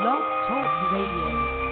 [0.00, 1.67] Blog Talk Radio.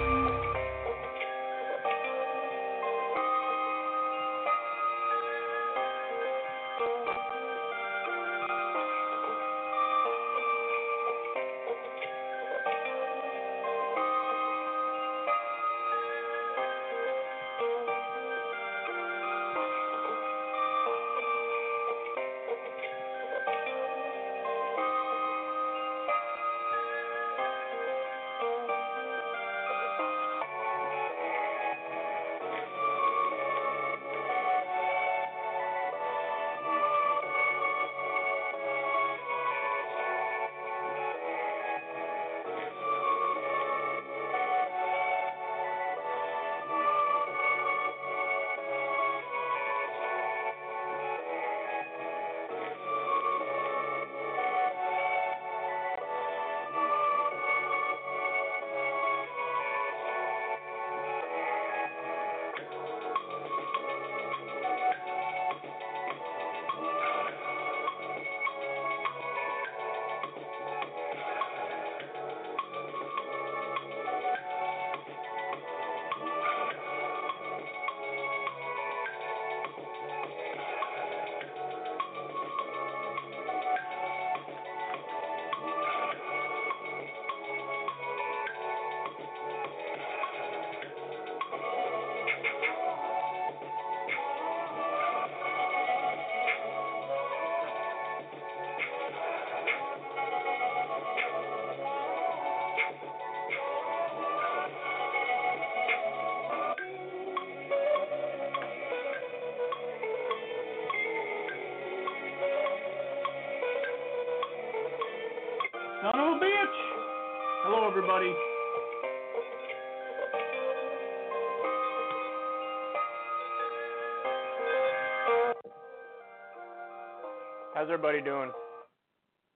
[127.87, 128.51] How's everybody doing?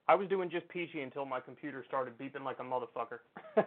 [0.08, 3.20] I was doing just peachy until my computer started beeping like a motherfucker.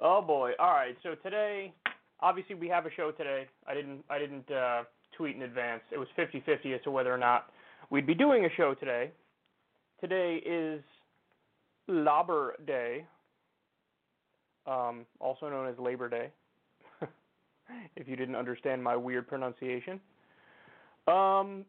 [0.00, 0.52] oh boy.
[0.60, 0.96] All right.
[1.02, 1.74] So today,
[2.20, 3.46] obviously we have a show today.
[3.66, 4.84] I didn't I didn't uh,
[5.16, 5.82] tweet in advance.
[5.90, 7.46] It was 50-50 as to whether or not
[7.90, 9.10] we'd be doing a show today.
[10.00, 10.84] Today is
[11.88, 13.04] Labor Day,
[14.68, 16.30] um, also known as Labor Day,
[17.96, 19.98] if you didn't understand my weird pronunciation.
[21.08, 21.64] Um,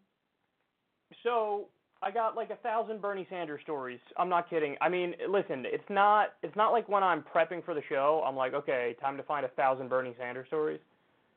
[1.27, 1.67] so
[2.01, 3.99] I got like a thousand Bernie Sanders stories.
[4.17, 4.77] I'm not kidding.
[4.79, 8.35] I mean, listen, it's not it's not like when I'm prepping for the show, I'm
[8.35, 10.79] like, okay, time to find a thousand Bernie Sanders stories,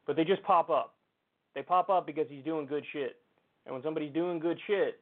[0.06, 0.95] but they just pop up.
[1.55, 3.17] They pop up because he's doing good shit,
[3.67, 5.01] and when somebody's doing good shit,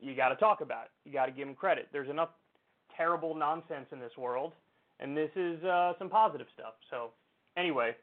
[0.00, 0.90] you got to talk about it.
[1.04, 1.88] You got to give him credit.
[1.92, 2.30] There's enough
[2.96, 4.52] terrible nonsense in this world,
[5.00, 6.74] and this is uh, some positive stuff.
[6.90, 7.10] So,
[7.56, 7.96] anyway,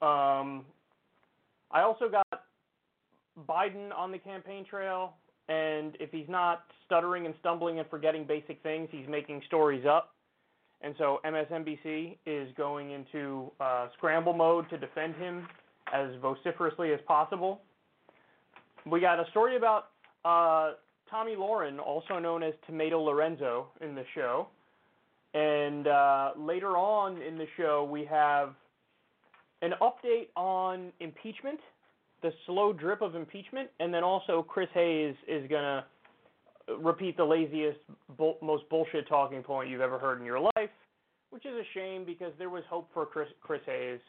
[0.00, 0.64] um,
[1.72, 2.26] I also got
[3.48, 5.14] Biden on the campaign trail,
[5.48, 10.14] and if he's not stuttering and stumbling and forgetting basic things, he's making stories up.
[10.82, 15.46] And so MSNBC is going into uh, scramble mode to defend him
[15.92, 17.60] as vociferously as possible.
[18.86, 19.88] We got a story about
[20.24, 20.72] uh,
[21.10, 24.48] Tomi Lahren, also known as Tomato Lorenzo, in the show.
[25.34, 28.54] And uh, later on in the show, we have
[29.62, 31.60] an update on impeachment,
[32.22, 35.84] the slow drip of impeachment, and then also Chris Hayes is going to
[36.78, 37.78] repeat the laziest,
[38.42, 40.70] most bullshit talking point you've ever heard in your life,
[41.30, 44.00] which is a shame because there was hope for Chris, Chris Hayes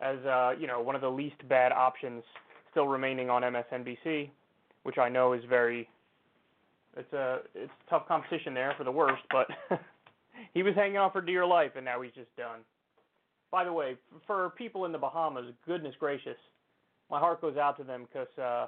[0.00, 2.22] as uh, you know one of the least bad options
[2.70, 4.30] still remaining on MSNBC
[4.88, 5.86] which I know is very
[6.96, 9.46] it's a it's tough competition there for the worst, but
[10.54, 12.60] he was hanging on for dear life and now he's just done.
[13.50, 16.36] By the way, for people in the Bahamas, goodness gracious,
[17.10, 18.66] my heart goes out to them because uh,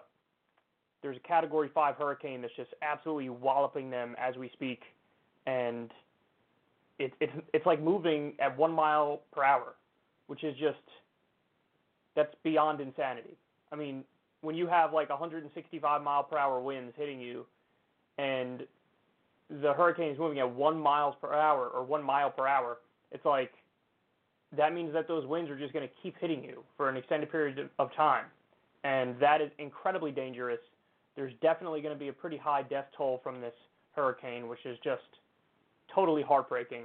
[1.02, 4.82] there's a Category Five hurricane that's just absolutely walloping them as we speak,
[5.46, 5.90] and
[6.98, 9.74] it's it's it's like moving at one mile per hour,
[10.26, 10.78] which is just
[12.14, 13.36] that's beyond insanity.
[13.72, 14.04] I mean,
[14.40, 17.46] when you have like 165 mile per hour winds hitting you,
[18.18, 18.62] and
[19.48, 22.78] the hurricane is moving at one miles per hour or one mile per hour,
[23.10, 23.52] it's like
[24.56, 27.30] that means that those winds are just going to keep hitting you for an extended
[27.30, 28.24] period of time,
[28.84, 30.60] and that is incredibly dangerous.
[31.16, 33.54] There's definitely going to be a pretty high death toll from this
[33.94, 35.02] hurricane, which is just
[35.94, 36.84] totally heartbreaking.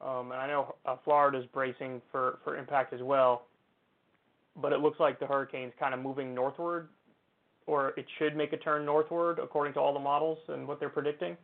[0.00, 3.42] Um, and I know uh, Florida's bracing for, for impact as well
[4.56, 6.88] but it looks like the hurricane's kind of moving northward,
[7.66, 10.88] or it should make a turn northward according to all the models and what they're
[10.88, 11.36] predicting.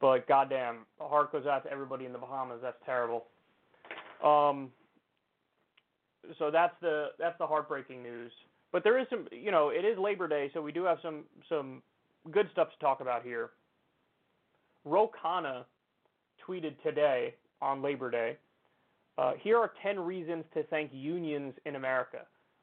[0.00, 2.58] But goddamn, a heart goes out to everybody in the Bahamas.
[2.62, 3.26] That's terrible.
[4.22, 4.70] Um,
[6.38, 8.32] so that's the that's the heartbreaking news.
[8.72, 11.24] But there is some, you know, it is Labor Day, so we do have some
[11.48, 11.82] some
[12.30, 13.50] good stuff to talk about here.
[14.84, 15.64] Ro Khanna
[16.46, 18.38] tweeted today on Labor Day.
[19.18, 22.20] Uh, here are 10 reasons to thank unions in America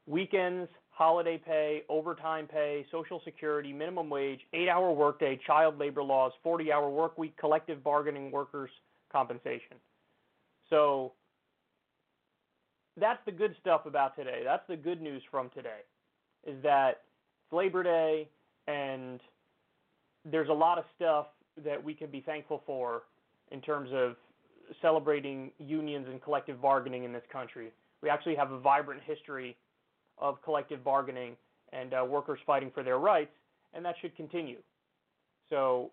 [0.08, 6.32] weekends, holiday pay, overtime pay, social security, minimum wage, eight hour workday, child labor laws,
[6.42, 8.72] 40 hour work week, collective bargaining workers'
[9.12, 9.78] compensation.
[10.72, 11.14] So
[13.00, 14.42] that's the good stuff about today.
[14.44, 15.82] That's the good news from today
[16.46, 17.02] is that
[17.46, 18.30] it's Labor Day
[18.68, 19.20] and
[20.26, 21.28] there's a lot of stuff
[21.64, 23.04] that we can be thankful for
[23.52, 24.16] in terms of
[24.82, 27.72] celebrating unions and collective bargaining in this country.
[28.02, 29.58] We actually have a vibrant history
[30.18, 31.36] of collective bargaining
[31.74, 33.32] and uh, workers fighting for their rights,
[33.74, 34.58] and that should continue.
[35.50, 35.92] So,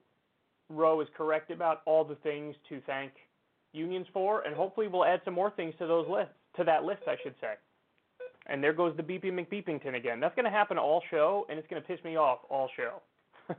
[0.69, 3.13] Ro is correct about all the things to thank
[3.73, 7.03] unions for, and hopefully we'll add some more things to those lists, to that list,
[7.07, 7.55] I should say.
[8.49, 10.21] And there goes the beeping McBeepington again.
[10.21, 13.03] That's going to happen all show, and it's going to piss me off all show.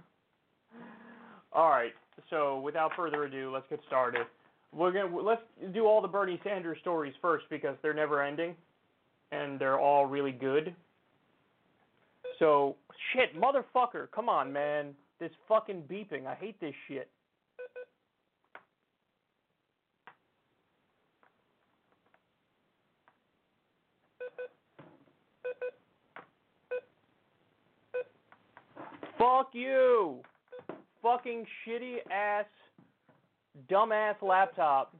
[1.51, 1.91] all right.
[2.29, 4.25] So without further ado, let's get started.
[4.73, 5.41] We're gonna let's
[5.73, 8.53] do all the Bernie Sanders stories first because they're never ending,
[9.31, 10.75] and they're all really good.
[12.37, 12.75] So
[13.13, 14.93] shit, motherfucker, come on, man.
[15.19, 16.27] This fucking beeping.
[16.27, 17.09] I hate this shit.
[29.27, 30.21] Fuck you.
[31.01, 32.45] Fucking shitty ass,
[33.69, 34.95] dumbass laptop.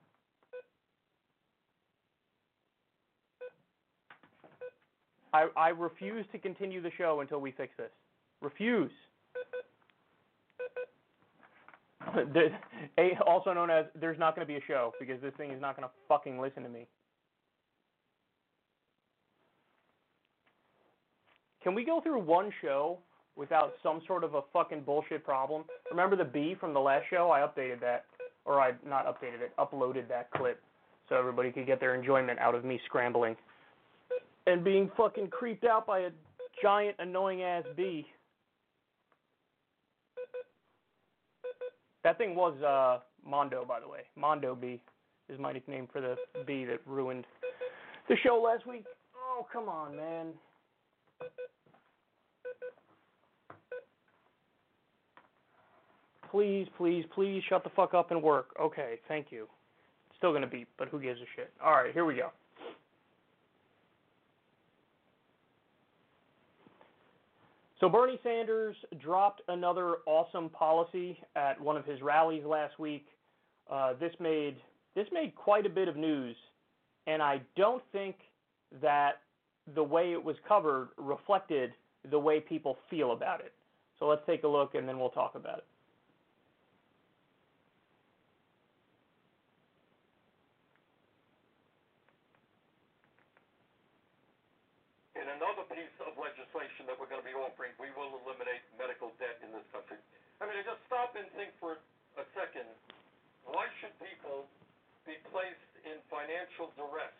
[5.33, 7.91] I, I refuse to continue the show until we fix this.
[8.41, 8.91] Refuse.
[13.27, 15.75] Also known as there's not going to be a show because this thing is not
[15.75, 16.87] going to fucking listen to me.
[21.61, 22.99] Can we go through one show
[23.37, 25.63] without some sort of a fucking bullshit problem?
[25.91, 27.31] Remember the B from the last show?
[27.31, 28.05] I updated that,
[28.45, 30.61] or I not updated it, uploaded that clip
[31.07, 33.35] so everybody could get their enjoyment out of me scrambling
[34.47, 36.09] and being fucking creeped out by a
[36.61, 38.07] giant annoying ass bee.
[42.03, 44.01] That thing was uh Mondo, by the way.
[44.15, 44.81] Mondo bee
[45.29, 47.25] is my nickname for the bee that ruined
[48.07, 48.85] the show last week.
[49.15, 50.27] Oh come on, man.
[56.29, 58.49] Please, please, please shut the fuck up and work.
[58.59, 59.47] Okay, thank you.
[60.17, 61.51] Still gonna beep, but who gives a shit?
[61.63, 62.31] All right, here we go.
[67.79, 73.05] So Bernie Sanders dropped another awesome policy at one of his rallies last week.
[73.71, 74.55] Uh, this made
[74.95, 76.35] this made quite a bit of news,
[77.05, 78.15] and I don't think
[78.81, 79.21] that
[79.75, 81.71] the way it was covered reflected
[82.09, 83.53] the way people feel about it.
[83.99, 85.67] So let's take a look, and then we'll talk about it.
[95.17, 99.11] In another piece of legislation that we're going to be offering, we will eliminate medical
[99.17, 99.97] debt in this country.
[100.39, 101.81] I mean, just stop and think for
[102.21, 102.69] a second.
[103.49, 104.45] Why should people
[105.09, 105.97] be placed in
[106.47, 107.11] financial duress?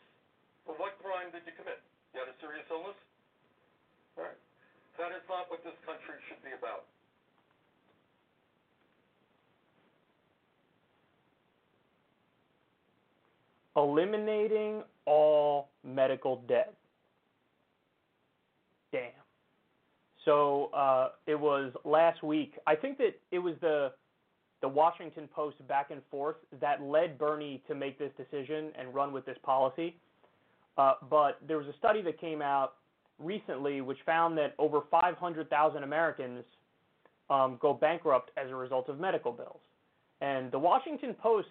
[0.66, 1.80] For what crime did you commit?
[2.14, 2.96] You had a serious illness?
[4.18, 4.40] All right.
[4.98, 6.86] That is not what this country should be about.
[13.76, 16.74] Eliminating all medical debt.
[18.92, 19.12] Damn.
[20.26, 22.54] So uh, it was last week.
[22.66, 23.92] I think that it was the
[24.62, 29.14] the Washington Post back and forth that led Bernie to make this decision and run
[29.14, 29.96] with this policy.
[30.78, 32.74] Uh, but there was a study that came out
[33.20, 36.44] recently which found that over 500,000 Americans
[37.30, 39.60] um, go bankrupt as a result of medical bills.
[40.22, 41.50] And the Washington Post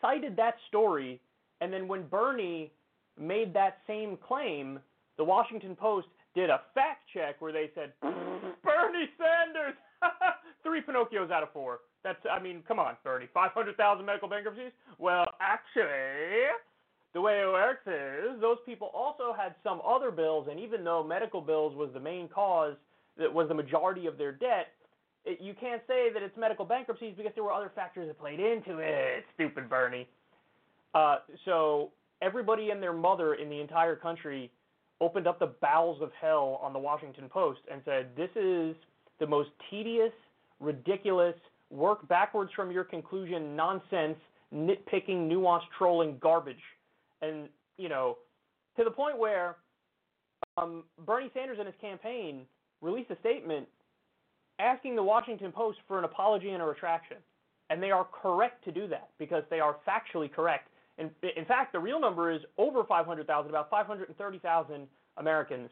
[0.00, 1.20] cited that story,
[1.60, 2.72] and then when Bernie
[3.18, 4.78] made that same claim,
[5.16, 9.74] the Washington Post did a fact check where they said Bernie Sanders,
[10.68, 11.80] three Pinocchios out of four.
[12.04, 14.70] That's, I mean, come on, Bernie, 500,000 medical bankruptcies.
[14.98, 16.46] Well, actually,
[17.14, 21.02] the way it works is those people also had some other bills, and even though
[21.02, 22.74] medical bills was the main cause,
[23.18, 24.68] that was the majority of their debt,
[25.24, 28.38] it, you can't say that it's medical bankruptcies because there were other factors that played
[28.38, 29.24] into it.
[29.34, 30.06] Stupid Bernie.
[30.94, 31.90] Uh, so
[32.22, 34.50] everybody and their mother in the entire country
[35.00, 38.74] opened up the bowels of hell on the Washington Post and said, "This is
[39.18, 40.12] the most tedious,
[40.60, 41.34] ridiculous,
[41.70, 44.16] work backwards from your conclusion nonsense,
[44.54, 46.62] nitpicking, nuance trolling garbage.
[47.22, 48.18] And, you know,
[48.76, 49.56] to the point where
[50.56, 52.42] um, Bernie Sanders in his campaign
[52.80, 53.66] released a statement
[54.58, 57.18] asking the Washington Post for an apology and a retraction.
[57.70, 60.68] And they are correct to do that because they are factually correct.
[60.96, 64.88] In, in fact, the real number is over 500,000, about 530,000
[65.18, 65.68] Americans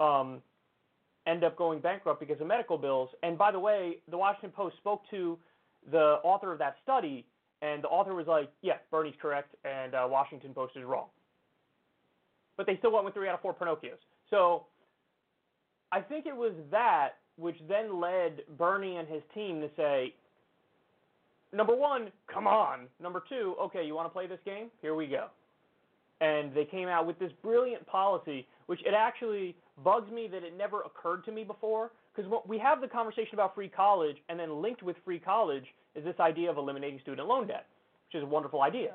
[0.00, 0.42] um,
[1.30, 3.10] end up going bankrupt because of medical bills.
[3.22, 5.38] And by the way, the Washington Post spoke to
[5.90, 7.26] the author of that study,
[7.62, 11.06] and the author was like, yeah, Bernie's correct, and uh, Washington Post is wrong.
[12.56, 14.00] But they still went with three out of four Pinocchios.
[14.28, 14.66] So
[15.92, 20.14] I think it was that which then led Bernie and his team to say,
[21.52, 22.80] number one, come on.
[23.02, 24.66] Number two, okay, you want to play this game?
[24.82, 25.28] Here we go.
[26.20, 30.56] And they came out with this brilliant policy, which it actually bugs me that it
[30.56, 31.92] never occurred to me before.
[32.14, 36.04] Because we have the conversation about free college, and then linked with free college is
[36.04, 37.66] this idea of eliminating student loan debt,
[38.08, 38.94] which is a wonderful idea.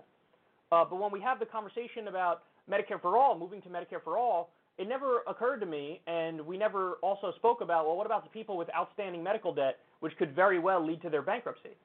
[0.71, 4.17] Uh, but when we have the conversation about Medicare for all, moving to Medicare for
[4.17, 8.23] all, it never occurred to me, and we never also spoke about, well, what about
[8.23, 11.77] the people with outstanding medical debt, which could very well lead to their bankruptcy?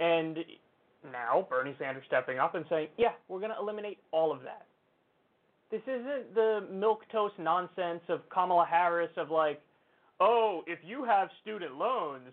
[0.00, 0.38] And
[1.10, 4.66] now Bernie Sanders stepping up and saying, yeah, we're going to eliminate all of that.
[5.70, 9.60] This isn't the milk toast nonsense of Kamala Harris of like,
[10.18, 12.32] oh, if you have student loans,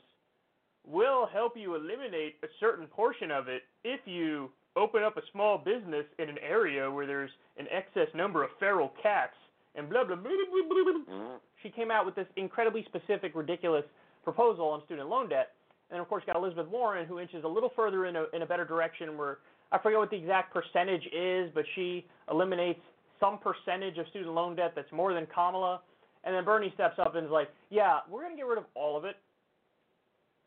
[0.85, 5.57] we'll help you eliminate a certain portion of it if you open up a small
[5.57, 9.33] business in an area where there's an excess number of feral cats
[9.75, 10.83] and blah blah blah blah blah.
[10.83, 10.93] blah.
[10.93, 11.15] blah.
[11.15, 11.35] Mm-hmm.
[11.61, 13.83] She came out with this incredibly specific, ridiculous
[14.23, 15.51] proposal on student loan debt,
[15.91, 18.45] and of course got Elizabeth Warren, who inches a little further in a in a
[18.45, 19.17] better direction.
[19.17, 19.37] Where
[19.71, 22.81] I forget what the exact percentage is, but she eliminates
[23.19, 25.81] some percentage of student loan debt that's more than Kamala.
[26.23, 28.65] And then Bernie steps up and is like, "Yeah, we're going to get rid of
[28.75, 29.17] all of it.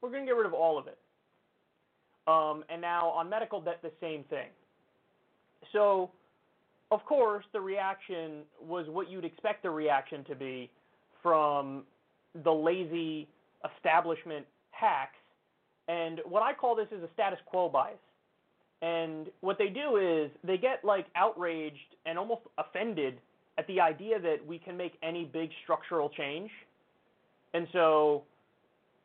[0.01, 0.99] We're going to get rid of all of it."
[2.27, 4.49] Um, and now on medical debt, the same thing.
[5.73, 6.11] So
[6.91, 10.71] of course, the reaction was what you'd expect the reaction to be
[11.23, 11.85] from
[12.43, 13.29] the lazy
[13.77, 15.17] establishment hacks.
[15.89, 17.99] And what I call this is a status quo bias.
[18.83, 23.19] And what they do is they get like outraged and almost offended
[23.59, 26.51] at the idea that we can make any big structural change.
[27.53, 28.23] And so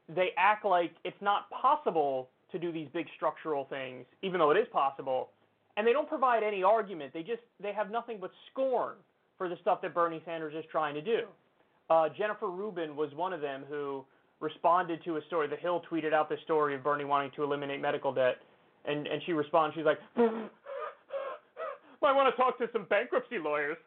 [0.08, 4.58] they act like it's not possible to do these big structural things, even though it
[4.58, 5.29] is possible
[5.77, 7.13] and they don't provide any argument.
[7.13, 8.96] They just they have nothing but scorn
[9.38, 11.24] for the stuff that Bernie Sanders is trying to do.
[11.89, 14.05] Uh, Jennifer Rubin was one of them who
[14.39, 15.48] responded to a story.
[15.48, 18.38] The Hill tweeted out the story of Bernie wanting to eliminate medical debt,
[18.88, 19.75] and and she responds.
[19.75, 20.50] She's like, "I
[22.01, 23.77] want to talk to some bankruptcy lawyers."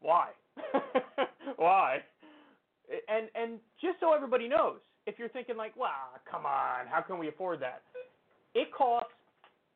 [0.00, 0.28] Why?
[1.56, 1.98] Why?
[3.08, 7.18] And and just so everybody knows, if you're thinking like, "Wow, come on, how can
[7.18, 7.82] we afford that?"
[8.54, 9.12] It costs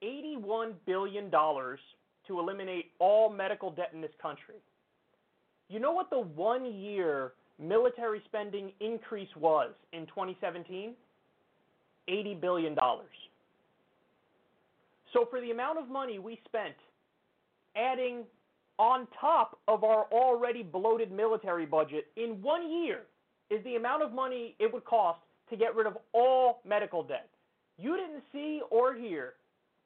[0.02, 4.57] $81 billion to eliminate all medical debt in this country.
[5.69, 10.95] You know what the one year military spending increase was in 2017?
[12.09, 12.77] $80 billion.
[15.13, 16.75] So, for the amount of money we spent
[17.77, 18.25] adding
[18.79, 23.03] on top of our already bloated military budget in one year
[23.51, 27.29] is the amount of money it would cost to get rid of all medical debt.
[27.79, 29.35] You didn't see or hear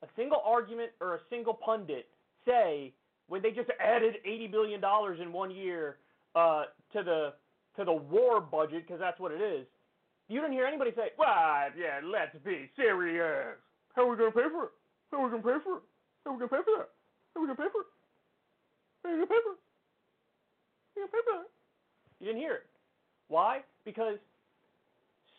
[0.03, 2.07] a single argument or a single pundit
[2.47, 2.93] say
[3.29, 5.97] when they just added eighty billion dollars in one year
[6.35, 7.33] uh, to the
[7.77, 9.67] to the war budget because that's what it is.
[10.29, 13.57] You didn't hear anybody say, "Well, yeah, let's be serious.
[13.95, 14.73] How are we gonna pay for it?
[15.11, 15.83] How are we gonna pay for it?
[16.25, 16.89] How are we gonna pay for that?
[17.35, 17.87] How are we gonna pay for it?
[19.03, 19.59] How are we gonna pay for it?
[20.95, 21.51] How are we gonna pay for that?"
[22.19, 22.67] You didn't hear it.
[23.29, 23.63] Why?
[23.85, 24.19] Because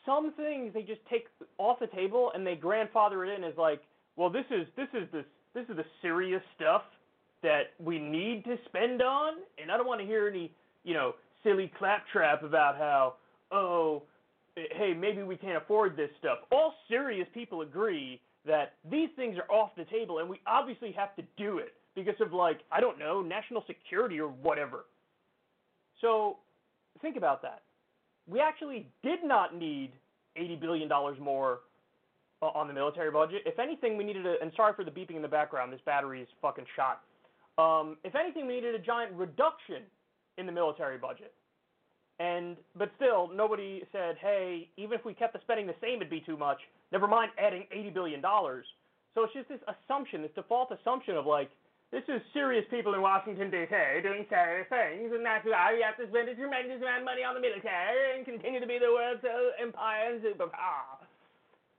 [0.06, 1.28] some things they just take
[1.58, 3.82] off the table and they grandfather it in as like,
[4.16, 6.84] well, this is this is this this is the serious stuff
[7.44, 10.52] that we need to spend on, and I don't want to hear any
[10.84, 13.16] you know silly claptrap about how
[13.52, 14.04] oh
[14.72, 16.40] hey maybe we can't afford this stuff.
[16.52, 21.16] All serious people agree that these things are off the table and we obviously have
[21.16, 24.86] to do it because of like I don't know national security or whatever.
[26.02, 26.38] So
[27.02, 27.62] think about that
[28.28, 29.92] we actually did not need
[30.38, 30.90] $80 billion
[31.22, 31.60] more
[32.42, 33.42] on the military budget.
[33.46, 36.22] If anything, we needed a, and sorry for the beeping in the background, this battery
[36.22, 37.02] is fucking shot.
[37.58, 39.84] Um, if anything, we needed a giant reduction
[40.38, 41.34] in the military budget.
[42.20, 46.10] And, but still, nobody said, hey, even if we kept the spending the same, it'd
[46.10, 46.58] be too much.
[46.92, 48.22] Never mind adding $80 billion.
[48.22, 51.50] So it's just this assumption, this default assumption of like,
[51.92, 53.72] this is serious people in Washington, D.C.
[54.04, 57.24] doing serious things, and that's why we have to spend a tremendous amount of money
[57.24, 61.00] on the military and continue to be the world's uh, empire and superpower.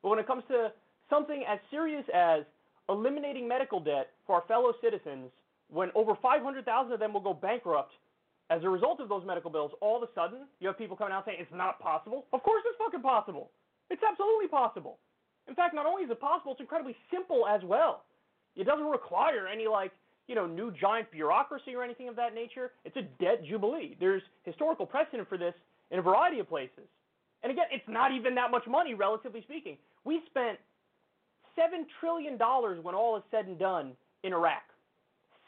[0.03, 0.73] But when it comes to
[1.11, 2.45] something as serious as
[2.89, 5.29] eliminating medical debt for our fellow citizens,
[5.69, 7.93] when over 500,000 of them will go bankrupt
[8.51, 11.13] as a result of those medical bills, all of a sudden you have people coming
[11.13, 12.27] out saying it's not possible.
[12.33, 13.51] Of course it's fucking possible.
[13.91, 14.99] It's absolutely possible.
[15.49, 18.05] In fact, not only is it possible, it's incredibly simple as well.
[18.57, 19.93] It doesn't require any like
[20.27, 22.73] you know new giant bureaucracy or anything of that nature.
[22.85, 23.97] It's a debt jubilee.
[24.01, 25.55] There's historical precedent for this
[25.91, 26.89] in a variety of places.
[27.43, 29.79] And again, it's not even that much money, relatively speaking.
[30.05, 30.59] We spent
[31.55, 34.63] seven trillion dollars when all is said and done in Iraq.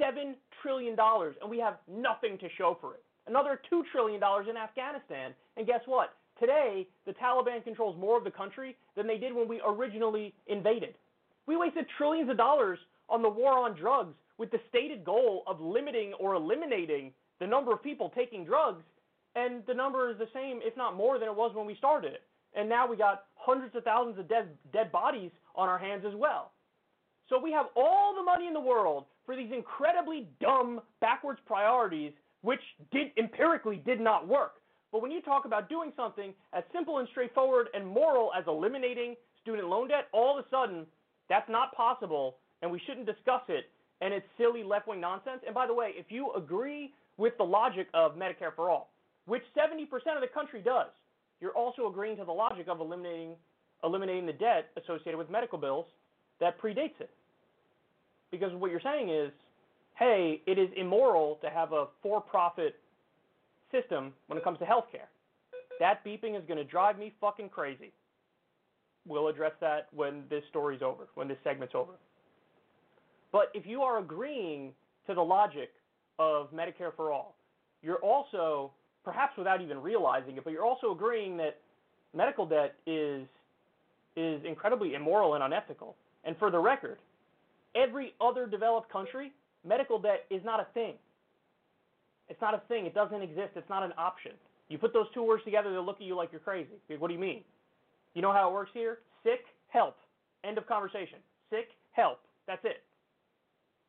[0.00, 3.02] Seven trillion dollars, and we have nothing to show for it.
[3.26, 6.14] Another two trillion dollars in Afghanistan, and guess what?
[6.38, 10.94] Today, the Taliban controls more of the country than they did when we originally invaded.
[11.46, 12.78] We wasted trillions of dollars
[13.10, 17.72] on the war on drugs with the stated goal of limiting or eliminating the number
[17.72, 18.82] of people taking drugs,
[19.36, 22.14] and the number is the same, if not more, than it was when we started
[22.14, 22.22] it.
[22.54, 26.14] And now we got hundreds of thousands of dead, dead bodies on our hands as
[26.14, 26.52] well.
[27.30, 32.12] So we have all the money in the world for these incredibly dumb, backwards priorities,
[32.42, 32.60] which
[32.92, 34.54] did empirically did not work.
[34.90, 39.14] But when you talk about doing something as simple and straightforward and moral as eliminating
[39.40, 40.84] student loan debt, all of a sudden
[41.28, 43.66] that's not possible, and we shouldn't discuss it,
[44.00, 45.40] and it's silly left wing nonsense.
[45.46, 48.90] And by the way, if you agree with the logic of Medicare for all,
[49.26, 49.84] which 70%
[50.16, 50.88] of the country does,
[51.40, 53.36] you're also agreeing to the logic of eliminating
[53.84, 55.86] eliminating the debt associated with medical bills
[56.38, 57.10] that predates it.
[58.30, 59.32] Because what you're saying is,
[59.96, 62.76] hey, it is immoral to have a for-profit
[63.72, 65.08] system when it comes to healthcare.
[65.78, 67.92] That beeping is going to drive me fucking crazy.
[69.06, 71.92] We'll address that when this story's over, when this segment's over.
[73.32, 74.72] But if you are agreeing
[75.06, 75.70] to the logic
[76.18, 77.34] of Medicare for all,
[77.82, 78.72] you're also,
[79.04, 81.58] perhaps without even realizing it, but you're also agreeing that
[82.14, 83.26] medical debt is
[84.16, 85.94] is incredibly immoral and unethical.
[86.24, 86.98] And for the record,
[87.74, 89.32] every other developed country,
[89.66, 90.94] medical debt is not a thing.
[92.28, 92.86] It's not a thing.
[92.86, 93.50] It doesn't exist.
[93.56, 94.32] It's not an option.
[94.68, 96.70] You put those two words together, they'll look at you like you're crazy.
[96.98, 97.42] What do you mean?
[98.14, 98.98] You know how it works here?
[99.24, 99.96] Sick, help.
[100.44, 101.18] End of conversation.
[101.50, 102.20] Sick, help.
[102.46, 102.82] That's it.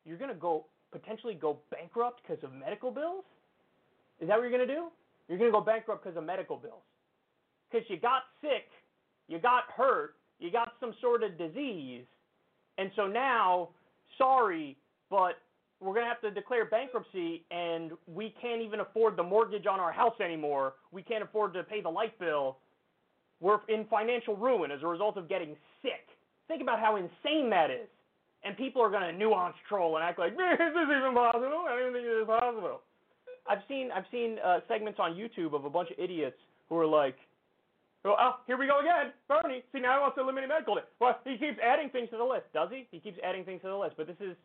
[0.04, 3.24] You're going to go potentially go bankrupt because of medical bills?
[4.20, 4.88] Is that what you're going to do?
[5.28, 6.82] You're going to go bankrupt because of medical bills.
[7.70, 8.68] Because you got sick,
[9.28, 12.04] you got hurt, you got some sort of disease,
[12.78, 13.68] and so now,
[14.18, 14.76] sorry,
[15.10, 15.38] but
[15.80, 19.80] we're going to have to declare bankruptcy and we can't even afford the mortgage on
[19.80, 20.74] our house anymore.
[20.92, 22.58] We can't afford to pay the light bill
[23.42, 26.06] we're in financial ruin as a result of getting sick.
[26.46, 27.88] Think about how insane that is.
[28.44, 31.66] And people are going to nuance troll and act like, this is even possible.
[31.68, 32.80] I don't even think it is possible.
[33.48, 36.36] I've seen I've seen uh, segments on YouTube of a bunch of idiots
[36.68, 37.16] who are like,
[38.04, 39.62] oh, oh, here we go again, Bernie.
[39.72, 40.88] See now he wants to eliminate medical debt.
[41.00, 42.86] Well, he keeps adding things to the list, does he?
[42.90, 43.94] He keeps adding things to the list.
[43.96, 44.36] But this is,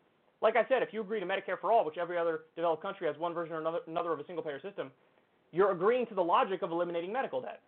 [0.41, 3.07] like I said, if you agree to Medicare for all, which every other developed country
[3.07, 4.91] has one version or another, another of a single payer system,
[5.51, 7.61] you're agreeing to the logic of eliminating medical debt.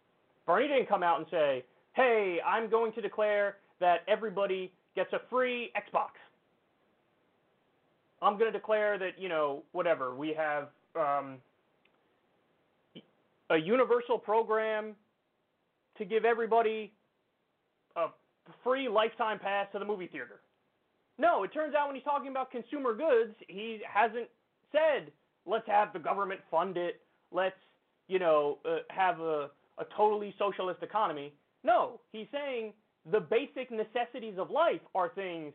[0.45, 5.19] Bernie didn't come out and say, hey, I'm going to declare that everybody gets a
[5.29, 6.09] free Xbox.
[8.21, 10.67] I'm going to declare that, you know, whatever, we have
[10.99, 11.37] um,
[13.49, 14.95] a universal program
[15.99, 16.91] to give everybody
[17.95, 18.07] a
[18.63, 20.41] free lifetime pass to the movie theater.
[21.17, 24.27] No, it turns out when he's talking about consumer goods, he hasn't
[24.71, 25.11] said,
[25.45, 27.55] let's have the government fund it, let's,
[28.07, 31.33] you know, uh, have a a totally socialist economy.
[31.63, 32.73] No, he's saying
[33.11, 35.53] the basic necessities of life are things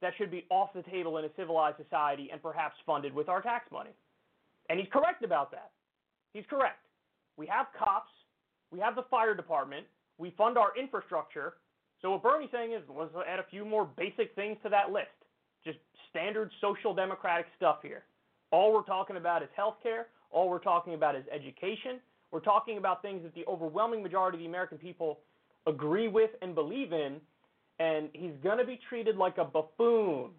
[0.00, 3.42] that should be off the table in a civilized society and perhaps funded with our
[3.42, 3.90] tax money.
[4.70, 5.70] And he's correct about that.
[6.32, 6.86] He's correct.
[7.36, 8.10] We have cops,
[8.74, 9.86] we have the fire department,
[10.18, 11.54] we fund our infrastructure.
[12.02, 15.14] So what Bernie's saying is let's add a few more basic things to that list.
[15.64, 15.78] Just
[16.10, 18.02] standard social democratic stuff here.
[18.50, 20.08] All we're talking about is health care.
[20.30, 22.00] All we're talking about is education.
[22.32, 25.20] We're talking about things that the overwhelming majority of the American people
[25.68, 27.20] agree with and believe in,
[27.78, 30.30] and he's going to be treated like a buffoon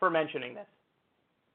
[0.00, 0.66] for mentioning this.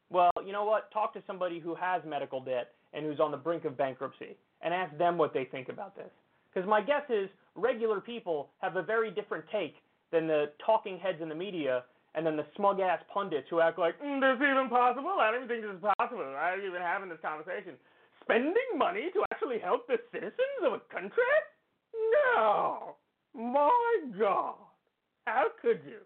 [0.10, 0.89] Well, you know what?
[0.91, 4.73] Talk to somebody who has medical debt and who's on the brink of bankruptcy and
[4.73, 6.10] ask them what they think about this.
[6.53, 9.75] Because my guess is regular people have a very different take
[10.12, 11.83] than the talking heads in the media
[12.15, 15.15] and then the smug ass pundits who act like, mm, this even possible?
[15.19, 16.25] I don't even think this is possible.
[16.25, 17.75] I ain't even having this conversation
[18.23, 21.23] spending money to actually help the citizens of a country?
[22.35, 22.95] No.
[23.35, 24.55] My God.
[25.25, 25.99] How could you?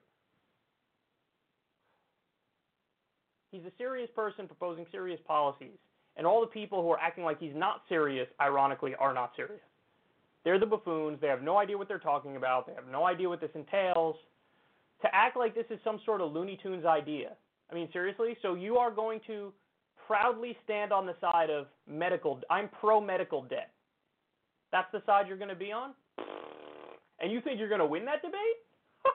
[3.52, 5.78] He's a serious person proposing serious policies.
[6.18, 9.62] And all the people who are acting like he's not serious, ironically, are not serious.
[10.44, 11.20] They're the buffoons.
[11.22, 12.68] They have no idea what they're talking about.
[12.68, 14.16] They have no idea what this entails.
[15.02, 17.32] To act like this is some sort of Looney Tunes idea.
[17.72, 18.38] I mean, seriously?
[18.42, 19.54] So you are going to
[20.06, 22.42] proudly stand on the side of medical.
[22.50, 23.72] I'm pro medical debt.
[24.72, 25.92] That's the side you're going to be on?
[27.20, 28.36] And you think you're going to win that debate?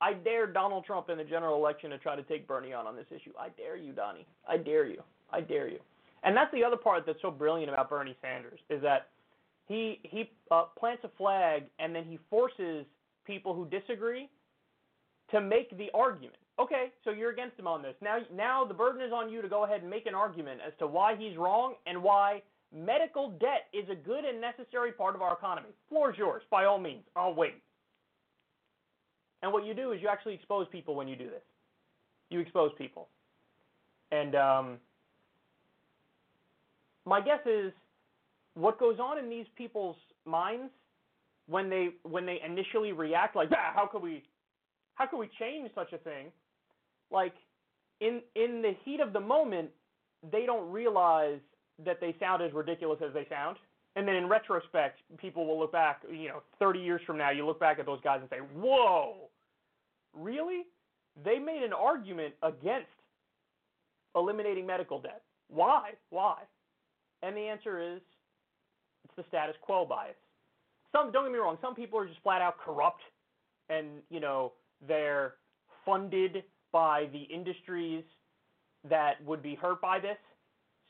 [0.00, 2.96] I dare Donald Trump in the general election to try to take Bernie on on
[2.96, 3.32] this issue.
[3.38, 4.26] I dare you, Donnie.
[4.48, 5.02] I dare you.
[5.30, 5.78] I dare you.
[6.24, 9.08] And that's the other part that's so brilliant about Bernie Sanders is that
[9.68, 12.86] he he uh, plants a flag and then he forces
[13.26, 14.28] people who disagree
[15.30, 16.38] to make the argument.
[16.58, 17.94] Okay, so you're against him on this.
[18.02, 20.72] Now now the burden is on you to go ahead and make an argument as
[20.78, 22.42] to why he's wrong and why
[22.74, 25.68] medical debt is a good and necessary part of our economy.
[25.88, 27.04] Floor is yours, by all means.
[27.14, 27.62] I'll wait.
[29.42, 31.42] And what you do is you actually expose people when you do this.
[32.30, 33.08] You expose people.
[34.10, 34.78] And um,
[37.06, 37.72] my guess is
[38.58, 40.72] what goes on in these people's minds
[41.46, 44.24] when they when they initially react like ah, how could we
[44.94, 46.26] how could we change such a thing?
[47.10, 47.34] Like
[48.00, 49.70] in in the heat of the moment
[50.32, 51.38] they don't realize
[51.84, 53.56] that they sound as ridiculous as they sound.
[53.94, 57.46] And then in retrospect people will look back you know 30 years from now you
[57.46, 59.28] look back at those guys and say whoa
[60.14, 60.62] really?
[61.24, 62.88] They made an argument against
[64.16, 65.22] eliminating medical debt.
[65.48, 65.92] Why?
[66.10, 66.42] Why?
[67.22, 68.00] And the answer is
[69.18, 70.16] the status quo bias.
[70.92, 73.02] Some don't get me wrong, some people are just flat out corrupt
[73.68, 74.52] and, you know,
[74.86, 75.34] they're
[75.84, 78.04] funded by the industries
[78.88, 80.16] that would be hurt by this.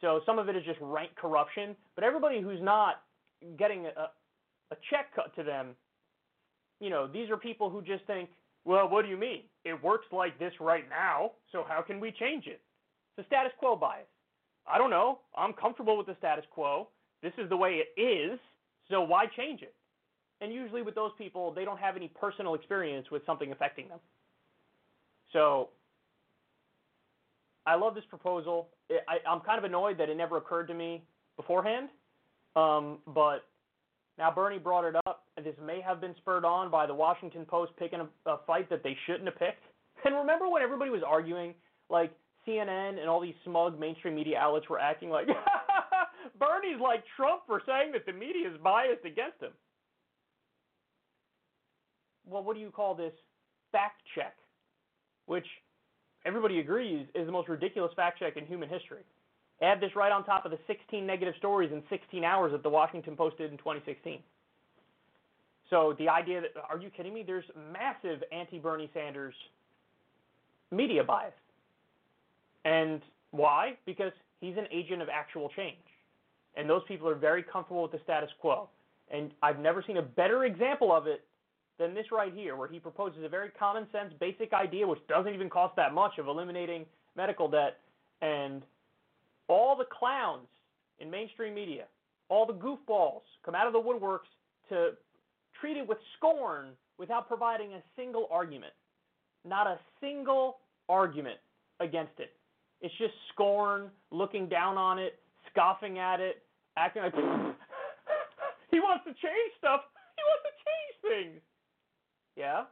[0.00, 3.02] So some of it is just rank corruption, but everybody who's not
[3.58, 4.10] getting a,
[4.70, 5.74] a check cut to them,
[6.80, 8.28] you know, these are people who just think,
[8.64, 9.42] well, what do you mean?
[9.64, 12.60] It works like this right now, so how can we change it?
[13.16, 14.06] It's a status quo bias.
[14.70, 15.20] I don't know.
[15.36, 16.88] I'm comfortable with the status quo.
[17.22, 18.38] This is the way it is,
[18.90, 19.74] so why change it?
[20.40, 23.98] And usually with those people, they don't have any personal experience with something affecting them.
[25.32, 25.70] So
[27.66, 28.68] I love this proposal.
[28.90, 31.02] I, am kind of annoyed that it never occurred to me
[31.36, 31.88] beforehand,
[32.56, 33.44] um, but
[34.16, 37.72] now Bernie brought it up, this may have been spurred on by the Washington Post
[37.78, 39.62] picking a, a fight that they shouldn't have picked.
[40.04, 41.54] And remember when everybody was arguing,
[41.90, 42.12] like
[42.46, 45.26] CNN and all these smug mainstream media outlets were acting like
[46.38, 49.52] Bernie's like Trump for saying that the media is biased against him.
[52.26, 53.12] Well, what do you call this?
[53.72, 54.34] Fact check,
[55.26, 55.46] which
[56.24, 59.02] everybody agrees is the most ridiculous fact check in human history.
[59.60, 62.68] Add this right on top of the 16 negative stories in 16 hours that the
[62.68, 64.20] Washington Post did in 2016.
[65.70, 67.24] So the idea that, are you kidding me?
[67.26, 69.34] There's massive anti Bernie Sanders
[70.70, 71.32] media bias.
[72.64, 73.76] And why?
[73.84, 75.76] Because he's an agent of actual change.
[76.58, 78.68] And those people are very comfortable with the status quo.
[79.10, 81.24] And I've never seen a better example of it
[81.78, 85.32] than this right here, where he proposes a very common sense, basic idea, which doesn't
[85.32, 86.84] even cost that much, of eliminating
[87.16, 87.78] medical debt.
[88.20, 88.62] And
[89.46, 90.48] all the clowns
[90.98, 91.84] in mainstream media,
[92.28, 94.28] all the goofballs come out of the woodworks
[94.68, 94.90] to
[95.60, 98.72] treat it with scorn without providing a single argument.
[99.48, 101.38] Not a single argument
[101.78, 102.32] against it.
[102.80, 105.20] It's just scorn, looking down on it,
[105.52, 106.42] scoffing at it,
[106.78, 107.14] acting like
[108.70, 109.80] he wants to change stuff.
[110.16, 111.42] He wants to change things.
[112.36, 112.64] Yeah?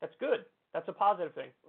[0.00, 0.44] That's good.
[0.72, 1.50] That's a positive thing.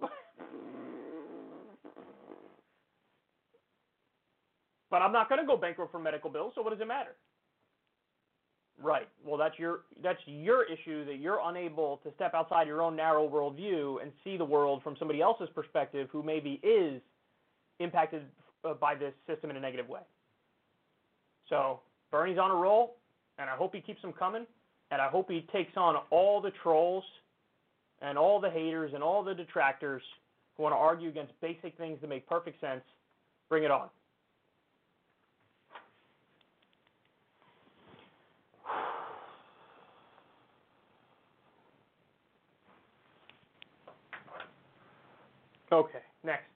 [4.90, 7.16] but I'm not going to go bankrupt for medical bills, so what does it matter?
[8.82, 9.08] Right.
[9.24, 13.28] Well, that's your that's your issue that you're unable to step outside your own narrow
[13.28, 17.02] worldview and see the world from somebody else's perspective who maybe is
[17.78, 18.22] impacted
[18.64, 20.00] uh, by this system in a negative way.
[21.50, 22.96] So Bernie's on a roll,
[23.38, 24.46] and I hope he keeps them coming,
[24.90, 27.04] and I hope he takes on all the trolls
[28.00, 30.02] and all the haters and all the detractors
[30.56, 32.82] who want to argue against basic things that make perfect sense.
[33.50, 33.88] Bring it on.
[45.72, 46.49] Okay, next.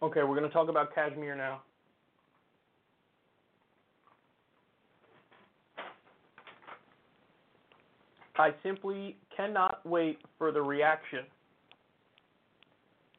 [0.00, 1.62] Okay, we're going to talk about Kashmir now.
[8.36, 11.24] I simply cannot wait for the reaction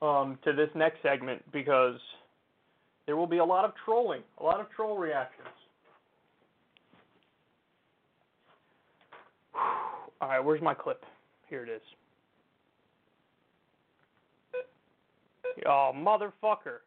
[0.02, 1.96] um, to this next segment because
[3.06, 5.48] there will be a lot of trolling, a lot of troll reactions.
[10.22, 11.04] All right, where's my clip?
[11.50, 11.82] Here it is.
[15.65, 16.80] Oh, motherfucker.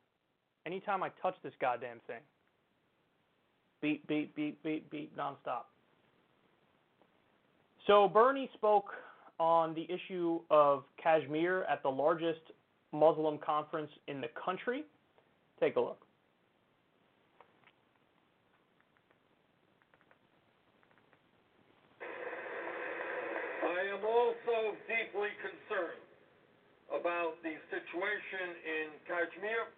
[0.67, 2.21] Anytime I touch this goddamn thing.
[3.81, 5.65] Beep, beep, beep, beep, beep, nonstop.
[7.87, 8.91] So Bernie spoke
[9.41, 12.41] on the issue of Kashmir at the largest
[12.93, 14.85] Muslim conference in the country.
[15.59, 16.07] Take a look.
[23.65, 26.12] I am also deeply concerned
[26.93, 29.73] about the situation in Kashmir.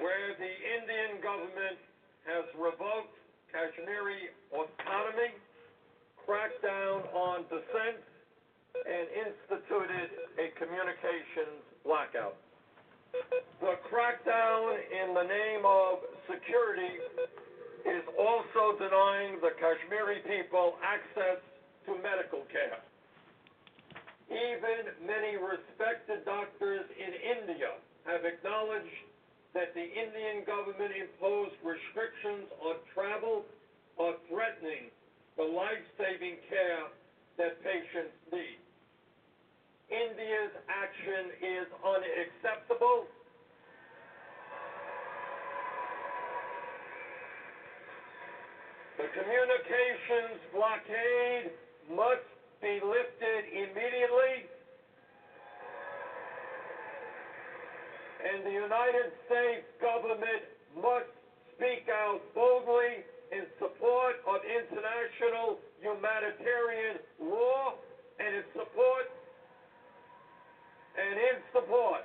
[0.00, 1.76] Where the Indian government
[2.24, 3.12] has revoked
[3.52, 5.36] Kashmiri autonomy,
[6.24, 8.00] cracked down on dissent,
[8.78, 12.36] and instituted a communications blackout.
[13.60, 17.00] The crackdown in the name of security
[17.88, 21.40] is also denying the Kashmiri people access
[21.88, 22.76] to medical care.
[24.28, 29.08] Even many respected doctors in India have acknowledged
[29.56, 33.48] that the Indian government imposed restrictions on travel
[33.96, 34.92] are threatening
[35.40, 36.92] the life-saving care
[37.40, 38.60] that patients need.
[39.88, 43.08] India's action is unacceptable.
[49.00, 51.48] The communications blockade
[51.90, 52.28] must
[52.60, 54.48] be lifted immediately.
[58.18, 60.42] And the United States government
[60.74, 61.10] must
[61.54, 67.78] speak out boldly in support of international humanitarian law
[68.18, 69.06] and in support
[70.98, 72.02] and in support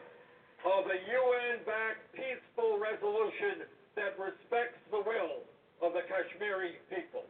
[0.63, 3.65] of a UN-backed peaceful resolution
[3.97, 5.41] that respects the will
[5.81, 7.25] of the Kashmiri people.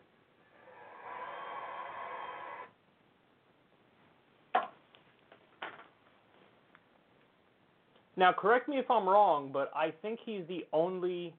[8.16, 11.34] Now, correct me if I'm wrong, but I think he's the only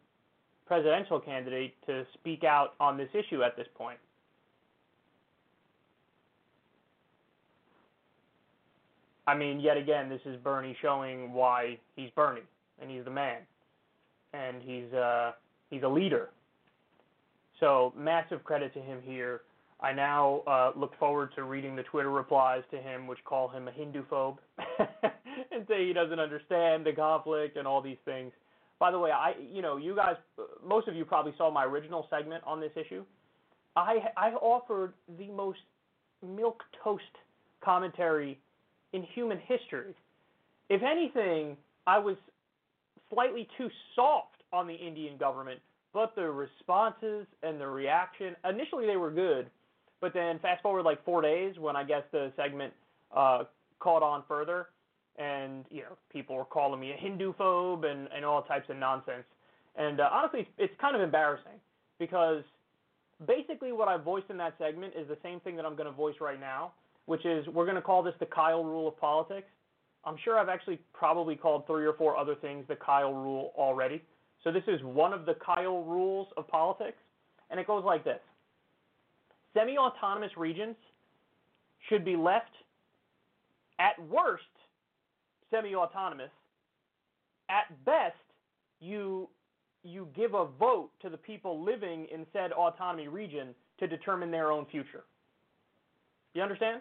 [0.66, 3.98] presidential candidate to speak out on this issue at this point.
[9.26, 12.42] I mean, yet again, this is Bernie showing why he's Bernie
[12.80, 13.38] and he's the man,
[14.32, 15.32] and he's uh,
[15.70, 16.30] he's a leader.
[17.60, 19.42] So massive credit to him here.
[19.80, 23.68] I now uh, look forward to reading the Twitter replies to him, which call him
[23.68, 24.36] a Hindu phobe
[25.54, 28.32] and say he doesn't understand the conflict and all these things.
[28.78, 30.16] By the way, I you know you guys,
[30.66, 33.04] most of you probably saw my original segment on this issue.
[33.76, 35.60] I I offered the most
[36.22, 37.02] milk toast
[37.62, 38.38] commentary
[38.92, 39.94] in human history.
[40.68, 42.16] If anything, I was
[43.12, 45.60] slightly too soft on the Indian government,
[45.92, 49.50] but the responses and the reaction initially they were good,
[50.00, 52.72] but then fast forward like four days when I guess the segment
[53.14, 53.44] uh,
[53.80, 54.68] caught on further,
[55.18, 58.76] and you know people were calling me a Hindu phobe and and all types of
[58.76, 59.24] nonsense.
[59.76, 61.58] And uh, honestly, it's, it's kind of embarrassing
[61.98, 62.42] because
[63.26, 65.92] basically what I voiced in that segment is the same thing that I'm going to
[65.92, 66.72] voice right now,
[67.06, 69.48] which is we're going to call this the Kyle rule of politics.
[70.04, 74.02] I'm sure I've actually probably called three or four other things the Kyle rule already.
[74.42, 76.98] So this is one of the Kyle rules of politics,
[77.50, 78.20] and it goes like this.
[79.54, 80.76] Semi-autonomous regions
[81.88, 82.50] should be left
[83.78, 84.42] at worst
[85.50, 86.30] semi-autonomous.
[87.48, 88.16] At best,
[88.80, 89.28] you
[89.84, 94.50] you give a vote to the people living in said autonomy region to determine their
[94.50, 95.04] own future.
[96.32, 96.80] You understand?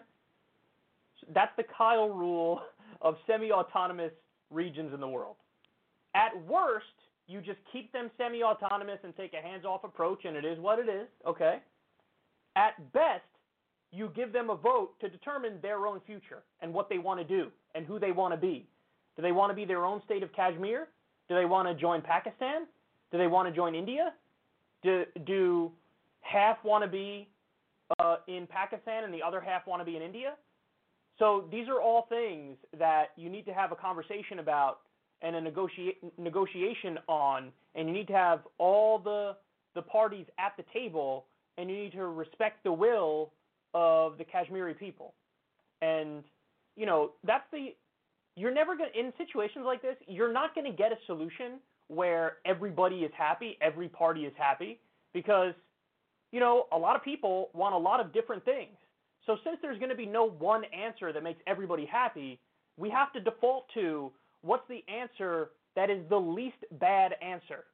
[1.34, 2.62] That's the Kyle rule
[3.02, 4.12] of semi-autonomous
[4.50, 5.36] regions in the world.
[6.14, 6.86] At worst,
[7.26, 10.88] you just keep them semi-autonomous and take a hands-off approach, and it is what it
[10.88, 11.06] is.
[11.26, 11.58] Okay.
[12.56, 13.22] At best,
[13.94, 17.24] you give them a vote to determine their own future and what they want to
[17.24, 18.66] do and who they want to be.
[19.16, 20.88] Do they want to be their own state of Kashmir?
[21.28, 22.66] Do they want to join Pakistan?
[23.12, 24.12] Do they want to join India?
[24.82, 25.70] Do, do
[26.22, 27.28] half want to be
[28.00, 30.34] uh, in Pakistan and the other half want to be in India?
[31.18, 34.80] So these are all things that you need to have a conversation about
[35.22, 39.36] and a negotiation on, and you need to have all the
[39.74, 41.26] the parties at the table,
[41.56, 43.30] and you need to respect the will
[43.74, 45.14] of the Kashmiri people.
[45.82, 46.24] And
[46.76, 47.74] you know that's the
[48.36, 51.60] you're never going to in situations like this, you're not going to get a solution
[51.88, 54.80] where everybody is happy, every party is happy.
[55.12, 55.54] because
[56.32, 58.76] you know a lot of people want a lot of different things.
[59.26, 62.38] So since there's going to be no one answer that makes everybody happy,
[62.76, 67.64] we have to default to what's the answer that is the least bad answer.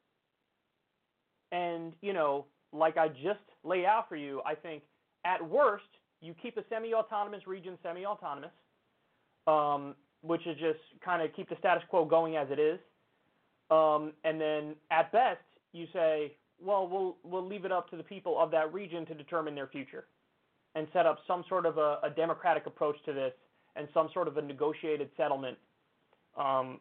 [1.53, 4.85] And, you know, like I just laid out for you, I think
[5.25, 5.85] at worst,
[6.21, 8.51] you keep a semi autonomous region semi autonomous,
[9.47, 12.79] um, which is just kind of keep the status quo going as it is.
[13.71, 15.41] Um, and then at best,
[15.73, 19.15] you say, well, we'll we'll leave it up to the people of that region to
[19.15, 20.05] determine their future,
[20.75, 23.33] and set up some sort of a, a democratic approach to this
[23.77, 25.57] and some sort of a negotiated settlement
[26.37, 26.81] um,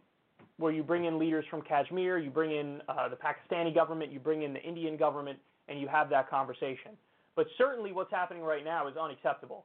[0.57, 4.19] where you bring in leaders from Kashmir, you bring in uh, the Pakistani government, you
[4.19, 6.91] bring in the Indian government, and you have that conversation.
[7.39, 9.63] But certainly what's happening right now is unacceptable.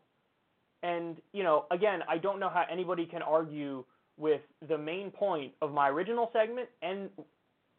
[0.85, 3.85] And, you know, again, I don't know how anybody can argue
[4.17, 7.11] with the main point of my original segment and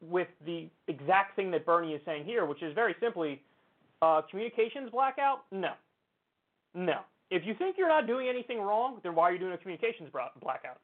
[0.01, 3.41] with the exact thing that Bernie is saying here, which is very simply
[4.01, 5.45] uh, communications blackout?
[5.49, 5.71] No.
[6.73, 6.99] No.
[7.31, 10.10] If you think you're not doing anything wrong, then why are you doing a communications
[10.41, 10.81] blackout?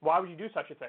[0.00, 0.88] Why would you do such a thing?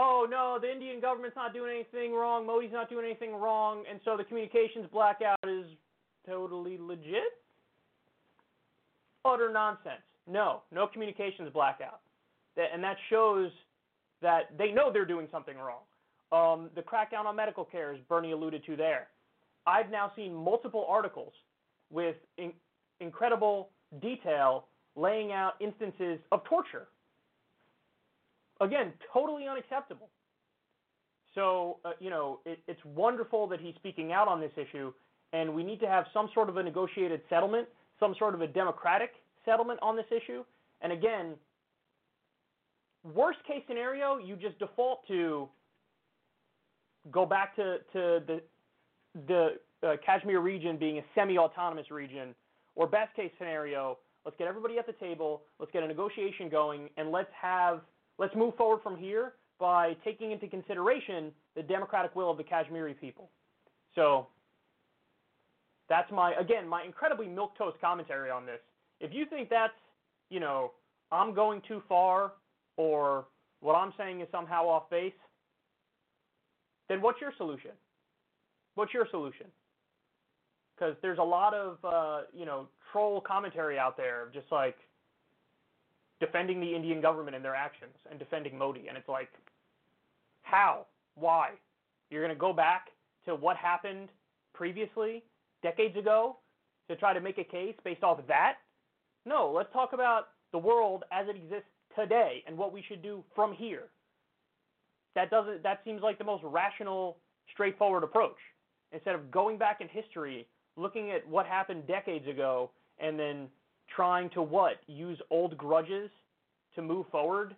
[0.00, 3.98] Oh no, the Indian government's not doing anything wrong, Modi's not doing anything wrong, and
[4.04, 5.66] so the communications blackout is
[6.24, 7.42] totally legit?
[9.24, 10.06] Utter nonsense.
[10.28, 11.98] No, no communications blackout.
[12.56, 13.50] And that shows
[14.22, 15.82] that they know they're doing something wrong.
[16.30, 19.08] Um, the crackdown on medical care, as Bernie alluded to there.
[19.66, 21.32] I've now seen multiple articles
[21.90, 22.52] with in-
[23.00, 26.86] incredible detail laying out instances of torture
[28.60, 30.08] Again, totally unacceptable.
[31.34, 34.92] So, uh, you know, it, it's wonderful that he's speaking out on this issue,
[35.32, 37.68] and we need to have some sort of a negotiated settlement,
[38.00, 39.10] some sort of a democratic
[39.44, 40.42] settlement on this issue.
[40.80, 41.34] And again,
[43.14, 45.48] worst case scenario, you just default to
[47.12, 48.42] go back to, to the,
[49.28, 49.48] the
[49.86, 52.34] uh, Kashmir region being a semi-autonomous region,
[52.74, 56.88] or best case scenario, let's get everybody at the table, let's get a negotiation going,
[56.96, 57.82] and let's have–
[58.18, 62.94] Let's move forward from here by taking into consideration the democratic will of the Kashmiri
[62.94, 63.30] people.
[63.94, 64.28] So
[65.88, 68.60] that's my again my incredibly milk toast commentary on this.
[69.00, 69.72] If you think that's
[70.30, 70.72] you know
[71.10, 72.32] I'm going too far
[72.76, 73.26] or
[73.60, 75.12] what I'm saying is somehow off base,
[76.88, 77.72] then what's your solution?
[78.74, 79.46] What's your solution?
[80.76, 84.76] Because there's a lot of uh, you know troll commentary out there, of just like
[86.20, 88.88] defending the Indian government and their actions and defending Modi.
[88.88, 89.28] And it's like,
[90.42, 90.86] how?
[91.14, 91.50] Why?
[92.10, 92.88] You're going to go back
[93.26, 94.08] to what happened
[94.54, 95.22] previously,
[95.62, 96.38] decades ago,
[96.88, 98.54] to try to make a case based off of that?
[99.26, 103.22] No, let's talk about the world as it exists today and what we should do
[103.34, 103.84] from here.
[105.14, 107.18] That doesn't that seems like the most rational,
[107.52, 108.36] straightforward approach.
[108.92, 113.48] Instead of going back in history, looking at what happened decades ago and then
[113.94, 114.76] trying to what?
[114.86, 116.10] Use old grudges
[116.74, 117.54] to move forward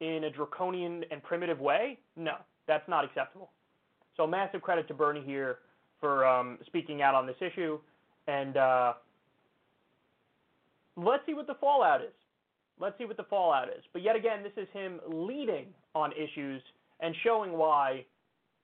[0.00, 1.98] in a draconian and primitive way?
[2.16, 2.34] No,
[2.66, 3.50] that's not acceptable.
[4.16, 5.58] So massive credit to Bernie here
[6.00, 7.78] for um, speaking out on this issue,
[8.26, 8.92] and uh,
[10.96, 12.12] let's see what the fallout is.
[12.78, 13.84] Let's see what the fallout is.
[13.92, 16.62] But yet again, this is him leading on issues
[17.00, 18.04] and showing why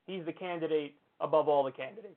[0.07, 2.17] he's the candidate above all the candidates.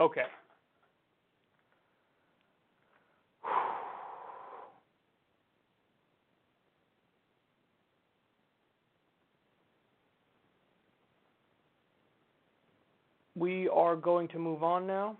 [0.00, 0.22] Okay.
[13.36, 15.16] We are going to move on now.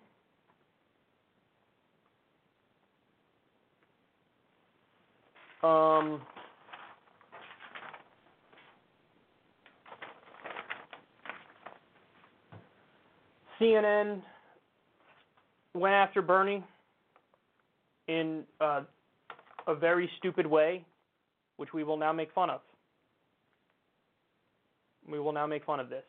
[5.62, 6.20] Um,
[13.58, 14.20] CNN
[15.74, 16.62] went after Bernie
[18.06, 18.82] in uh,
[19.66, 20.84] a very stupid way,
[21.56, 22.60] which we will now make fun of.
[25.10, 26.04] We will now make fun of this.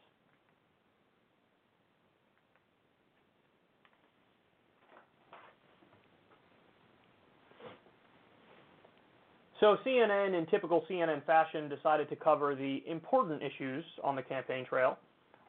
[9.59, 14.65] So CNN, in typical CNN fashion, decided to cover the important issues on the campaign
[14.65, 14.97] trail.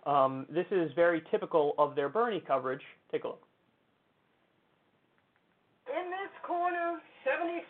[0.06, 2.82] Um, this is very typical of their Bernie coverage.
[3.10, 3.42] Take a look.
[5.90, 6.98] In this corner,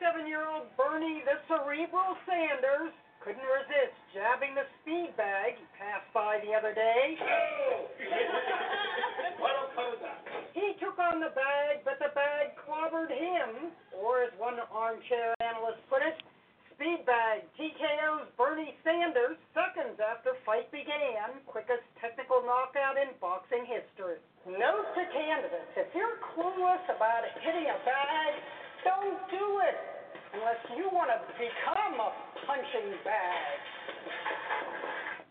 [0.06, 2.94] 77-year-old Bernie the Cerebral Sanders
[3.26, 7.18] couldn't resist jabbing the speed bag he passed by the other day.
[10.54, 15.82] he took on the bag, but the bag clobbered him, or as one armchair analyst
[15.90, 16.22] put it,
[16.70, 21.42] speed bag TKO's Bernie Sanders seconds after fight began.
[21.50, 24.22] Quickest technical knockout in boxing history.
[24.46, 28.38] Note to candidates, if you're clueless about hitting a bag,
[28.86, 29.95] don't do it
[30.34, 32.10] unless you want to become a
[32.46, 33.58] punching bag.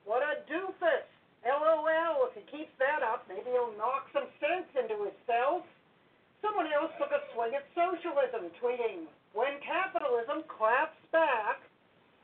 [0.06, 1.04] What a doofus.
[1.46, 5.62] LOL, if he keeps that up, maybe he'll knock some sense into himself.
[6.42, 9.06] Someone else took a swing at socialism, tweeting,
[9.38, 11.62] when capitalism claps back,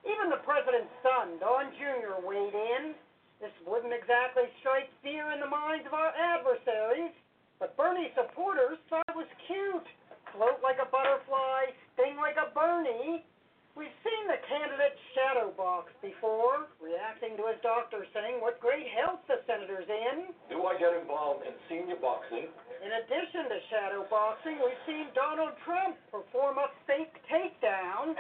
[0.05, 2.97] even the president's son, Don Jr., weighed in.
[3.41, 7.13] This wouldn't exactly strike fear in the minds of our adversaries,
[7.61, 9.89] but Bernie supporters thought it was cute.
[10.36, 13.26] Float like a butterfly, sting like a Bernie.
[13.72, 19.24] We've seen the candidate shadow box before, reacting to his doctor saying what great health
[19.32, 20.36] the senator's in.
[20.52, 22.52] Do I get involved in senior boxing?
[22.84, 28.12] In addition to shadow boxing, we've seen Donald Trump perform a fake takedown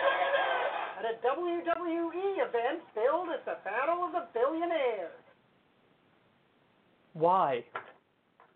[0.95, 5.19] at a WWE event billed as the Battle of the Billionaires.
[7.13, 7.65] Why?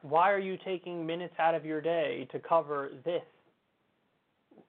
[0.01, 3.23] Why are you taking minutes out of your day to cover this?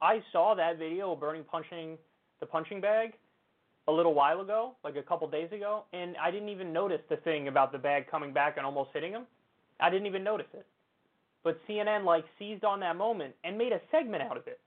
[0.01, 1.99] I saw that video of Bernie punching
[2.41, 3.13] the punching bag
[3.89, 7.17] a little while ago, like a couple days ago, and I didn't even notice the
[7.19, 9.27] thing about the bag coming back and almost hitting him.
[9.81, 10.67] I didn't even notice it.
[11.45, 14.59] But CNN like seized on that moment and made a segment out of it.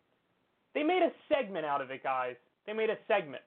[0.74, 2.36] They made a segment out of it, guys.
[2.66, 3.44] They made a segment.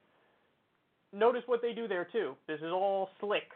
[1.13, 2.35] Notice what they do there too.
[2.47, 3.49] This is all slick.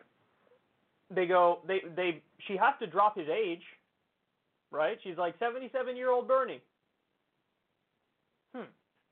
[1.15, 3.63] They go they they she has to drop his age,
[4.71, 4.99] right?
[5.05, 6.63] She's like 77 year old Bernie.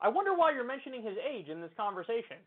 [0.05, 2.37] I wonder why you're mentioning his age in this conversation.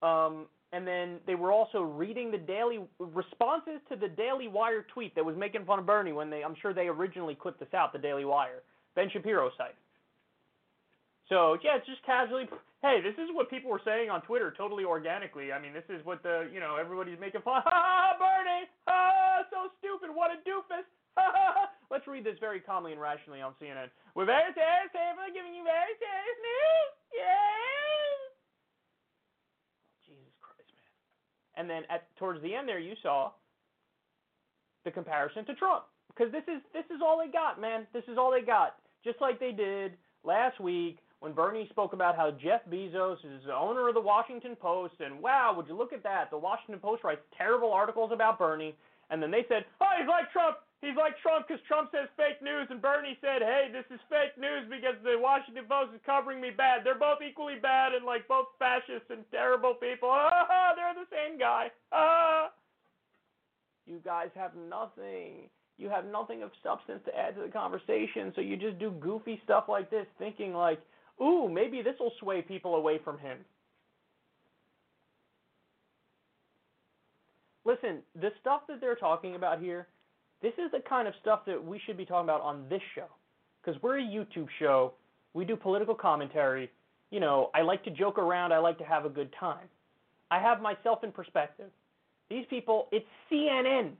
[0.00, 5.14] Um, and then they were also reading the daily responses to the Daily Wire tweet
[5.16, 7.92] that was making fun of Bernie when they, I'm sure they originally clipped this out,
[7.92, 8.62] the Daily Wire,
[8.94, 9.76] Ben Shapiro site.
[11.28, 12.48] So yeah, it's just casually.
[12.80, 15.52] Hey, this is what people were saying on Twitter, totally organically.
[15.52, 17.62] I mean, this is what the you know everybody's making fun.
[17.66, 18.64] Ha ha, Bernie!
[18.86, 20.14] Ha, so stupid!
[20.14, 20.86] What a doofus!
[21.18, 21.68] Ha ha!
[21.90, 23.90] Let's read this very calmly and rationally on CNN.
[24.14, 26.88] We're very serious, we're giving you very serious news.
[27.14, 28.16] Yeah.
[30.06, 30.92] Jesus Christ, man.
[31.58, 33.32] And then at towards the end there, you saw
[34.84, 37.86] the comparison to Trump because this is this is all they got, man.
[37.92, 38.76] This is all they got.
[39.04, 43.54] Just like they did last week when Bernie spoke about how Jeff Bezos is the
[43.54, 46.30] owner of the Washington Post, and wow, would you look at that?
[46.30, 48.76] The Washington Post writes terrible articles about Bernie,
[49.10, 50.58] and then they said, oh, he's like Trump.
[50.82, 54.36] He's like Trump because Trump says fake news, and Bernie said, hey, this is fake
[54.36, 56.84] news because the Washington Post is covering me bad.
[56.84, 60.12] They're both equally bad and like both fascists and terrible people.
[60.16, 61.70] Ah, they're the same guy.
[61.92, 62.50] Ah.
[63.86, 65.48] You guys have nothing.
[65.78, 69.40] You have nothing of substance to add to the conversation, so you just do goofy
[69.44, 70.80] stuff like this, thinking like,
[71.22, 73.38] ooh, maybe this will sway people away from him.
[77.64, 79.88] Listen, the stuff that they're talking about here,
[80.42, 83.06] this is the kind of stuff that we should be talking about on this show.
[83.62, 84.94] Because we're a YouTube show.
[85.34, 86.70] We do political commentary.
[87.10, 88.52] You know, I like to joke around.
[88.52, 89.68] I like to have a good time.
[90.30, 91.70] I have myself in perspective.
[92.28, 93.92] These people, it's CNN.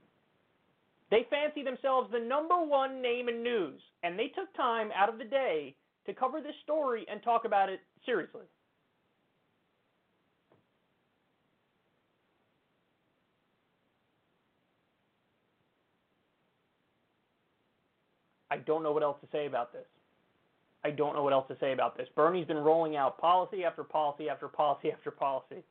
[1.09, 5.17] They fancy themselves the number one name in news, and they took time out of
[5.17, 5.73] the day
[6.05, 8.45] to cover this story and talk about it seriously.
[18.49, 19.85] I don't know what else to say about this.
[20.83, 22.07] I don't know what else to say about this.
[22.15, 25.63] Bernie's been rolling out policy after policy after policy after policy.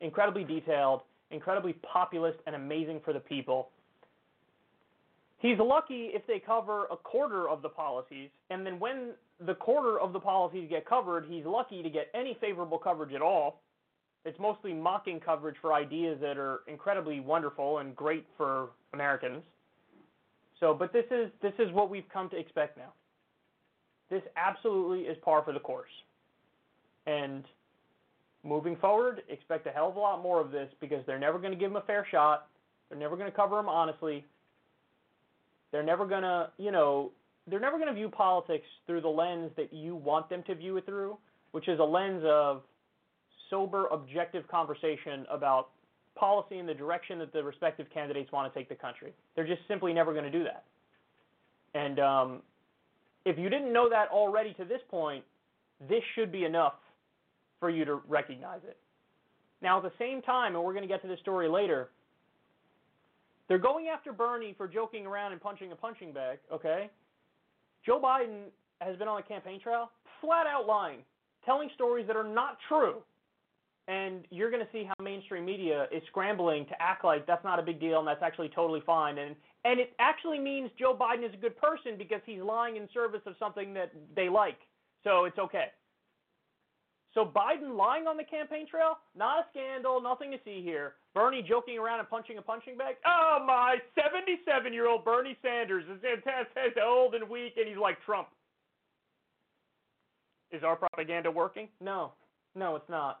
[0.00, 3.70] Incredibly detailed, incredibly populist, and amazing for the people.
[5.38, 9.12] He's lucky if they cover a quarter of the policies, and then when
[9.46, 13.22] the quarter of the policies get covered, he's lucky to get any favorable coverage at
[13.22, 13.62] all.
[14.24, 19.42] It's mostly mocking coverage for ideas that are incredibly wonderful and great for Americans.
[20.60, 22.92] So, but this is this is what we've come to expect now.
[24.10, 25.90] This absolutely is par for the course.
[27.06, 27.44] And
[28.44, 31.52] moving forward, expect a hell of a lot more of this because they're never going
[31.52, 32.48] to give him a fair shot.
[32.88, 34.24] They're never going to cover him honestly.
[35.70, 37.12] They're never going to, you know,
[37.46, 40.76] they're never going to view politics through the lens that you want them to view
[40.78, 41.18] it through,
[41.52, 42.62] which is a lens of
[43.50, 45.68] sober, objective conversation about
[46.18, 49.12] policy in the direction that the respective candidates want to take the country.
[49.34, 50.64] They're just simply never going to do that.
[51.74, 52.42] And um,
[53.24, 55.24] if you didn't know that already to this point,
[55.88, 56.74] this should be enough
[57.60, 58.76] for you to recognize it.
[59.60, 61.90] Now, at the same time, and we're going to get to this story later,
[63.48, 66.90] they're going after Bernie for joking around and punching a punching bag, okay?
[67.84, 68.44] Joe Biden
[68.80, 69.90] has been on the campaign trail
[70.20, 71.00] flat out lying,
[71.44, 72.96] telling stories that are not true,
[73.88, 77.58] and you're going to see how mainstream media is scrambling to act like that's not
[77.58, 79.34] a big deal and that's actually totally fine and
[79.64, 83.22] and it actually means Joe Biden is a good person because he's lying in service
[83.26, 84.58] of something that they like.
[85.02, 85.66] So it's okay.
[87.14, 90.94] So Biden lying on the campaign trail, not a scandal, nothing to see here.
[91.14, 92.96] Bernie joking around and punching a punching bag.
[93.04, 98.28] Oh my, 77-year-old Bernie Sanders is, old and weak, and he's like Trump.
[100.52, 101.68] Is our propaganda working?
[101.80, 102.12] No,
[102.54, 103.20] no, it's not.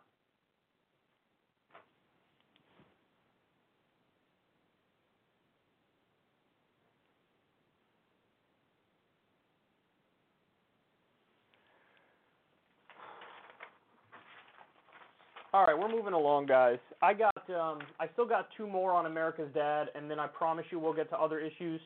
[15.58, 16.78] All right, we're moving along, guys.
[17.02, 20.64] I got, um, I still got two more on America's Dad, and then I promise
[20.70, 21.80] you we'll get to other issues.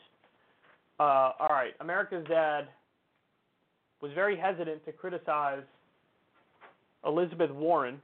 [1.01, 2.69] Uh, all right, America's Dad
[4.03, 5.63] was very hesitant to criticize
[7.07, 7.99] Elizabeth Warren.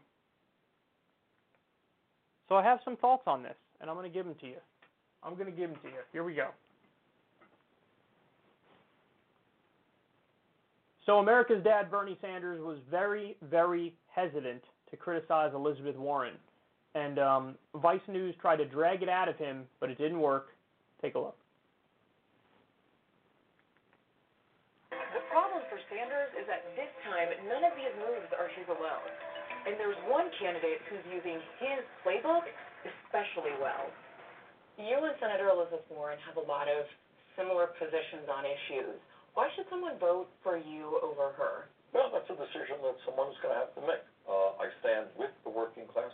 [2.48, 4.56] So I have some thoughts on this, and I'm going to give them to you.
[5.22, 6.00] I'm going to give them to you.
[6.14, 6.48] Here we go.
[11.04, 16.34] So America's Dad, Bernie Sanders, was very, very hesitant to criticize Elizabeth Warren.
[16.94, 17.44] And um,
[17.76, 20.56] Vice News tried to drag it out of him, but it didn't work.
[21.02, 21.36] Take a look.
[24.90, 29.10] The problem for Sanders is that this time, none of these moves are his alone.
[29.68, 32.48] And there's one candidate who's using his playbook
[32.86, 33.90] especially well.
[34.78, 36.86] You and Senator Elizabeth Warren have a lot of
[37.34, 38.96] similar positions on issues.
[39.34, 41.70] Why should someone vote for you over her?
[41.94, 44.04] Well, that's a decision that someone's going to have to make.
[44.28, 46.12] Uh, I stand with the working class.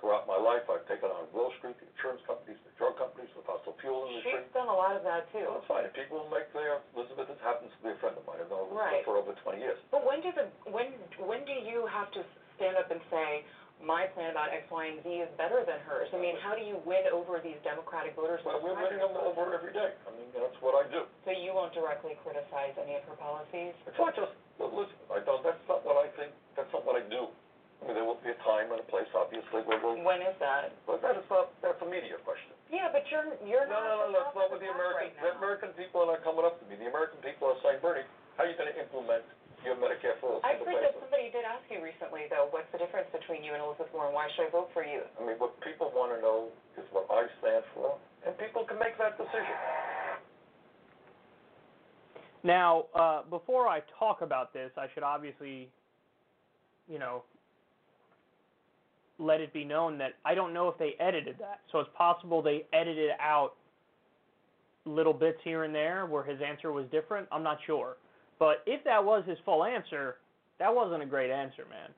[0.00, 3.44] Throughout my life, I've taken on Wall Street, the insurance companies, the drug companies, the
[3.44, 4.40] fossil fuel industry.
[4.40, 5.44] She's done a lot of that too.
[5.44, 5.84] Well, that's fine.
[5.84, 8.40] If people make their Elizabeth it happens to be a friend of mine.
[8.40, 9.04] I've known Right.
[9.04, 9.76] For over 20 years.
[9.92, 12.24] But when do the when when do you have to
[12.56, 13.44] stand up and say
[13.84, 16.08] my plan about X, Y, and Z is better than hers?
[16.12, 18.40] I mean, how do you win over these Democratic voters?
[18.40, 19.92] Well, we're winning them over every day.
[20.08, 21.04] I mean, that's what I do.
[21.28, 23.76] So you won't directly criticize any of her policies?
[23.84, 24.96] It's not just Elizabeth.
[25.12, 25.44] I don't.
[25.44, 26.32] That's not what I think.
[26.56, 27.28] That's not what I do.
[27.80, 29.96] I mean, there will be a time and a place, obviously, where we'll.
[30.04, 30.76] When is that?
[30.84, 31.48] But that is not.
[31.64, 32.52] That's a media question.
[32.68, 33.88] Yeah, but you're you're No, not.
[33.88, 35.32] no, no, the that's not of what the American, right the.
[35.40, 36.76] American people are not coming up to me.
[36.76, 38.04] The American people are saying, Bernie,
[38.36, 39.24] how are you gonna implement
[39.64, 42.48] your Medicare for all I single think that somebody did ask you recently, though.
[42.52, 44.12] What's the difference between you and Elizabeth Warren?
[44.16, 45.04] Why should I vote for you?
[45.16, 48.96] I mean, what people wanna know is what I stand for, and people can make
[49.00, 49.56] that decision.
[52.42, 55.68] Now, uh, before I talk about this, I should obviously,
[56.88, 57.24] you know,
[59.20, 61.60] let it be known that I don't know if they edited that.
[61.70, 63.52] So it's possible they edited out
[64.86, 67.28] little bits here and there where his answer was different.
[67.30, 67.96] I'm not sure.
[68.38, 70.16] But if that was his full answer,
[70.58, 71.90] that wasn't a great answer, man.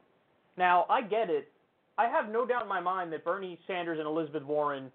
[0.56, 1.50] Now, I get it.
[1.96, 4.90] I have no doubt in my mind that Bernie Sanders and Elizabeth Warren,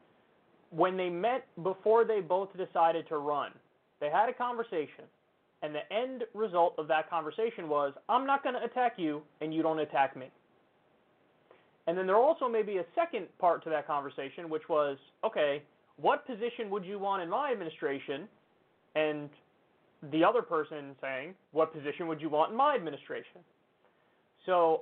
[0.71, 3.51] when they met before they both decided to run,
[4.01, 5.05] they had a conversation.
[5.63, 9.53] And the end result of that conversation was, I'm not going to attack you, and
[9.53, 10.27] you don't attack me.
[11.87, 15.63] And then there also may be a second part to that conversation, which was, okay,
[15.95, 18.27] what position would you want in my administration?
[18.95, 19.29] And
[20.11, 23.41] the other person saying, what position would you want in my administration?
[24.45, 24.81] So,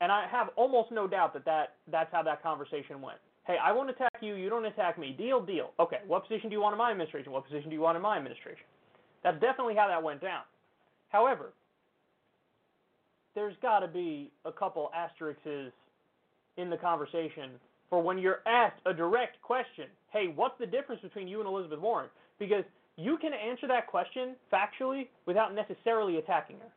[0.00, 3.18] and I have almost no doubt that, that that's how that conversation went.
[3.46, 5.14] Hey, I won't attack you, you don't attack me.
[5.16, 5.72] Deal, deal.
[5.78, 7.32] Okay, what position do you want in my administration?
[7.32, 8.64] What position do you want in my administration?
[9.22, 10.42] That's definitely how that went down.
[11.10, 11.52] However,
[13.34, 15.72] there's got to be a couple asterisks
[16.56, 17.50] in the conversation
[17.90, 19.86] for when you're asked a direct question.
[20.10, 22.08] Hey, what's the difference between you and Elizabeth Warren?
[22.38, 22.64] Because
[22.96, 26.72] you can answer that question factually without necessarily attacking her.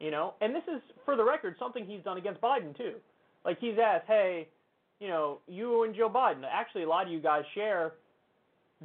[0.00, 2.94] You know, and this is for the record something he's done against Biden too.
[3.44, 4.48] Like he's asked, hey,
[5.00, 6.42] you know, you and Joe Biden.
[6.50, 7.92] Actually, a lot of you guys share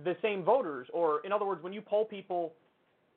[0.03, 2.53] the same voters, or in other words, when you poll people,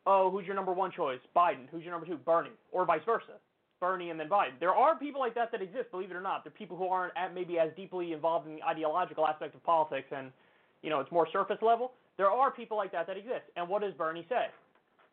[0.07, 1.19] oh, who's your number one choice?
[1.37, 1.69] Biden.
[1.71, 2.17] Who's your number two?
[2.17, 3.35] Bernie, or vice versa.
[3.81, 4.59] Bernie and then Biden.
[4.61, 6.45] There are people like that that exist, believe it or not.
[6.45, 10.09] There are people who aren't maybe as deeply involved in the ideological aspect of politics
[10.15, 10.31] and,
[10.83, 11.93] you know, it's more surface level.
[12.17, 13.45] There are people like that that exist.
[13.57, 14.47] And what does Bernie say?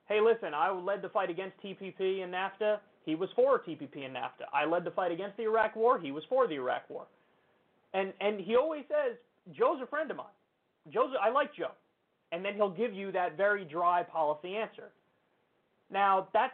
[0.08, 2.80] Hey, listen, I led the fight against TPP and NAFTA.
[3.06, 4.46] He was for TPP and NAFTA.
[4.54, 6.00] I led the fight against the Iraq War.
[6.00, 7.06] He was for the Iraq War.
[7.94, 9.18] And and he always says,
[9.58, 10.26] Joe's a friend of mine.
[10.94, 11.72] Joe's I like Joe.
[12.34, 14.90] And then he'll give you that very dry policy answer.
[15.90, 16.54] Now, that's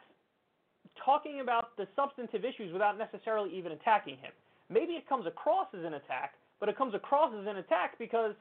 [1.04, 4.32] talking about the substantive issues without necessarily even attacking him.
[4.70, 8.34] Maybe it comes across as an attack, but it comes across as an attack because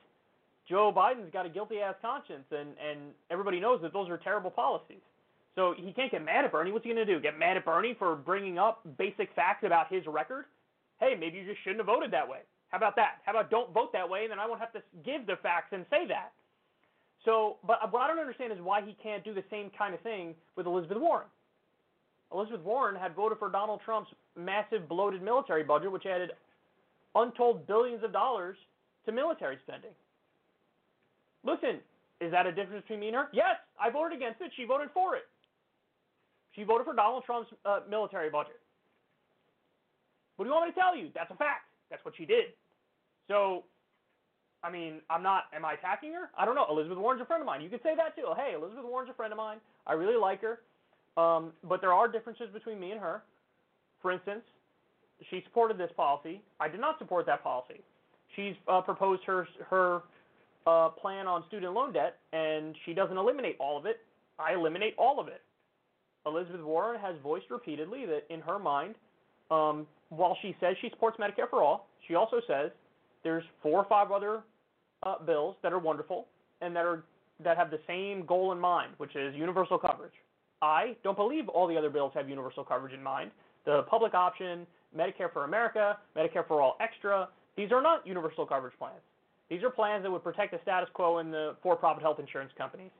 [0.68, 4.50] Joe Biden's got a guilty ass conscience and, and everybody knows that those are terrible
[4.50, 5.02] policies.
[5.54, 6.72] So he can't get mad at Bernie.
[6.72, 7.20] What's he going to do?
[7.20, 10.46] Get mad at Bernie for bringing up basic facts about his record?
[11.02, 12.46] hey, maybe you just shouldn't have voted that way.
[12.70, 13.20] How about that?
[13.26, 15.72] How about don't vote that way, and then I won't have to give the facts
[15.72, 16.32] and say that.
[17.24, 20.00] So, but what I don't understand is why he can't do the same kind of
[20.00, 21.26] thing with Elizabeth Warren.
[22.32, 26.30] Elizabeth Warren had voted for Donald Trump's massive bloated military budget, which added
[27.14, 28.56] untold billions of dollars
[29.06, 29.90] to military spending.
[31.44, 31.80] Listen,
[32.20, 33.28] is that a difference between me and her?
[33.32, 34.52] Yes, I voted against it.
[34.56, 35.24] She voted for it.
[36.54, 38.60] She voted for Donald Trump's uh, military budget.
[40.36, 41.08] What do you want me to tell you?
[41.14, 41.66] That's a fact.
[41.90, 42.54] That's what she did.
[43.28, 43.64] So,
[44.62, 45.44] I mean, I'm not.
[45.54, 46.30] Am I attacking her?
[46.36, 46.66] I don't know.
[46.70, 47.60] Elizabeth Warren's a friend of mine.
[47.60, 48.32] You could say that too.
[48.36, 49.58] Hey, Elizabeth Warren's a friend of mine.
[49.86, 50.60] I really like her.
[51.16, 53.22] Um, but there are differences between me and her.
[54.00, 54.42] For instance,
[55.30, 56.40] she supported this policy.
[56.58, 57.80] I did not support that policy.
[58.34, 60.02] She's uh, proposed her her
[60.66, 64.00] uh, plan on student loan debt, and she doesn't eliminate all of it.
[64.38, 65.42] I eliminate all of it.
[66.24, 68.94] Elizabeth Warren has voiced repeatedly that in her mind,
[69.50, 72.70] um, while she says she supports Medicare for all, she also says
[73.24, 74.40] there's four or five other
[75.02, 76.26] uh, bills that are wonderful
[76.60, 77.02] and that are
[77.42, 80.12] that have the same goal in mind, which is universal coverage.
[80.62, 83.32] I don't believe all the other bills have universal coverage in mind.
[83.66, 88.74] The public option, Medicare for America, Medicare for All Extra, these are not universal coverage
[88.78, 89.00] plans.
[89.50, 92.52] These are plans that would protect the status quo in the for profit health insurance
[92.56, 92.90] companies.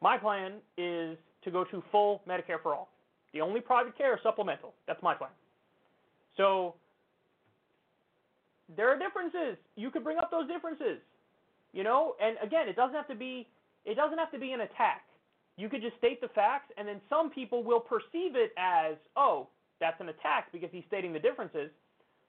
[0.00, 2.88] My plan is to go to full Medicare for all.
[3.34, 4.72] The only private care is supplemental.
[4.86, 5.30] That's my plan.
[6.36, 6.74] So
[8.76, 9.58] there are differences.
[9.76, 10.98] You could bring up those differences.
[11.72, 13.48] You know, and again, it doesn't have to be
[13.84, 15.02] it doesn't have to be an attack.
[15.56, 19.48] You could just state the facts and then some people will perceive it as, "Oh,
[19.80, 21.70] that's an attack because he's stating the differences."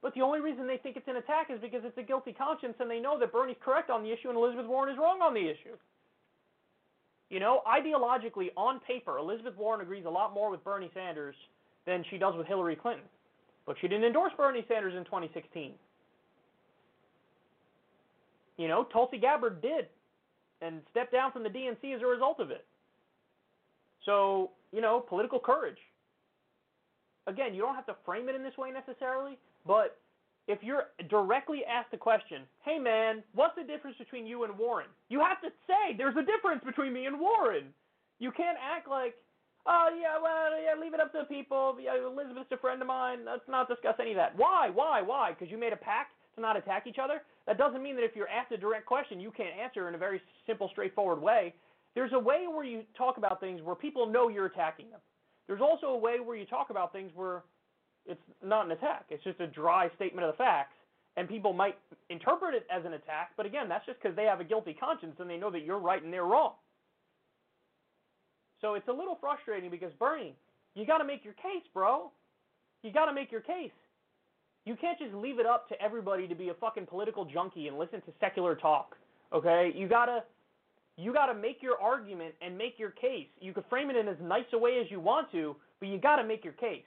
[0.01, 2.76] But the only reason they think it's an attack is because it's a guilty conscience
[2.80, 5.34] and they know that Bernie's correct on the issue and Elizabeth Warren is wrong on
[5.34, 5.78] the issue.
[7.30, 11.36] You know, ideologically, on paper, Elizabeth Warren agrees a lot more with Bernie Sanders
[11.86, 13.07] than she does with Hillary Clinton.
[13.65, 15.74] But she didn't endorse Bernie Sanders in 2016.
[18.57, 19.88] You know, Tulsi Gabbard did
[20.61, 22.65] and stepped down from the DNC as a result of it.
[24.06, 25.78] So, you know, political courage.
[27.28, 29.97] Again, you don't have to frame it in this way necessarily, but
[30.47, 34.88] if you're directly asked the question, hey man, what's the difference between you and Warren?
[35.08, 37.72] You have to say there's a difference between me and Warren.
[38.20, 39.16] You can't act like,
[39.66, 41.78] oh yeah, well, yeah, leave it up to the people.
[41.82, 43.20] Yeah, Elizabeth's a friend of mine.
[43.26, 44.36] Let's not discuss any of that.
[44.36, 44.70] Why?
[44.70, 45.01] Why?
[45.01, 45.32] Why?
[45.32, 47.22] Because you made a pact to not attack each other?
[47.47, 49.97] That doesn't mean that if you're asked a direct question, you can't answer in a
[49.97, 51.54] very simple, straightforward way.
[51.96, 55.00] There's a way where you talk about things where people know you're attacking them.
[55.48, 57.44] There's also a way where you talk about things where
[58.06, 59.06] it's not an attack.
[59.10, 60.76] It's just a dry statement of the facts,
[61.18, 61.78] and people might
[62.10, 63.32] interpret it as an attack.
[63.38, 65.80] But again, that's just because they have a guilty conscience and they know that you're
[65.80, 66.54] right and they're wrong.
[68.62, 70.36] So it's a little frustrating because Bernie,
[70.74, 72.12] you got to make your case, bro.
[72.82, 73.72] You got to make your case.
[74.66, 77.78] You can't just leave it up to everybody to be a fucking political junkie and
[77.78, 78.96] listen to secular talk.
[79.34, 79.74] Okay?
[79.76, 80.24] You got to
[80.98, 83.28] you got to make your argument and make your case.
[83.39, 85.98] You could frame it in as nice a way as you want to, but you
[85.98, 86.84] got to make your case.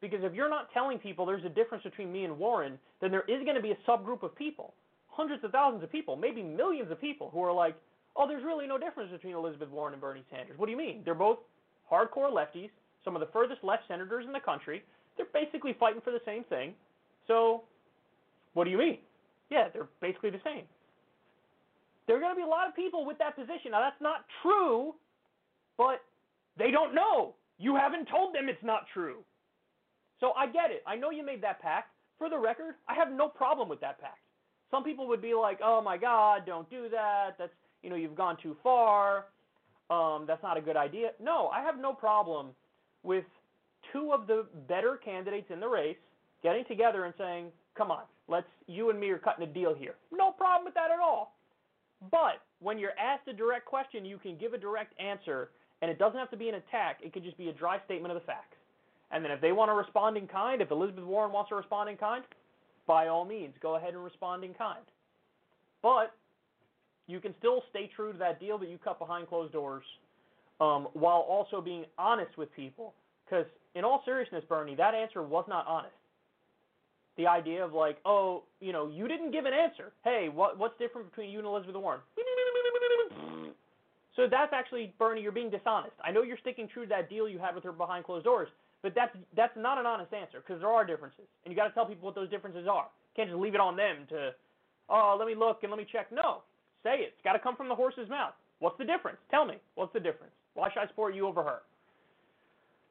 [0.00, 3.22] Because if you're not telling people there's a difference between me and Warren, then there
[3.22, 4.74] is going to be a subgroup of people,
[5.08, 7.76] hundreds of thousands of people, maybe millions of people who are like,
[8.16, 10.58] oh, there's really no difference between Elizabeth Warren and Bernie Sanders.
[10.58, 11.02] What do you mean?
[11.04, 11.38] They're both
[11.90, 12.70] hardcore lefties,
[13.04, 14.82] some of the furthest left senators in the country.
[15.16, 16.74] They're basically fighting for the same thing.
[17.28, 17.62] So,
[18.54, 18.98] what do you mean?
[19.50, 20.64] Yeah, they're basically the same.
[22.06, 23.72] There are going to be a lot of people with that position.
[23.72, 24.94] Now, that's not true,
[25.78, 26.00] but
[26.58, 27.34] they don't know.
[27.58, 29.24] You haven't told them it's not true.
[30.20, 30.82] So I get it.
[30.86, 31.90] I know you made that pact.
[32.18, 34.20] For the record, I have no problem with that pact.
[34.70, 37.36] Some people would be like, "Oh my God, don't do that.
[37.38, 37.52] That's
[37.82, 39.26] you know you've gone too far.
[39.90, 42.54] Um, that's not a good idea." No, I have no problem
[43.02, 43.24] with
[43.92, 45.98] two of the better candidates in the race
[46.42, 49.96] getting together and saying, "Come on, let's you and me are cutting a deal here."
[50.12, 51.33] No problem with that at all.
[52.10, 55.50] But when you're asked a direct question, you can give a direct answer,
[55.82, 56.98] and it doesn't have to be an attack.
[57.02, 58.56] It could just be a dry statement of the facts.
[59.10, 61.88] And then if they want to respond in kind, if Elizabeth Warren wants to respond
[61.88, 62.24] in kind,
[62.86, 64.84] by all means, go ahead and respond in kind.
[65.82, 66.14] But
[67.06, 69.84] you can still stay true to that deal that you cut behind closed doors
[70.60, 72.94] um, while also being honest with people.
[73.24, 75.94] Because, in all seriousness, Bernie, that answer was not honest.
[77.16, 79.92] The idea of, like, oh, you know, you didn't give an answer.
[80.02, 82.00] Hey, what, what's different between you and Elizabeth Warren?
[84.16, 85.94] So that's actually, Bernie, you're being dishonest.
[86.02, 88.48] I know you're sticking true to that deal you had with her behind closed doors,
[88.82, 91.74] but that's that's not an honest answer because there are differences, and you got to
[91.74, 92.84] tell people what those differences are.
[92.84, 94.30] You can't just leave it on them to,
[94.88, 96.12] oh, let me look and let me check.
[96.12, 96.42] No,
[96.84, 97.14] say it.
[97.14, 98.34] It's got to come from the horse's mouth.
[98.60, 99.18] What's the difference?
[99.30, 99.54] Tell me.
[99.74, 100.32] What's the difference?
[100.54, 101.58] Why should I support you over her?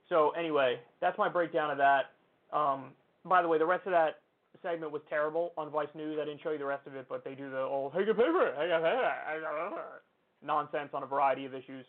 [0.09, 2.11] So anyway, that's my breakdown of that.
[2.51, 2.91] Um,
[3.26, 4.19] by the way, the rest of that
[4.61, 6.19] segment was terrible on Vice News.
[6.21, 8.53] I didn't show you the rest of it, but they do the old "Hey, paper,
[8.57, 10.01] hey, paper,"
[10.41, 11.86] nonsense on a variety of issues.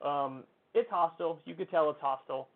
[0.00, 1.40] Um, it's hostile.
[1.44, 2.48] You could tell it's hostile.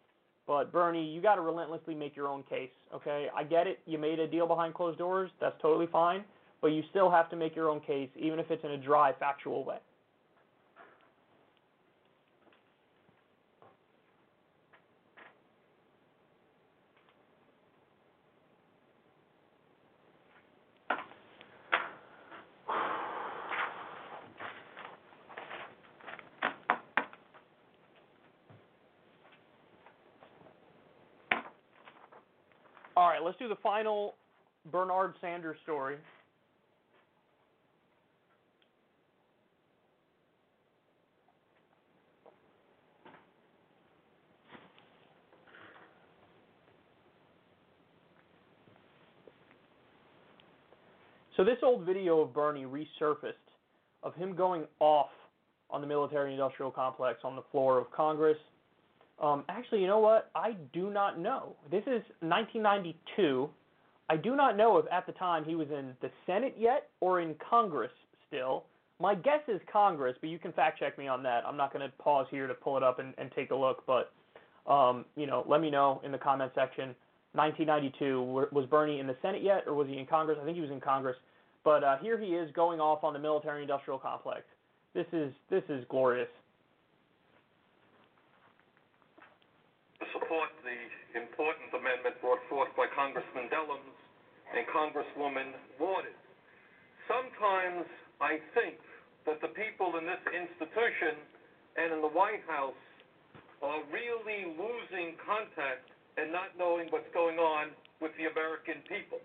[0.46, 2.70] But Bernie, you got to relentlessly make your own case.
[2.94, 3.80] Okay, I get it.
[3.84, 5.30] You made a deal behind closed doors.
[5.40, 6.24] That's totally fine.
[6.60, 9.12] But you still have to make your own case, even if it's in a dry,
[9.12, 9.78] factual way.
[32.98, 34.14] All right, let's do the final
[34.72, 35.96] Bernard Sanders story.
[51.36, 53.34] So this old video of Bernie resurfaced
[54.02, 55.10] of him going off
[55.68, 58.38] on the military-industrial complex on the floor of Congress.
[59.20, 60.30] Um, actually, you know what?
[60.34, 61.56] I do not know.
[61.70, 63.48] This is 1992.
[64.10, 67.20] I do not know if at the time he was in the Senate yet or
[67.20, 67.90] in Congress
[68.26, 68.64] still.
[69.00, 71.44] My guess is Congress, but you can fact check me on that.
[71.46, 73.84] I'm not going to pause here to pull it up and, and take a look,
[73.86, 74.12] but
[74.70, 76.94] um, you know, let me know in the comment section.
[77.32, 80.38] 1992 was Bernie in the Senate yet, or was he in Congress?
[80.40, 81.16] I think he was in Congress.
[81.64, 84.42] But uh, here he is going off on the military-industrial complex.
[84.94, 86.28] This is this is glorious.
[90.00, 90.76] to support the
[91.16, 93.96] important amendment brought forth by Congressman Dellums
[94.52, 96.20] and Congresswoman Waters.
[97.08, 97.88] Sometimes
[98.20, 98.76] I think
[99.24, 101.16] that the people in this institution
[101.80, 102.76] and in the White House
[103.64, 105.88] are really losing contact
[106.20, 107.72] and not knowing what's going on
[108.04, 109.24] with the American people.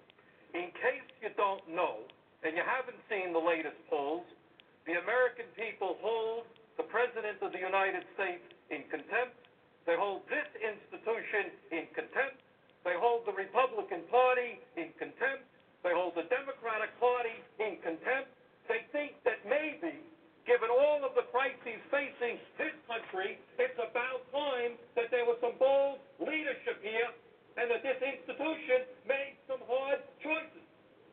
[0.56, 2.08] In case you don't know,
[2.48, 4.24] and you haven't seen the latest polls,
[4.88, 6.48] the American people hold
[6.80, 9.43] the President of the United States in contempt.
[9.86, 12.40] They hold this institution in contempt.
[12.88, 15.44] They hold the Republican Party in contempt.
[15.84, 18.32] They hold the Democratic Party in contempt.
[18.72, 20.00] They think that maybe,
[20.48, 25.60] given all of the crises facing this country, it's about time that there was some
[25.60, 27.12] bold leadership here
[27.60, 30.66] and that this institution made some hard choices.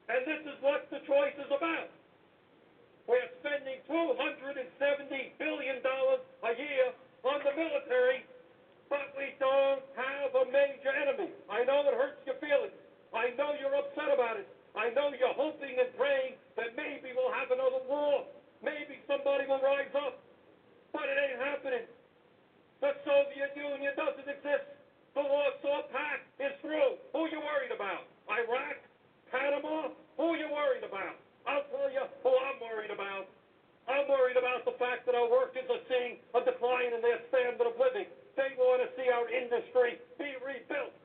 [0.07, 1.91] And this is what the choice is about.
[3.11, 4.63] We're spending $270
[5.39, 6.87] billion a year
[7.27, 8.25] on the military,
[8.91, 11.31] but we don't have a major enemy.
[11.47, 12.75] I know it hurts your feelings.
[13.15, 14.51] I know you're upset about it.
[14.75, 18.27] I know you're hoping and praying that maybe we'll have another war.
[18.61, 20.19] Maybe somebody will rise up.
[20.91, 21.87] But it ain't happening.
[22.83, 24.67] The Soviet Union doesn't exist.
[25.15, 26.99] The Warsaw Pact is through.
[27.15, 28.11] Who are you worried about?
[28.27, 28.79] Iraq?
[29.31, 29.95] Panama?
[30.19, 31.15] Who are you worried about?
[31.47, 33.27] I'll tell you who I'm worried about.
[33.87, 37.67] I'm worried about the fact that our workers are seeing a decline in their standard
[37.67, 38.07] of living.
[38.41, 40.97] They want to see our industry be rebuilt.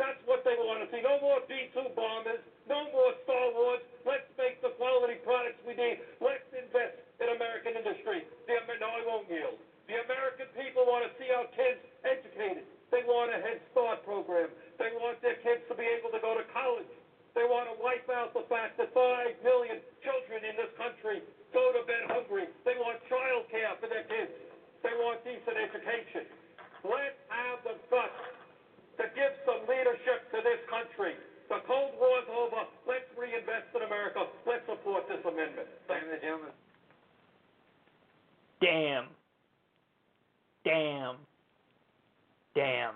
[0.00, 1.04] That's what they want to see.
[1.04, 2.40] No more B-2 bombers.
[2.64, 3.84] No more Star Wars.
[4.08, 6.00] Let's make the quality products we need.
[6.24, 8.24] Let's invest in American industry.
[8.48, 9.60] The, no, I won't yield.
[9.92, 12.64] The American people want to see our kids educated.
[12.88, 14.48] They want a Head Start program.
[14.80, 16.88] They want their kids to be able to go to college.
[17.36, 21.20] They want to wipe out the fact that 5 million children in this country
[21.52, 22.48] go to bed hungry.
[22.64, 24.47] They want child care for their kids.
[24.82, 26.26] They want decent education.
[26.84, 28.22] Let's have the guts
[28.98, 31.14] to give some leadership to this country.
[31.48, 32.62] The Cold War's over.
[32.86, 34.26] Let's reinvest in America.
[34.46, 35.68] Let's support this amendment.
[35.88, 36.52] Thank you, gentlemen.
[38.60, 39.06] Damn.
[40.64, 41.16] Damn.
[42.54, 42.94] Damn.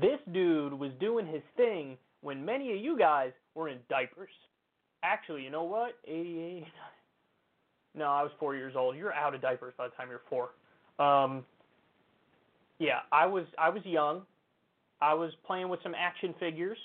[0.00, 4.30] This dude was doing his thing when many of you guys were in diapers.
[5.02, 5.92] Actually, you know what?
[6.06, 6.64] 88.
[7.94, 8.96] No, I was four years old.
[8.96, 10.50] You're out of diapers by the time you're four.
[11.04, 11.44] Um,
[12.78, 14.22] yeah, I was I was young.
[15.00, 16.78] I was playing with some action figures,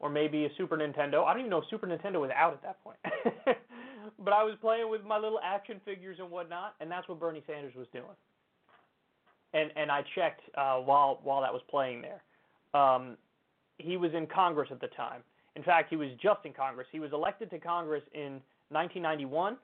[0.00, 1.24] or maybe a Super Nintendo.
[1.24, 2.98] I don't even know if Super Nintendo was out at that point.
[4.24, 7.42] but I was playing with my little action figures and whatnot, and that's what Bernie
[7.46, 8.04] Sanders was doing.
[9.52, 12.22] And and I checked uh, while while that was playing there.
[12.80, 13.16] Um,
[13.78, 15.22] he was in Congress at the time.
[15.54, 16.86] In fact, he was just in Congress.
[16.92, 18.40] He was elected to Congress in
[18.70, 19.56] 1991,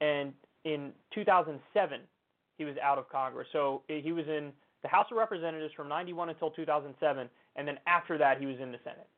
[0.00, 0.32] and
[0.64, 2.00] in 2007,
[2.58, 3.48] he was out of Congress.
[3.52, 7.78] So eh, he was in the House of Representatives from 91 until 2007, and then
[7.86, 9.08] after that, he was in the Senate.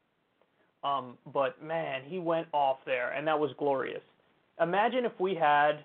[0.84, 4.02] Um, but man, he went off there, and that was glorious.
[4.60, 5.84] Imagine if we had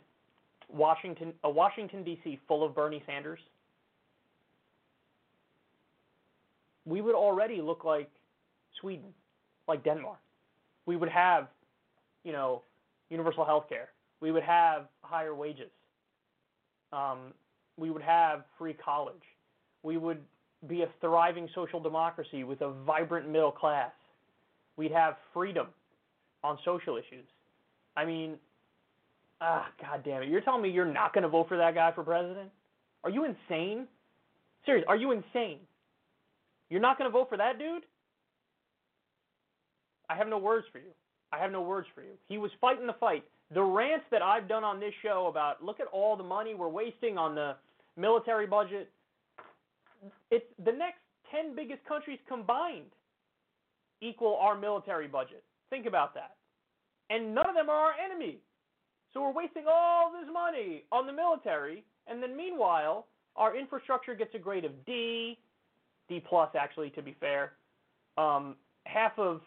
[0.69, 2.39] Washington, a Washington D.C.
[2.47, 3.39] full of Bernie Sanders.
[6.85, 8.09] We would already look like
[8.79, 9.13] Sweden,
[9.67, 10.19] like Denmark.
[10.85, 11.47] we would have,
[12.23, 12.63] you know,
[13.09, 13.89] universal health care.
[14.22, 15.70] We would have higher wages.
[16.91, 17.34] Um,
[17.78, 19.15] we would have free college.
[19.84, 20.20] We would
[20.68, 23.91] be a thriving social democracy with a vibrant middle class.
[24.76, 25.68] We'd have freedom
[26.43, 27.26] on social issues.
[27.95, 28.36] I mean,
[29.41, 30.30] ah, god damn it!
[30.30, 32.49] You're telling me you're not going to vote for that guy for president?
[33.03, 33.88] Are you insane?
[34.65, 34.86] Serious?
[34.88, 35.59] Are you insane?
[36.70, 37.84] You're not going to vote for that dude?
[40.09, 40.91] I have no words for you.
[41.32, 42.11] I have no words for you.
[42.28, 43.24] He was fighting the fight.
[43.53, 46.67] The rants that I've done on this show about look at all the money we're
[46.67, 47.55] wasting on the
[47.95, 48.91] military budget.
[50.31, 50.99] It's the next
[51.31, 52.91] 10 biggest countries combined
[54.01, 55.43] equal our military budget.
[55.69, 56.35] Think about that.
[57.09, 58.39] And none of them are our enemy.
[59.13, 64.35] So we're wasting all this money on the military, and then meanwhile, our infrastructure gets
[64.35, 65.37] a grade of D,
[66.09, 67.53] D plus actually, to be fair.
[68.17, 69.41] Um, half of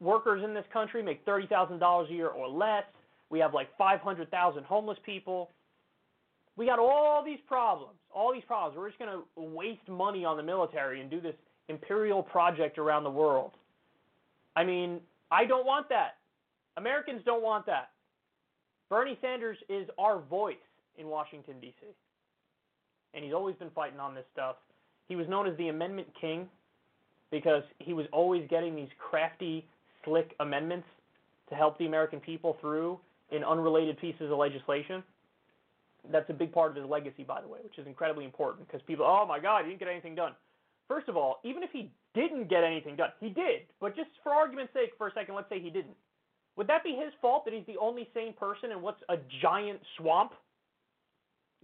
[0.00, 2.84] workers in this country make thirty thousand dollars a year or less.
[3.32, 5.50] We have like five hundred thousand homeless people.
[6.54, 8.76] We got all these problems, all these problems.
[8.76, 11.34] We're just going to waste money on the military and do this
[11.70, 13.52] imperial project around the world.
[14.54, 16.16] I mean, I don't want that.
[16.76, 17.92] Americans don't want that.
[18.90, 20.56] Bernie Sanders is our voice
[20.98, 21.86] in Washington, D.C.,
[23.14, 24.56] and he's always been fighting on this stuff.
[25.08, 26.50] He was known as the Amendment King
[27.30, 29.66] because he was always getting these crafty,
[30.04, 30.86] slick amendments
[31.48, 32.98] to help the American people through
[33.32, 35.02] in unrelated pieces of legislation.
[36.10, 38.82] That's a big part of his legacy, by the way, which is incredibly important because
[38.86, 40.32] people, oh my God, he didn't get anything done.
[40.88, 44.32] First of all, even if he didn't get anything done, he did, but just for
[44.32, 45.96] argument's sake, for a second, let's say he didn't.
[46.56, 49.80] Would that be his fault that he's the only sane person in what's a giant
[49.96, 50.32] swamp?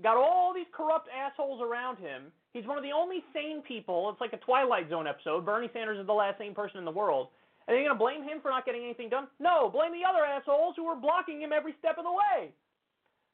[0.03, 2.33] Got all these corrupt assholes around him.
[2.55, 4.09] He's one of the only sane people.
[4.11, 5.45] It's like a Twilight Zone episode.
[5.45, 7.29] Bernie Sanders is the last sane person in the world.
[7.69, 9.29] And are going to blame him for not getting anything done?
[9.39, 12.49] No, blame the other assholes who were blocking him every step of the way.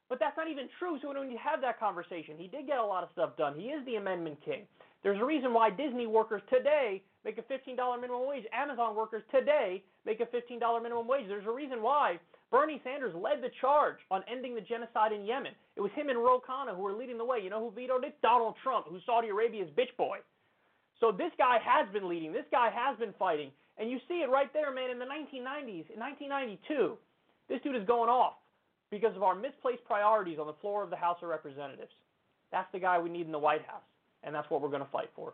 [0.09, 0.99] But that's not even true.
[1.01, 3.55] So when you have that conversation, he did get a lot of stuff done.
[3.55, 4.67] He is the amendment king.
[5.01, 8.43] There's a reason why Disney workers today make a $15 minimum wage.
[8.51, 11.25] Amazon workers today make a $15 minimum wage.
[11.27, 12.19] There's a reason why
[12.51, 15.53] Bernie Sanders led the charge on ending the genocide in Yemen.
[15.75, 17.39] It was him and Ro Khanna who were leading the way.
[17.41, 18.17] You know who vetoed it?
[18.21, 20.17] Donald Trump, who's Saudi Arabia's bitch boy.
[20.99, 22.31] So this guy has been leading.
[22.31, 23.51] This guy has been fighting.
[23.77, 26.97] And you see it right there, man, in the 1990s, in 1992.
[27.49, 28.35] This dude is going off
[28.89, 31.91] because of our misplaced priorities on the floor of the House of Representatives.
[32.51, 33.83] That's the guy we need in the White House,
[34.23, 35.33] and that's what we're going to fight for.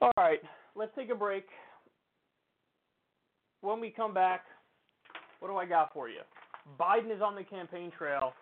[0.00, 0.40] All right,
[0.76, 1.46] let's take a break.
[3.62, 4.44] When we come back,
[5.40, 6.20] what do I got for you?
[6.78, 8.34] Biden is on the campaign trail,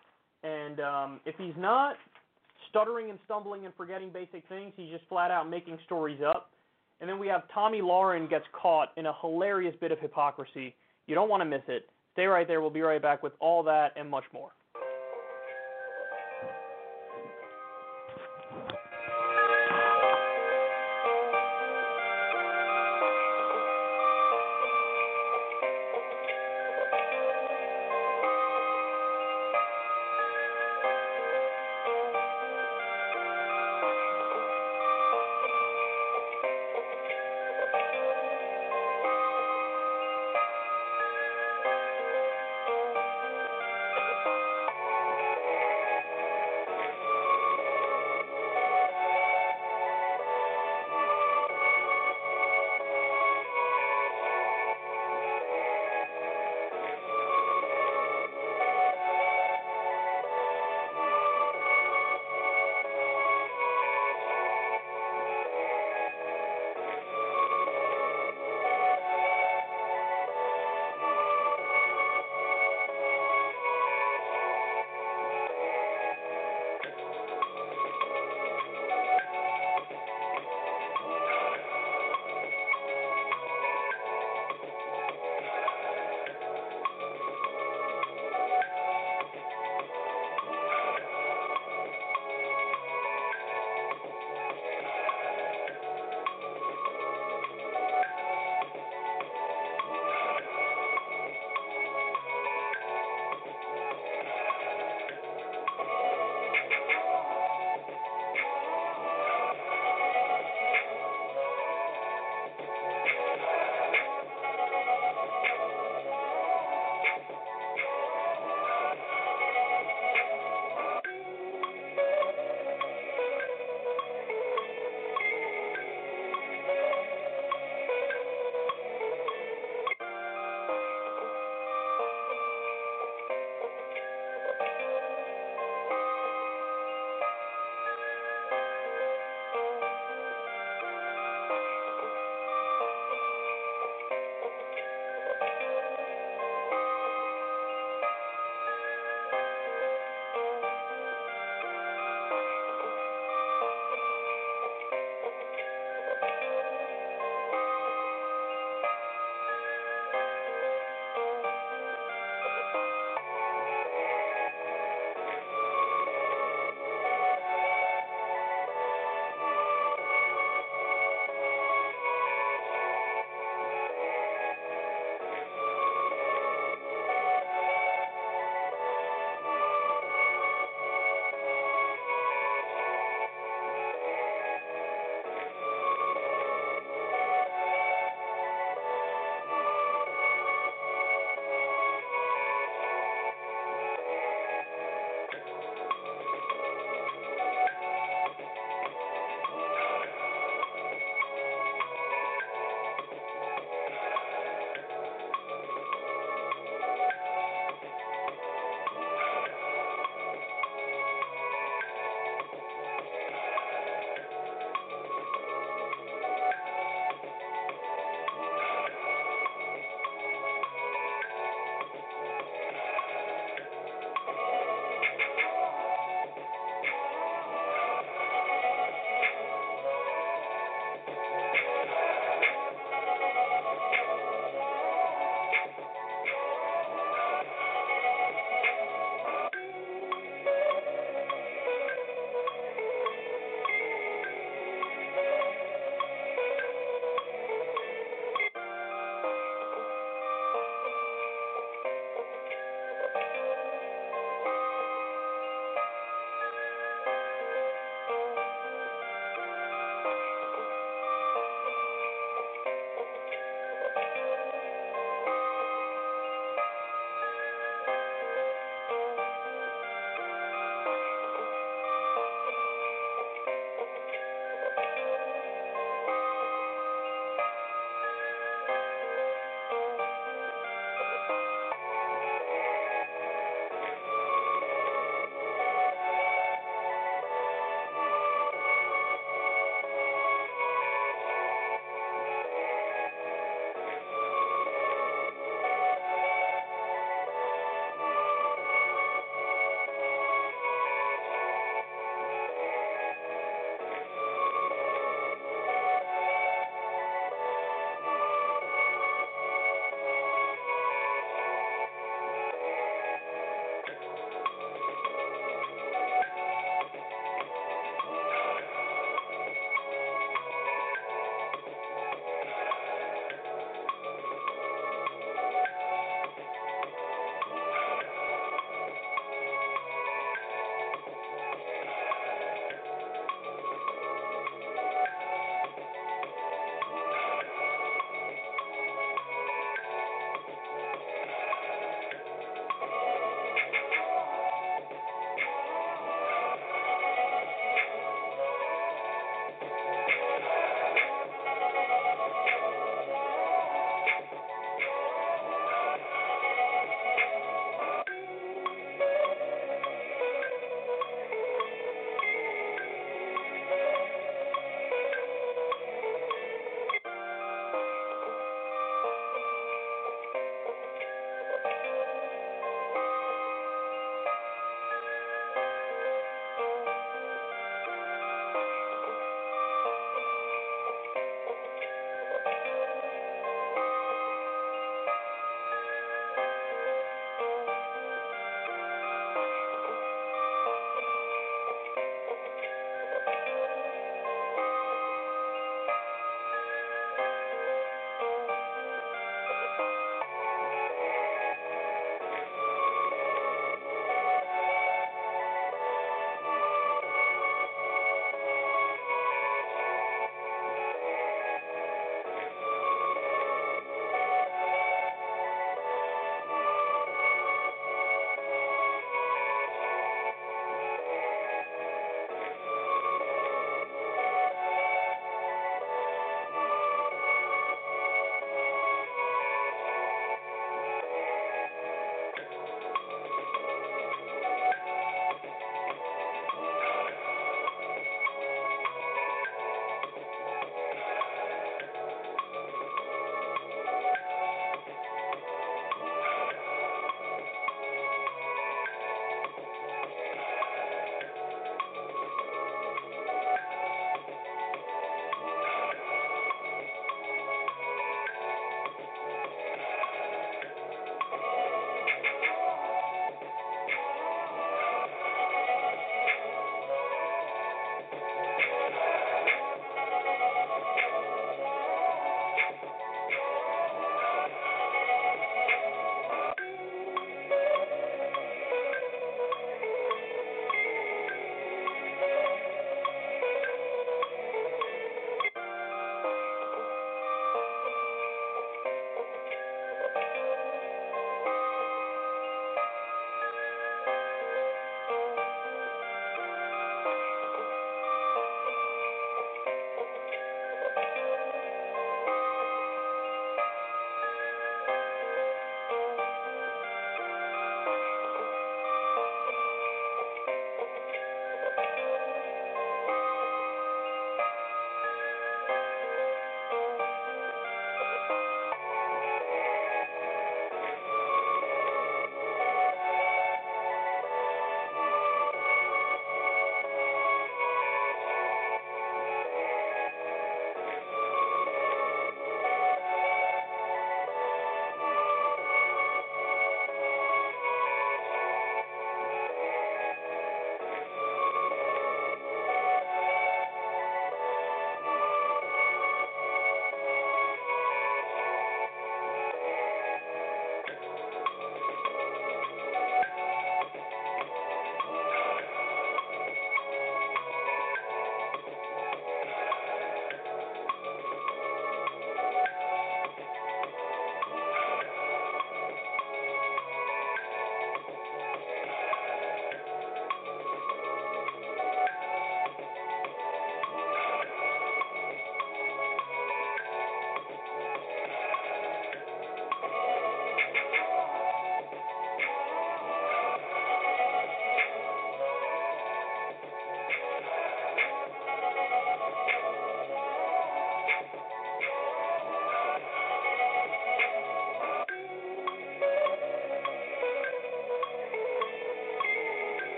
[0.43, 1.95] and um, if he's not
[2.69, 6.51] stuttering and stumbling and forgetting basic things, he's just flat out making stories up.
[7.01, 10.75] And then we have Tomi Lahren gets caught in a hilarious bit of hypocrisy.
[11.07, 11.89] You don't want to miss it.
[12.13, 12.61] Stay right there.
[12.61, 14.51] We'll be right back with all that and much more.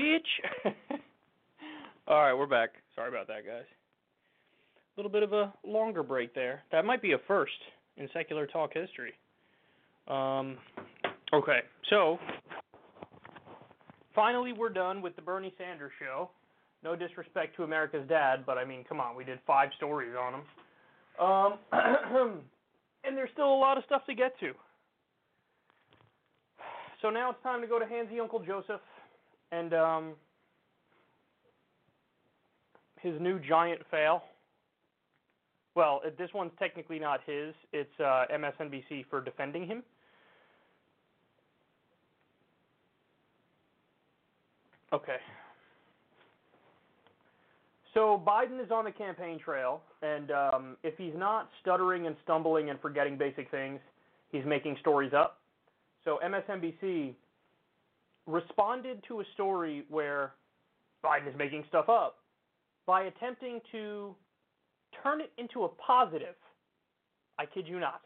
[0.00, 0.64] Bitch.
[2.08, 2.70] All right, we're back.
[2.94, 3.64] Sorry about that, guys.
[4.96, 6.62] A little bit of a longer break there.
[6.72, 7.52] That might be a first
[7.96, 9.12] in secular talk history.
[10.08, 10.56] Um,
[11.32, 12.18] okay, so
[14.14, 16.30] finally we're done with the Bernie Sanders show.
[16.82, 20.34] No disrespect to America's Dad, but I mean, come on, we did five stories on
[20.34, 20.42] him.
[21.20, 21.58] Um,
[23.04, 24.52] and there's still a lot of stuff to get to.
[27.02, 28.80] So now it's time to go to Handsy Uncle Joseph
[29.52, 30.12] and um,
[33.00, 34.22] his new giant fail.
[35.74, 37.54] Well, this one's technically not his.
[37.72, 39.82] It's uh, MSNBC for defending him.
[44.92, 45.16] Okay.
[47.94, 52.70] So Biden is on the campaign trail, and um, if he's not stuttering and stumbling
[52.70, 53.80] and forgetting basic things,
[54.30, 55.38] he's making stories up.
[56.04, 57.14] So MSNBC
[58.32, 60.32] responded to a story where
[61.04, 62.18] Biden is making stuff up
[62.86, 64.14] by attempting to
[65.02, 66.36] turn it into a positive.
[67.38, 68.02] I kid you not.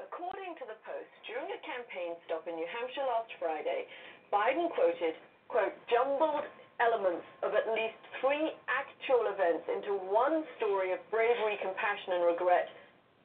[0.00, 3.84] According to the Post, during a campaign stop in New Hampshire last Friday,
[4.32, 5.14] Biden quoted,
[5.48, 6.48] quote, jumbled
[6.80, 12.72] elements of at least three actual events into one story of bravery, compassion, and regret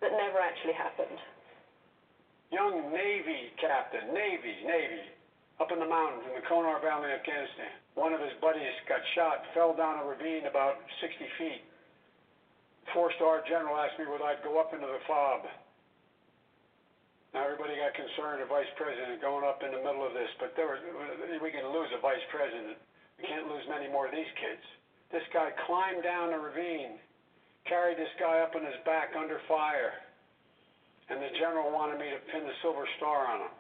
[0.04, 1.20] that never actually happened.
[2.52, 5.06] Young Navy captain, Navy, Navy,
[5.60, 7.74] up in the mountains in the Kunar Valley, Afghanistan.
[7.96, 11.64] One of his buddies got shot, fell down a ravine about 60 feet.
[12.94, 15.48] Four-star general asked me whether I'd go up into the fob.
[17.34, 20.56] Now everybody got concerned, the vice president going up in the middle of this, but
[20.56, 20.80] there was,
[21.42, 22.80] we can lose a vice president.
[23.20, 24.64] We can't lose many more of these kids.
[25.12, 27.00] This guy climbed down the ravine,
[27.68, 30.05] carried this guy up on his back under fire,
[31.10, 33.56] and the general wanted me to pin the silver star on him.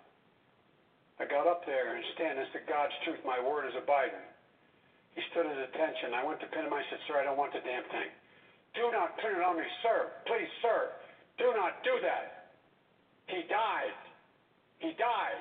[1.22, 4.26] I got up there and stand as said, God's truth, my word is abiding.
[5.16, 6.12] He stood at attention.
[6.12, 6.76] I went to pin him.
[6.76, 8.12] I said, Sir, I don't want the damn thing.
[8.76, 10.12] Do not pin it on me, sir.
[10.28, 10.92] Please, sir.
[11.40, 12.52] Do not do that.
[13.32, 13.96] He died.
[14.84, 15.40] He died.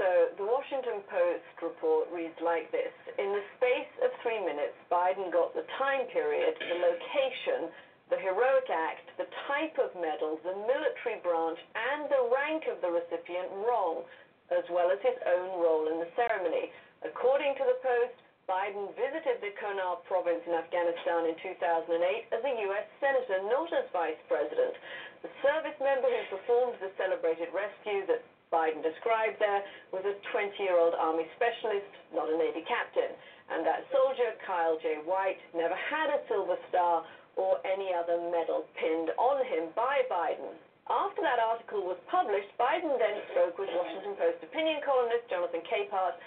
[0.00, 2.90] So the Washington Post report reads like this.
[3.20, 7.68] In the space of three minutes, Biden got the time period, the location,
[8.12, 12.92] the heroic act, the type of medal, the military branch, and the rank of the
[12.92, 14.04] recipient wrong,
[14.52, 16.68] as well as his own role in the ceremony.
[17.00, 22.52] According to the Post, Biden visited the Kunar province in Afghanistan in 2008 as a
[22.68, 22.84] U.S.
[23.00, 24.76] Senator, not as Vice President.
[25.24, 28.20] The service member who performed the celebrated rescue that
[28.52, 29.64] Biden described there
[29.96, 33.16] was a 20-year-old Army specialist, not a Navy captain.
[33.48, 35.00] And that soldier, Kyle J.
[35.08, 40.52] White, never had a Silver Star or any other medal pinned on him by Biden.
[40.90, 46.18] After that article was published, Biden then spoke with Washington Post opinion columnist Jonathan Capehart.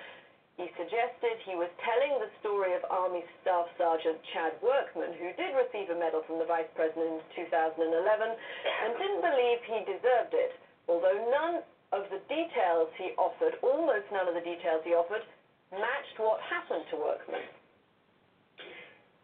[0.56, 5.52] He suggested he was telling the story of Army Staff Sergeant Chad Workman, who did
[5.52, 10.56] receive a medal from the Vice President in 2011 and didn't believe he deserved it,
[10.88, 11.60] although none
[11.92, 15.28] of the details he offered, almost none of the details he offered,
[15.76, 17.44] matched what happened to Workman.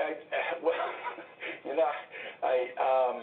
[0.01, 0.13] I,
[0.65, 0.87] well,
[1.65, 1.91] you know,
[2.43, 3.19] I um,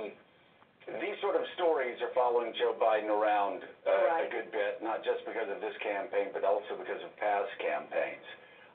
[1.00, 4.26] these sort of stories are following Joe Biden around uh, Right.
[4.26, 8.24] a good bit, not just because of this campaign, but also because of past campaigns.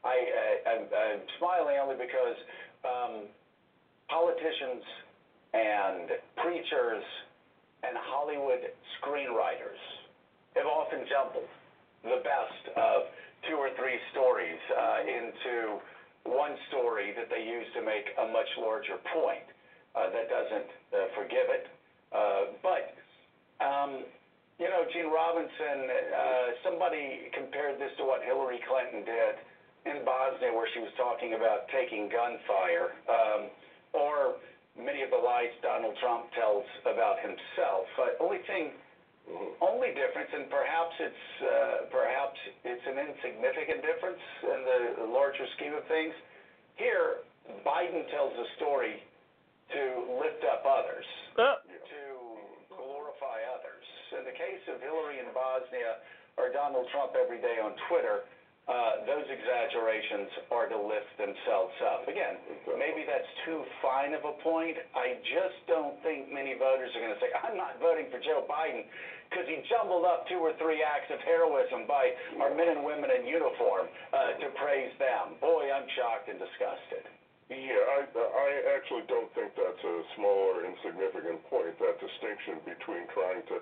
[0.04, 2.38] I, I I'm, I'm smiling only because
[2.86, 3.14] um,
[4.10, 4.84] politicians
[5.54, 7.04] and preachers
[7.84, 8.70] and Hollywood
[9.02, 9.80] screenwriters
[10.56, 11.48] have often jumbled
[12.04, 13.04] the best of
[13.50, 15.80] two or three stories uh, into
[16.26, 19.48] one story that they use to make a much larger point.
[19.94, 21.70] Uh, that doesn't uh, forgive it.
[22.10, 22.98] Uh, but,
[23.62, 24.02] um,
[24.58, 29.36] you know, Gene Robinson, uh, somebody compared this to what Hillary Clinton did
[29.86, 33.42] in Bosnia, where she was talking about taking gunfire, um,
[33.94, 34.42] or
[34.74, 37.86] many of the lies Donald Trump tells about himself.
[38.00, 38.74] Uh, only thing
[39.64, 45.74] only difference, and perhaps it's uh, perhaps it's an insignificant difference in the larger scheme
[45.74, 46.14] of things.
[46.76, 47.24] Here,
[47.64, 49.00] Biden tells a story
[49.72, 49.84] to
[50.20, 51.08] lift up others,
[51.40, 52.04] Uh, to
[52.76, 53.86] glorify others.
[54.20, 56.04] In the case of Hillary in Bosnia
[56.38, 58.28] or Donald Trump every day on Twitter,
[59.04, 62.08] those exaggerations are to lift themselves up.
[62.08, 62.40] Again,
[62.80, 64.80] maybe that's too fine of a point.
[64.96, 68.48] I just don't think many voters are going to say, I'm not voting for Joe
[68.48, 68.88] Biden
[69.28, 73.12] because he jumbled up two or three acts of heroism by our men and women
[73.12, 75.36] in uniform uh, to praise them.
[75.42, 77.04] Boy, I'm shocked and disgusted.
[77.54, 83.06] Yeah, I, I actually don't think that's a small or insignificant point, that distinction between
[83.14, 83.62] trying to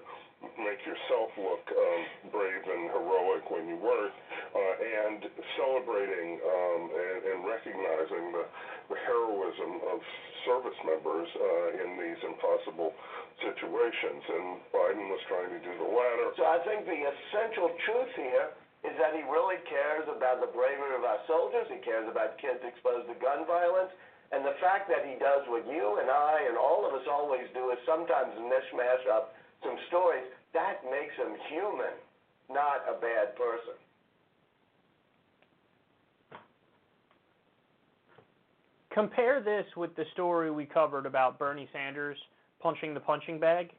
[0.55, 4.15] make yourself look um, brave and heroic when you work,
[4.55, 5.27] uh, and
[5.59, 8.45] celebrating um, and, and recognizing the,
[8.95, 9.99] the heroism of
[10.47, 12.95] service members uh, in these impossible
[13.43, 14.23] situations.
[14.23, 16.27] And Biden was trying to do the latter.
[16.39, 20.97] So I think the essential truth here is that he really cares about the bravery
[20.97, 21.69] of our soldiers.
[21.69, 23.93] He cares about kids exposed to gun violence.
[24.31, 27.45] And the fact that he does what you and I and all of us always
[27.53, 31.93] do is sometimes mishmash up some stories, that makes him human,
[32.49, 33.77] not a bad person.
[38.91, 42.17] Compare this with the story we covered about Bernie Sanders
[42.61, 43.71] punching the punching bag.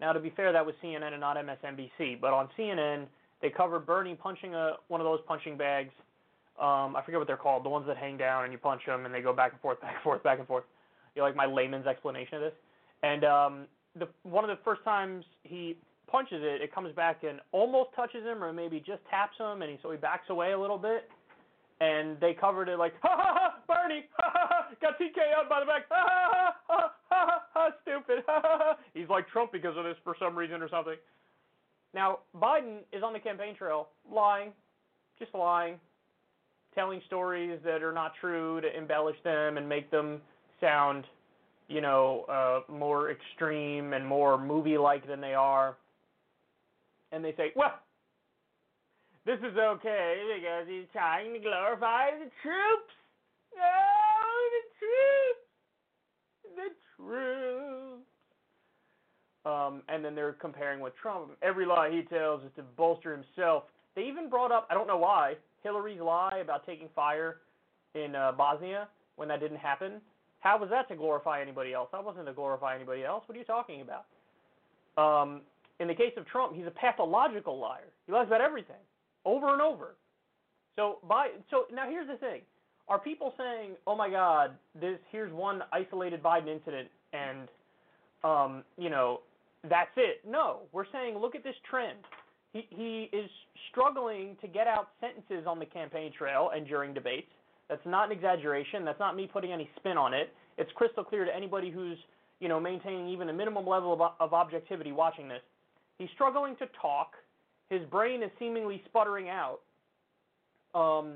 [0.00, 2.20] Now, to be fair, that was CNN and not MSNBC.
[2.20, 3.06] But on CNN,
[3.42, 5.90] they covered Bernie punching a one of those punching bags.
[6.60, 9.04] Um, I forget what they're called, the ones that hang down and you punch them
[9.04, 10.64] and they go back and forth, back and forth, back and forth.
[11.14, 12.52] You like my layman's explanation of this?
[13.02, 13.66] And um,
[13.98, 18.22] the one of the first times he punches it, it comes back and almost touches
[18.24, 21.10] him, or maybe just taps him, and he so he backs away a little bit.
[21.80, 25.60] And they covered it like, ha ha ha, Bernie, ha ha ha, got TKO'd by
[25.60, 28.76] the back, ha ha ha, ha ha ha, stupid, ha ha ha.
[28.94, 30.94] He's like Trump because of this for some reason or something.
[31.94, 34.52] Now Biden is on the campaign trail, lying,
[35.18, 35.78] just lying,
[36.74, 40.20] telling stories that are not true to embellish them and make them
[40.60, 41.04] sound
[41.72, 45.76] you know, uh, more extreme and more movie-like than they are.
[47.10, 47.80] And they say, well,
[49.24, 52.94] this is okay because he's trying to glorify the troops.
[53.56, 54.64] Oh, the
[56.56, 57.91] troops, the troops.
[59.44, 61.30] Um, and then they're comparing with Trump.
[61.42, 63.64] Every lie he tells is to bolster himself.
[63.96, 67.38] They even brought up, I don't know why, Hillary's lie about taking fire
[67.94, 70.00] in uh, Bosnia when that didn't happen.
[70.40, 71.88] How was that to glorify anybody else?
[71.92, 73.22] That wasn't to glorify anybody else.
[73.26, 74.06] What are you talking about?
[74.96, 75.40] Um,
[75.78, 77.90] in the case of Trump, he's a pathological liar.
[78.06, 78.76] He lies about everything,
[79.24, 79.94] over and over.
[80.76, 82.40] So by so now here's the thing:
[82.88, 87.48] Are people saying, "Oh my God, this here's one isolated Biden incident, and
[88.24, 89.20] um, you know
[89.68, 90.22] that's it"?
[90.26, 91.98] No, we're saying, look at this trend.
[92.52, 93.30] He he is
[93.70, 97.30] struggling to get out sentences on the campaign trail and during debates.
[97.68, 98.84] That's not an exaggeration.
[98.84, 100.32] That's not me putting any spin on it.
[100.58, 101.96] It's crystal clear to anybody who's,
[102.40, 105.40] you know, maintaining even a minimum level of, of objectivity watching this.
[105.98, 107.12] He's struggling to talk.
[107.70, 109.60] His brain is seemingly sputtering out.
[110.74, 111.14] Um,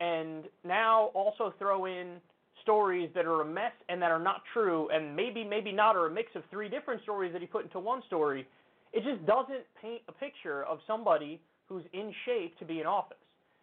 [0.00, 2.16] and now also throw in
[2.62, 6.06] stories that are a mess and that are not true, and maybe, maybe not, or
[6.06, 8.46] a mix of three different stories that he put into one story.
[8.92, 13.16] It just doesn't paint a picture of somebody who's in shape to be in office.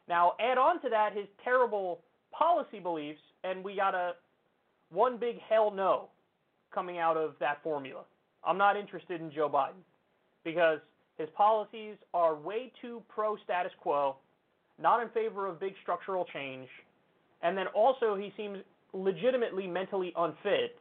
[0.07, 1.99] Now, add on to that his terrible
[2.32, 4.14] policy beliefs, and we got a
[4.90, 6.07] one big hell no
[6.74, 8.03] coming out of that formula.
[8.44, 9.84] I'm not interested in Joe Biden
[10.45, 10.80] because
[11.18, 14.15] his policies are way too pro status quo,
[14.80, 16.69] not in favor of big structural change,
[17.41, 18.60] and then also he seems
[19.03, 20.78] legitimately mentally unfit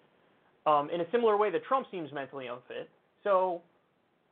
[0.67, 2.91] um, in a similar way that Trump seems mentally unfit.
[3.25, 3.63] So,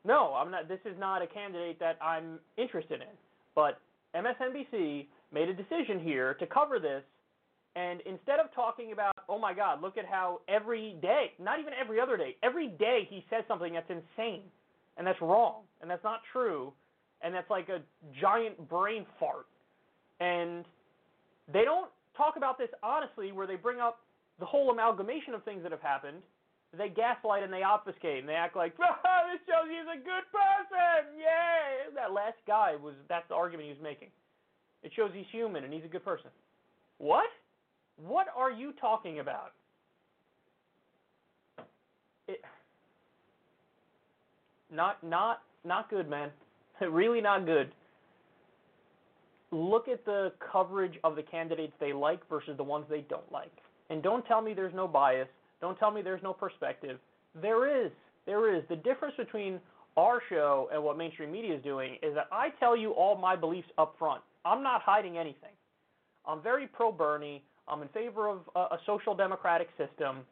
[0.05, 0.69] no, I'm not.
[0.69, 3.15] This is not a candidate that I'm interested in.
[3.55, 3.81] But
[4.15, 7.02] MSNBC made a decision here to cover this
[7.77, 11.73] and instead of talking about, oh my God, look at how every day, not even
[11.74, 14.43] every other day, every day he says something that's insane
[14.97, 16.73] and that's wrong and that's not true
[17.23, 17.81] and that's like a
[18.20, 19.47] giant brain fart.
[20.20, 20.65] And
[21.52, 24.01] they don't talk about this honestly, where they bring up
[24.39, 26.23] the whole amalgamation of things that have happened.
[26.77, 28.82] They gaslight and they obfuscate and they act like, oh,
[29.31, 31.15] this shows he's a good person.
[31.16, 31.95] Yay!
[31.95, 34.09] That last guy was, that's the argument he was making.
[34.82, 36.31] It shows he's human and he's a good person.
[36.99, 37.31] What?
[37.97, 39.53] What are you talking about?
[42.27, 42.41] It,
[44.73, 46.31] not not not good, man.
[46.81, 47.70] really not good.
[49.55, 53.52] Look at the coverage of the candidates they like versus the ones they don't like.
[53.89, 55.28] And don't tell me there's no bias.
[55.60, 56.98] Don't tell me there's no perspective.
[57.40, 57.93] There is.
[58.26, 58.64] There is.
[58.68, 59.60] The difference between
[59.97, 63.36] our show and what mainstream media is doing is that I tell you all my
[63.36, 64.22] beliefs up front.
[64.44, 65.55] I'm not hiding anything.
[66.26, 67.44] I'm very pro Bernie.
[67.68, 70.22] I'm in favor of a, a social democratic system.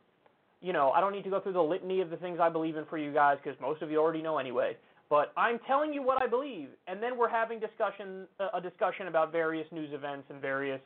[0.61, 2.77] You know, I don't need to go through the litany of the things I believe
[2.77, 4.77] in for you guys because most of you already know anyway.
[5.13, 9.31] But I'm telling you what I believe, and then we're having discussion a discussion about
[9.31, 10.81] various news events and various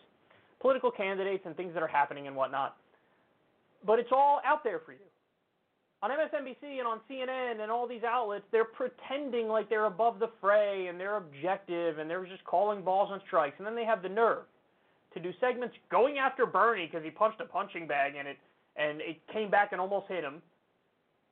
[0.60, 2.76] political candidates and things that are happening and whatnot.
[3.86, 5.06] But it's all out there for you.
[6.02, 10.30] On MSNBC and on CNN and all these outlets, they're pretending like they're above the
[10.40, 13.54] fray and they're objective and they're just calling balls and strikes.
[13.58, 14.42] And then they have the nerve
[15.14, 18.38] to do segments going after Bernie because he punched a punching bag and it
[18.74, 20.42] and it came back and almost hit him.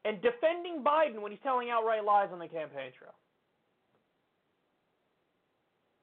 [0.05, 3.14] And defending Biden when he's telling outright lies on the campaign trail.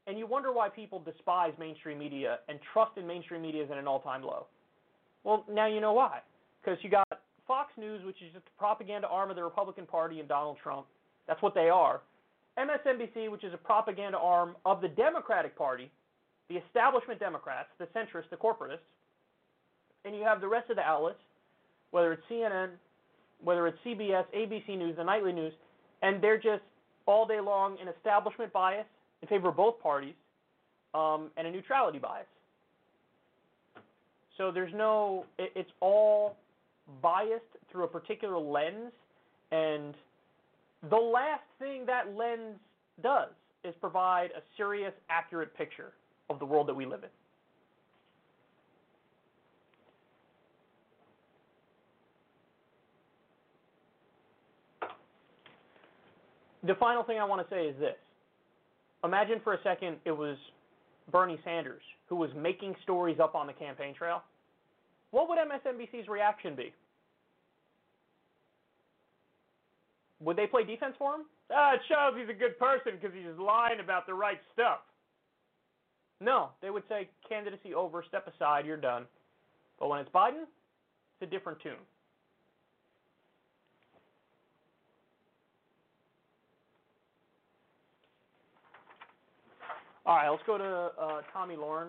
[0.08, 3.78] And you wonder why people despise mainstream media and trust in mainstream media is at
[3.78, 4.48] an all-time low.
[5.24, 6.20] Well, now you know why.
[6.62, 7.08] Because you got
[7.48, 10.88] Fox News, which is just a propaganda arm of the Republican Party and Donald Trump.
[11.28, 12.02] That's what they are.
[12.58, 15.92] MSNBC, which is a propaganda arm of the Democratic Party,
[16.50, 18.80] the establishment Democrats, the centrists, the corporatists.
[20.04, 21.20] And you have the rest of the outlets,
[21.92, 22.72] whether it's CNN,
[23.44, 25.54] whether it's CBS, ABC News, the nightly news,
[26.02, 26.64] and they're just
[27.06, 28.86] all day long an establishment bias
[29.22, 30.16] in favor of both parties
[30.94, 32.26] um, and a neutrality bias.
[34.38, 36.38] So there's no, it, it's all
[37.02, 38.92] biased through a particular lens,
[39.52, 39.94] and
[40.90, 42.58] the last thing that lens
[43.04, 43.30] does
[43.64, 45.94] is provide a serious, accurate picture
[46.30, 47.10] of the world that we live in.
[56.64, 57.96] The final thing I want to say is this.
[59.04, 60.38] Imagine for a second it was
[61.12, 64.22] Bernie Sanders who was making stories up on the campaign trail.
[65.12, 66.74] What would MSNBC's reaction be?
[70.22, 71.22] Would they play defense for him?
[71.52, 74.80] Ah, it shows he's a good person because he's lying about the right stuff.
[76.20, 79.06] No, they would say candidacy over, step aside, you're done.
[79.80, 81.82] But when it's Biden, it's a different tune.
[90.12, 91.88] All right, let's go to uh, Tomi Lahren.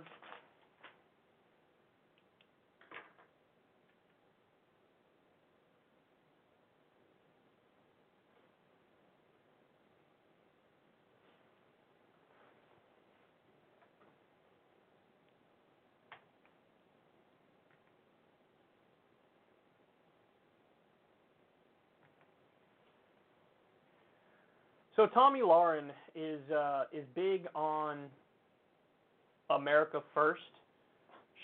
[24.97, 28.05] So Tomi Lahren is uh, is big on
[29.49, 30.43] America first.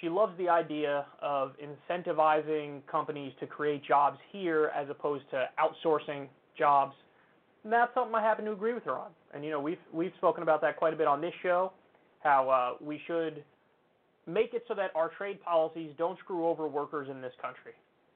[0.00, 6.28] She loves the idea of incentivizing companies to create jobs here as opposed to outsourcing
[6.56, 6.94] jobs.
[7.64, 9.10] And that's something I happen to agree with her on.
[9.34, 11.72] And you know, we've we've spoken about that quite a bit on this show,
[12.20, 13.42] how uh, we should
[14.26, 17.72] make it so that our trade policies don't screw over workers in this country.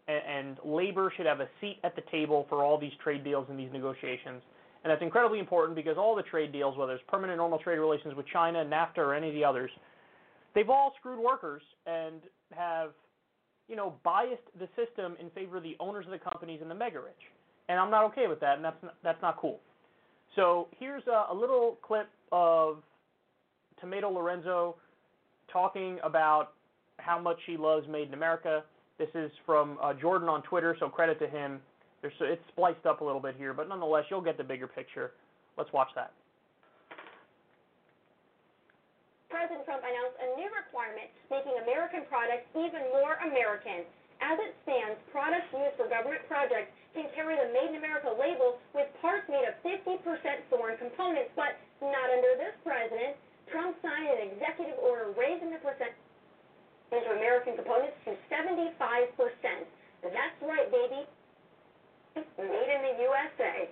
[0.08, 3.46] And, and labor should have a seat at the table for all these trade deals
[3.48, 4.42] and these negotiations.
[4.84, 8.14] And that's incredibly important because all the trade deals, whether it's permanent normal trade relations
[8.14, 9.70] with China, NAFTA, or any of the others,
[10.54, 12.20] they've all screwed workers and
[12.52, 12.90] have,
[13.68, 16.74] you know, biased the system in favor of the owners of the companies and the
[16.74, 17.14] mega rich.
[17.68, 19.60] And I'm not okay with that, and that's not, that's not cool.
[20.34, 22.78] So here's a, a little clip of
[23.80, 24.76] Tomato Lorenzo
[25.52, 26.54] talking about
[26.98, 28.64] how much she loves Made in America.
[28.98, 31.60] This is from uh, Jordan on Twitter, so credit to him.
[32.02, 35.14] There's, it's spliced up a little bit here, but nonetheless, you'll get the bigger picture.
[35.54, 36.10] Let's watch that.
[39.30, 43.86] President Trump announced a new requirement making American products even more American.
[44.18, 48.58] As it stands, products used for government projects can carry the Made in America label
[48.74, 50.02] with parts made of 50%
[50.50, 53.14] foreign components, but not under this president.
[53.50, 55.96] Trump signed an executive order raising the percentage
[56.92, 58.58] of American components to 75%.
[60.02, 61.06] That's right, baby
[62.16, 63.68] made in the USA.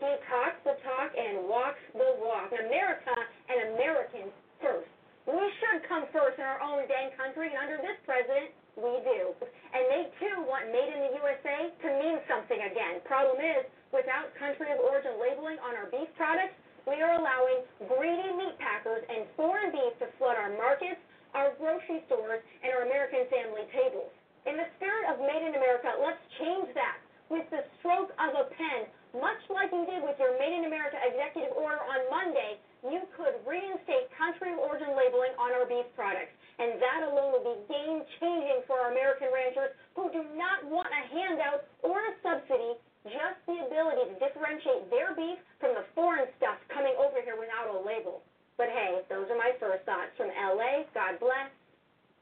[0.00, 2.52] He talks the talk and walks the walk.
[2.56, 3.12] America
[3.52, 4.88] and Americans first.
[5.28, 9.36] We should come first in our own dang country, and under this president, we do.
[9.44, 13.04] And they too want made in the USA to mean something again.
[13.04, 16.56] Problem is, without country of origin labeling on our beef products,
[16.88, 20.98] we are allowing greedy meat packers and foreign beef to flood our markets,
[21.36, 24.10] our grocery stores, and our American family tables.
[24.48, 26.96] In the spirit of Made in America, let's change that
[27.30, 30.98] with the stroke of a pen, much like you did with your Made in America
[30.98, 36.34] executive order on Monday, you could reinstate country of origin labeling on our beef products.
[36.58, 40.90] And that alone would be game changing for our American ranchers who do not want
[40.90, 42.76] a handout or a subsidy,
[43.06, 47.72] just the ability to differentiate their beef from the foreign stuff coming over here without
[47.72, 48.20] a label.
[48.60, 50.84] But hey, those are my first thoughts from LA.
[50.92, 51.48] God bless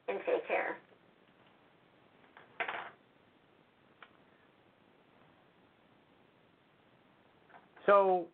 [0.06, 0.78] and take care.
[7.88, 8.26] So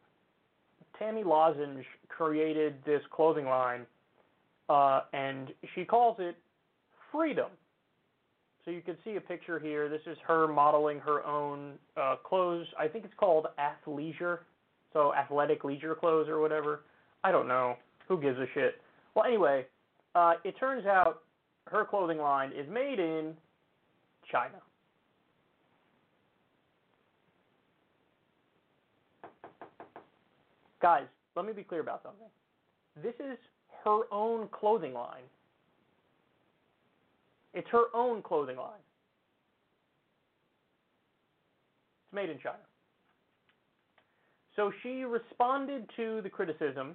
[0.99, 3.87] Tammy Lozenge created this clothing line,
[4.69, 6.37] uh, and she calls it
[7.13, 7.51] Freedom.
[8.65, 9.89] So you can see a picture here.
[9.89, 12.67] This is her modeling her own uh, clothes.
[12.77, 14.39] I think it's called athleisure,
[14.93, 16.81] so athletic leisure clothes or whatever.
[17.23, 17.77] I don't know.
[18.09, 18.81] Who gives a shit?
[19.15, 19.67] Well, anyway,
[20.17, 21.21] uh, it turns out
[21.67, 23.35] her clothing line is made in
[24.33, 24.57] China.
[30.85, 32.27] Guys, let me be clear about something.
[33.03, 33.39] This is
[33.85, 35.23] her own clothing line.
[37.55, 38.85] It's her own clothing line.
[42.05, 42.59] It's made in China.
[44.57, 46.95] So she responded to the criticism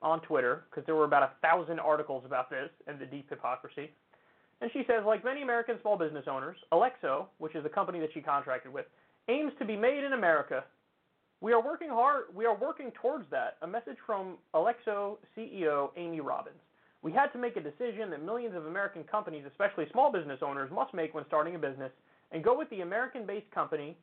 [0.00, 3.90] on Twitter because there were about a thousand articles about this and the deep hypocrisy.
[4.62, 8.14] And she says, like many American small business owners, Alexo, which is the company that
[8.14, 8.86] she contracted with,
[9.28, 10.64] aims to be made in America.
[11.40, 12.24] We are working hard.
[12.34, 13.56] We are working towards that.
[13.62, 16.60] A message from Alexo CEO Amy Robbins.
[17.02, 20.70] We had to make a decision that millions of American companies, especially small business owners,
[20.70, 21.92] must make when starting a business
[22.30, 23.96] and go with the American-based company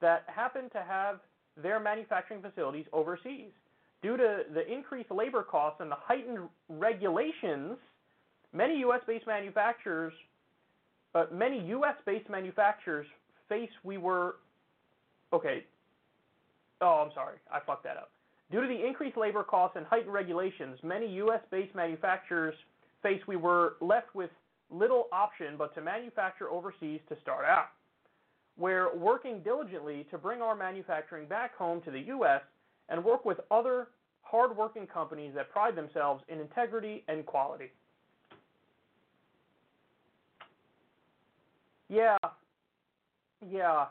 [0.00, 1.20] that happened to have
[1.62, 3.50] their manufacturing facilities overseas.
[4.02, 6.38] Due to the increased labor costs and the heightened
[6.68, 7.76] regulations,
[8.52, 10.12] many U.S.-based manufacturers,
[11.14, 13.06] uh, many U.S.-based manufacturers
[13.48, 14.36] face we were,
[15.32, 15.64] okay.
[16.80, 18.10] Oh, I'm sorry, I fucked that up.
[18.50, 22.54] Due to the increased labor costs and heightened regulations, many U.S.-based manufacturers
[23.02, 24.30] face we were left with
[24.70, 27.68] little option but to manufacture overseas to start out.
[28.58, 32.40] We're working diligently to bring our manufacturing back home to the U.S.
[32.88, 33.88] and work with other
[34.22, 37.70] hard-working companies that pride themselves in integrity and quality.
[41.88, 42.18] Yeah,
[43.48, 43.86] yeah.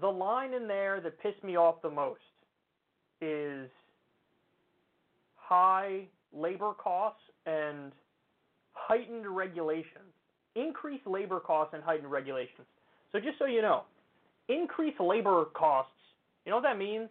[0.00, 2.20] The line in there that pissed me off the most
[3.20, 3.68] is
[5.34, 6.02] high
[6.32, 7.92] labor costs and
[8.72, 10.12] heightened regulations.
[10.54, 12.66] Increased labor costs and heightened regulations.
[13.12, 13.84] So just so you know,
[14.48, 15.92] increased labor costs,
[16.44, 17.08] you know what that means?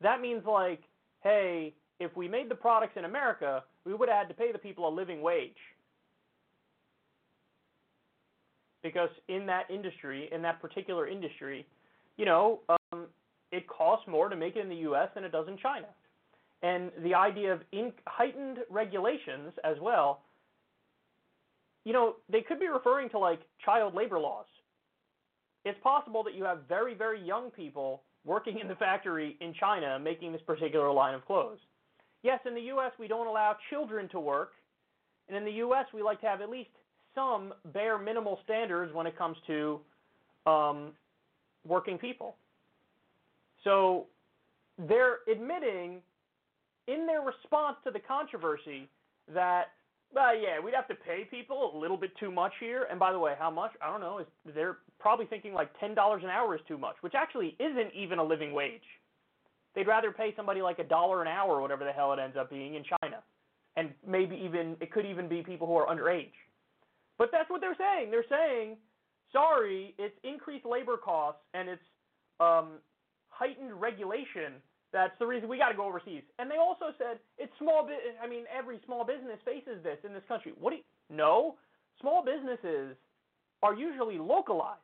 [0.00, 0.80] That means like,
[1.22, 4.58] hey, if we made the products in America, we would have had to pay the
[4.58, 5.52] people a living wage.
[8.82, 11.66] Because in that industry, in that particular industry,
[12.20, 13.06] you know, um,
[13.50, 15.08] it costs more to make it in the U.S.
[15.14, 15.86] than it does in China.
[16.62, 20.20] And the idea of in heightened regulations as well,
[21.86, 24.44] you know, they could be referring to like child labor laws.
[25.64, 29.98] It's possible that you have very, very young people working in the factory in China
[29.98, 31.58] making this particular line of clothes.
[32.22, 34.50] Yes, in the U.S., we don't allow children to work.
[35.28, 36.68] And in the U.S., we like to have at least
[37.14, 39.80] some bare minimal standards when it comes to
[40.46, 40.92] um,
[41.66, 42.36] working people.
[43.64, 44.06] So
[44.78, 46.00] they're admitting
[46.86, 48.88] in their response to the controversy
[49.32, 49.66] that,
[50.12, 52.86] well, yeah, we'd have to pay people a little bit too much here.
[52.90, 53.72] And by the way, how much?
[53.82, 54.24] I don't know.
[54.54, 58.24] They're probably thinking like $10 an hour is too much, which actually isn't even a
[58.24, 58.80] living wage.
[59.74, 62.36] They'd rather pay somebody like a dollar an hour or whatever the hell it ends
[62.36, 63.18] up being in China.
[63.76, 66.32] And maybe even, it could even be people who are underage.
[67.18, 68.10] But that's what they're saying.
[68.10, 68.76] They're saying,
[69.32, 71.82] sorry, it's increased labor costs and it's
[72.40, 72.78] um,
[73.28, 74.54] heightened regulation.
[74.92, 76.22] That's the reason we got to go overseas.
[76.38, 77.84] And they also said it's small.
[77.84, 80.52] Bi- I mean, every small business faces this in this country.
[80.58, 80.82] What do you?
[81.08, 81.56] No,
[82.00, 82.96] small businesses
[83.62, 84.80] are usually localized.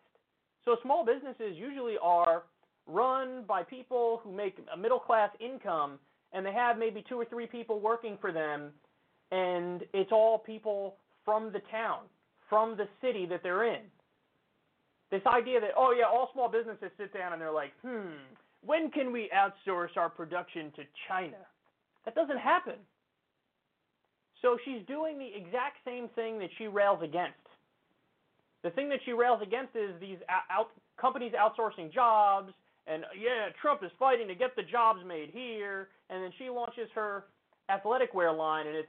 [0.65, 2.45] So small businesses usually are
[2.87, 5.99] run by people who make a middle class income,
[6.33, 8.71] and they have maybe two or three people working for them,
[9.31, 12.01] and it's all people from the town,
[12.49, 13.83] from the city that they're in.
[15.11, 18.17] This idea that oh yeah, all small businesses sit down and they're like, hmm,
[18.65, 21.39] when can we outsource our production to China?
[22.05, 22.75] That doesn't happen.
[24.43, 27.39] So she's doing the exact same thing that she rails against.
[28.63, 30.71] The thing that she rails against is these out,
[31.01, 32.53] companies outsourcing jobs,
[32.87, 36.89] and yeah, Trump is fighting to get the jobs made here, and then she launches
[36.95, 37.25] her
[37.71, 38.89] athletic wear line, and it's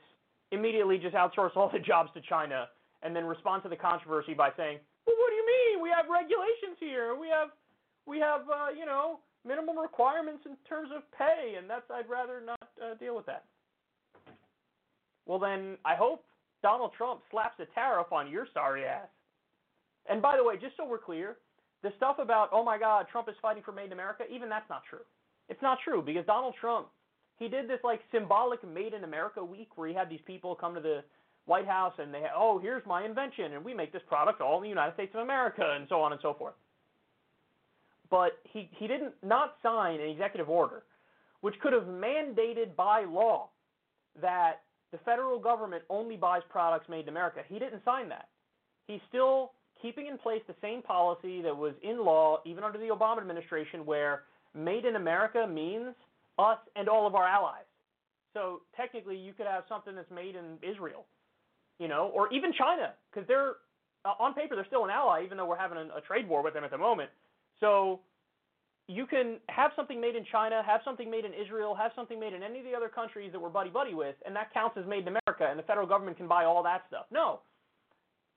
[0.52, 2.68] immediately just outsource all the jobs to China,
[3.04, 5.36] and then respond to the controversy by saying, well, what do
[5.78, 5.84] mean?
[5.84, 7.16] We have regulations here.
[7.16, 7.50] We have,
[8.06, 12.42] we have, uh, you know, minimum requirements in terms of pay, and that's I'd rather
[12.42, 13.46] not uh, deal with that.
[15.26, 16.24] Well, then I hope
[16.64, 19.08] Donald Trump slaps a tariff on your sorry ass.
[20.10, 21.38] And by the way, just so we're clear,
[21.84, 24.70] the stuff about oh my God, Trump is fighting for Made in America, even that's
[24.70, 25.06] not true.
[25.50, 26.88] It's not true because Donald Trump,
[27.38, 30.74] he did this like symbolic Made in America week where he had these people come
[30.76, 31.04] to the
[31.48, 34.64] White House and they oh here's my invention and we make this product all in
[34.64, 36.54] the United States of America and so on and so forth
[38.10, 40.84] but he, he didn't not sign an executive order,
[41.42, 43.50] which could have mandated by law
[44.22, 44.62] that
[44.92, 47.42] the federal government only buys products made in America.
[47.48, 48.30] He didn't sign that.
[48.88, 49.52] He's still
[49.82, 53.86] keeping in place the same policy that was in law even under the Obama administration
[53.86, 54.24] where
[54.56, 55.94] made in America means
[56.40, 57.66] us and all of our allies.
[58.34, 61.06] So technically you could have something that's made in Israel,
[61.80, 63.54] you know, or even China because they're
[64.06, 66.44] uh, on paper they're still an ally even though we're having a, a trade war
[66.44, 67.10] with them at the moment.
[67.60, 68.02] So
[68.88, 72.34] you can have something made in China, have something made in Israel, have something made
[72.34, 74.86] in any of the other countries that we're buddy buddy with, and that counts as
[74.88, 77.06] made in America, and the federal government can buy all that stuff.
[77.12, 77.42] No.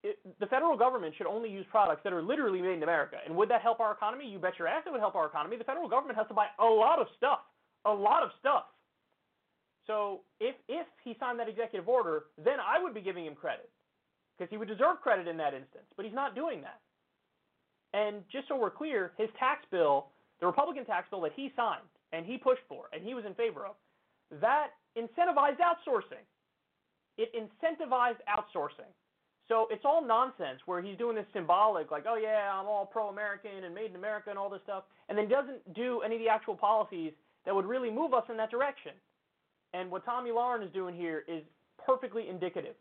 [0.03, 3.19] It, the federal government should only use products that are literally made in America.
[3.25, 4.27] And would that help our economy?
[4.27, 5.57] You bet your ass it would help our economy.
[5.57, 7.41] The federal government has to buy a lot of stuff.
[7.85, 8.65] A lot of stuff.
[9.87, 13.71] So if if he signed that executive order, then I would be giving him credit.
[14.37, 15.87] Because he would deserve credit in that instance.
[15.97, 16.81] But he's not doing that.
[17.93, 20.07] And just so we're clear, his tax bill
[20.41, 23.35] the Republican tax bill that he signed and he pushed for and he was in
[23.35, 23.77] favor of,
[24.41, 26.25] that incentivized outsourcing.
[27.19, 28.91] It incentivized outsourcing.
[29.49, 33.65] So it's all nonsense where he's doing this symbolic, like, oh yeah, I'm all pro-American
[33.65, 36.29] and made in America and all this stuff, and then doesn't do any of the
[36.29, 37.13] actual policies
[37.45, 38.93] that would really move us in that direction.
[39.73, 41.43] And what Tomi Lahren is doing here is
[41.85, 42.75] perfectly indicative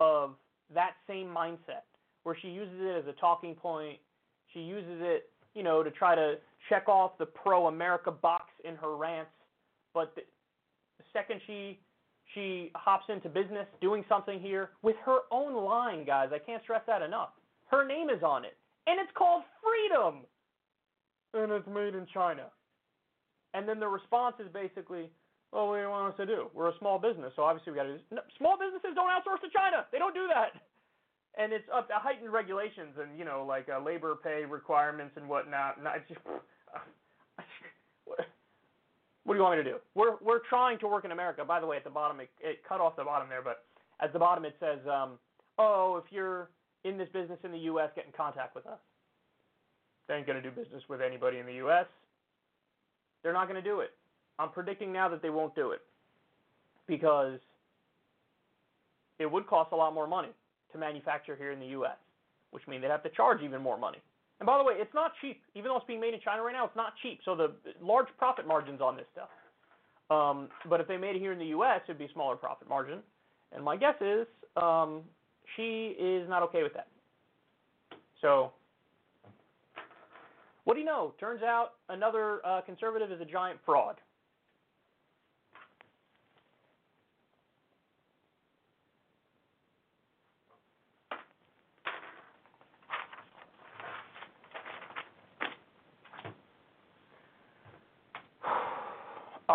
[0.00, 0.32] of
[0.74, 1.84] that same mindset,
[2.22, 3.98] where she uses it as a talking point.
[4.52, 6.36] She uses it, you know, to try to
[6.68, 9.30] check off the pro-America box in her rants,
[9.94, 10.22] but the,
[10.98, 11.80] the second she
[12.34, 16.82] she hops into business doing something here with her own line, guys, I can't stress
[16.86, 17.30] that enough.
[17.70, 18.56] Her name is on it,
[18.86, 20.26] and it's called freedom,
[21.32, 22.44] and it's made in China.
[23.54, 25.10] And then the response is basically,
[25.52, 26.50] "Well, what do you want us to do?
[26.54, 29.40] We're a small business, so obviously we got to do." No, small businesses don't outsource
[29.42, 29.86] to China.
[29.92, 30.52] They don't do that
[31.38, 35.28] and it's up to heightened regulations and you know like uh, labor pay requirements and
[35.28, 35.78] whatnot.
[35.78, 36.20] And I just,
[39.24, 39.76] what do you want me to do?
[39.94, 41.44] We're we're trying to work in America.
[41.44, 43.64] By the way, at the bottom it, it cut off the bottom there, but
[44.00, 45.12] at the bottom it says, um,
[45.58, 46.50] oh, if you're
[46.84, 48.78] in this business in the U.S., get in contact with us.
[50.08, 51.86] They ain't gonna do business with anybody in the U.S.
[53.22, 53.90] They're not gonna do it.
[54.38, 55.80] I'm predicting now that they won't do it
[56.86, 57.38] because
[59.18, 60.30] it would cost a lot more money
[60.72, 61.96] to manufacture here in the U.S.,
[62.50, 63.98] which means they'd have to charge even more money.
[64.40, 65.42] And by the way, it's not cheap.
[65.54, 67.20] Even though it's being made in China right now, it's not cheap.
[67.24, 67.52] So the
[67.82, 69.28] large profit margins on this stuff.
[70.10, 72.68] Um, but if they made it here in the U.S., it'd be a smaller profit
[72.68, 73.00] margin.
[73.52, 75.02] And my guess is um,
[75.56, 76.86] she is not okay with that.
[78.20, 78.52] So,
[80.64, 81.14] what do you know?
[81.18, 83.96] Turns out another uh, conservative is a giant fraud.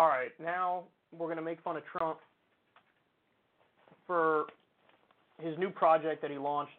[0.04, 0.82] All right, now
[1.12, 2.18] we're going to make fun of Trump
[4.06, 4.44] for
[5.40, 6.72] his new project that he launched.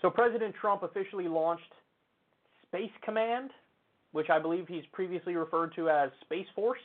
[0.00, 1.74] So President Trump officially launched
[2.68, 3.50] Space Command
[4.12, 6.80] which I believe he's previously referred to as Space Force.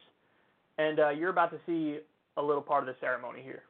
[0.78, 2.00] And uh, you're about to see
[2.38, 3.64] a little part of the ceremony here.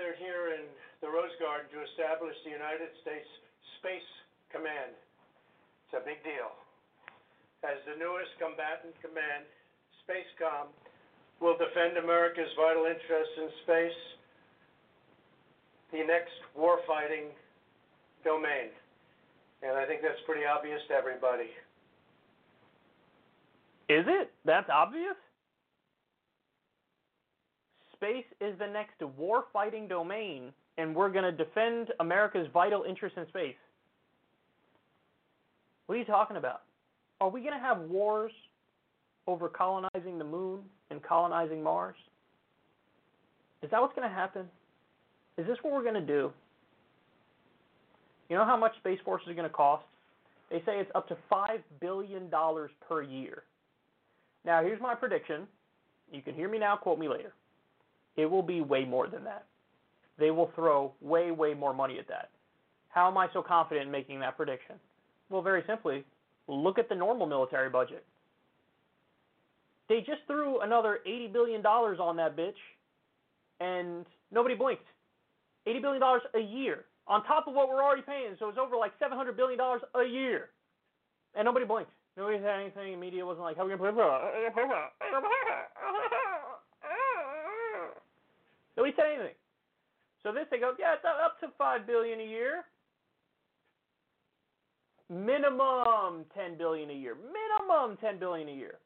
[0.00, 0.66] gathered here in
[1.02, 3.26] the Rose Garden to establish the United States
[3.78, 4.10] Space
[4.50, 4.94] Command.
[5.86, 6.50] It's a big deal.
[7.62, 9.46] As the newest combatant command,
[10.02, 10.72] SpaceCom
[11.38, 14.00] will defend America's vital interests in space,
[15.92, 17.32] the next warfighting
[18.24, 18.72] domain.
[19.62, 21.52] And I think that's pretty obvious to everybody.
[23.90, 24.32] Is it?
[24.44, 25.18] That's obvious?
[28.00, 33.18] space is the next war fighting domain, and we're going to defend America's vital interests
[33.18, 33.54] in space.
[35.86, 36.62] What are you talking about?
[37.20, 38.32] Are we going to have wars
[39.26, 41.96] over colonizing the moon and colonizing Mars?
[43.62, 44.46] Is that what's going to happen?
[45.36, 46.32] Is this what we're going to do?
[48.30, 49.84] You know how much Space Force is going to cost?
[50.50, 52.30] They say it's up to $5 billion
[52.88, 53.42] per year.
[54.46, 55.46] Now, here's my prediction.
[56.10, 57.34] You can hear me now, quote me later.
[58.16, 59.44] It will be way more than that.
[60.20, 62.28] They will throw way, way more money at that.
[62.90, 64.74] How am I so confident in making that prediction?
[65.30, 66.04] Well, very simply,
[66.46, 68.04] look at the normal military budget.
[69.88, 72.52] They just threw another $80 billion on that bitch,
[73.60, 74.84] and nobody blinked.
[75.66, 78.36] $80 billion a year, on top of what we're already paying.
[78.38, 80.50] So it's over like $700 billion a year.
[81.34, 81.90] And nobody blinked.
[82.16, 82.92] Nobody said anything.
[82.92, 83.96] The media wasn't like, how are we going to for
[88.76, 89.34] Nobody said anything.
[90.22, 92.64] So this they go, yeah, it's up to five billion a year.
[95.08, 97.16] Minimum ten billion a year.
[97.16, 98.78] Minimum ten billion a year.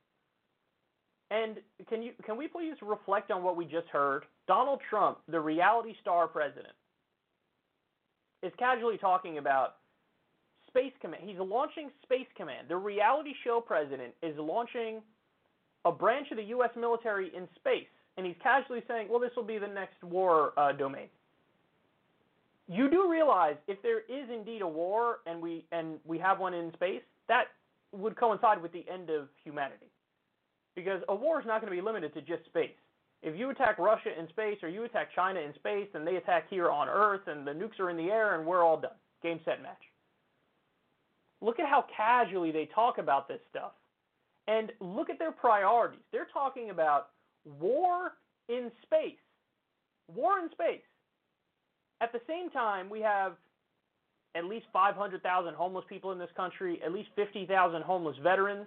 [1.30, 1.56] And
[1.88, 4.24] can you can we please reflect on what we just heard?
[4.46, 6.74] Donald Trump, the reality star president,
[8.42, 9.76] is casually talking about
[10.68, 11.22] Space Command.
[11.26, 12.68] He's launching Space Command.
[12.68, 15.02] The reality show president is launching
[15.84, 16.70] a branch of the U.S.
[16.78, 17.86] military in space,
[18.16, 21.08] and he's casually saying, "Well, this will be the next war uh, domain."
[22.66, 26.54] You do realize if there is indeed a war and we and we have one
[26.54, 27.44] in space, that
[27.92, 29.90] would coincide with the end of humanity,
[30.74, 32.70] because a war is not going to be limited to just space.
[33.22, 36.48] If you attack Russia in space or you attack China in space and they attack
[36.50, 38.96] here on Earth and the nukes are in the air and we're all done.
[39.22, 39.80] Game, set, match.
[41.40, 43.72] Look at how casually they talk about this stuff.
[44.46, 46.00] And look at their priorities.
[46.12, 47.08] They're talking about
[47.60, 48.12] war
[48.50, 49.16] in space.
[50.14, 50.82] War in space.
[52.04, 53.32] At the same time, we have
[54.34, 58.66] at least 500,000 homeless people in this country, at least 50,000 homeless veterans,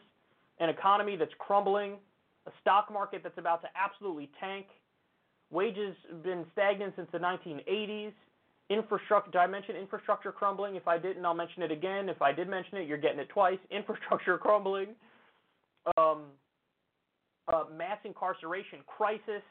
[0.60, 1.98] an economy that's crumbling,
[2.48, 4.66] a stock market that's about to absolutely tank,
[5.52, 8.12] wages have been stagnant since the 1980s,
[8.72, 10.76] infrastructure did I mention infrastructure crumbling?
[10.76, 12.10] If I didn't, I'll mention it again.
[12.10, 13.60] If I did mention it, you're getting it twice.
[13.70, 14.90] Infrastructure crumbling.
[15.96, 16.24] Um,
[17.48, 19.44] uh, mass incarceration crisis.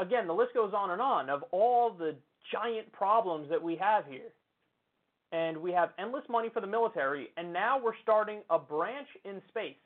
[0.00, 2.16] Again, the list goes on and on of all the
[2.50, 4.32] giant problems that we have here.
[5.32, 9.40] And we have endless money for the military, and now we're starting a branch in
[9.48, 9.76] space.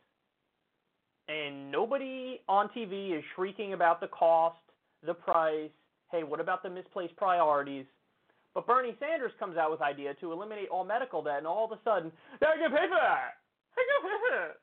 [1.28, 4.58] And nobody on TV is shrieking about the cost,
[5.04, 5.70] the price,
[6.10, 7.86] hey, what about the misplaced priorities?
[8.54, 11.72] But Bernie Sanders comes out with idea to eliminate all medical debt, and all of
[11.72, 12.10] a sudden,
[12.40, 13.38] they can pay for that.
[13.76, 14.56] They can pay for it.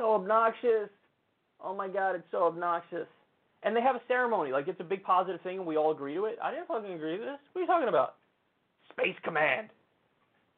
[0.00, 0.88] So obnoxious.
[1.62, 3.06] Oh my god, it's so obnoxious.
[3.62, 6.14] And they have a ceremony, like it's a big positive thing, and we all agree
[6.14, 6.38] to it.
[6.42, 7.38] I didn't fucking agree to this.
[7.52, 8.16] What are you talking about?
[8.90, 9.68] Space Command.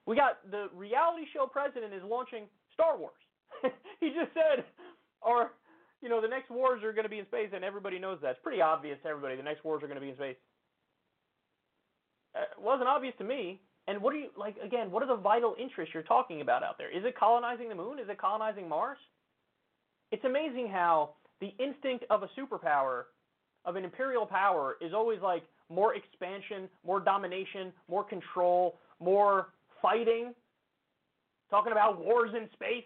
[0.07, 3.19] We got the reality show president is launching Star Wars.
[4.01, 4.65] he just said,
[5.21, 5.51] or
[6.01, 8.31] you know, the next wars are going to be in space, and everybody knows that.
[8.31, 9.37] It's pretty obvious to everybody.
[9.37, 10.37] The next wars are going to be in space.
[12.35, 13.61] Uh, it wasn't obvious to me.
[13.89, 14.57] And what are you like?
[14.65, 16.91] Again, what are the vital interests you're talking about out there?
[16.91, 17.99] Is it colonizing the moon?
[17.99, 18.99] Is it colonizing Mars?
[20.13, 23.05] It's amazing how the instinct of a superpower,
[23.65, 29.49] of an imperial power, is always like more expansion, more domination, more control, more
[29.81, 30.35] fighting.
[31.51, 32.85] Talking about wars in space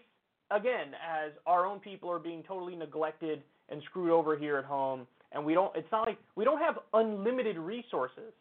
[0.51, 5.05] again, as our own people are being totally neglected and screwed over here at home,
[5.33, 5.75] and we don't.
[5.75, 8.33] It's not like we don't have unlimited resources.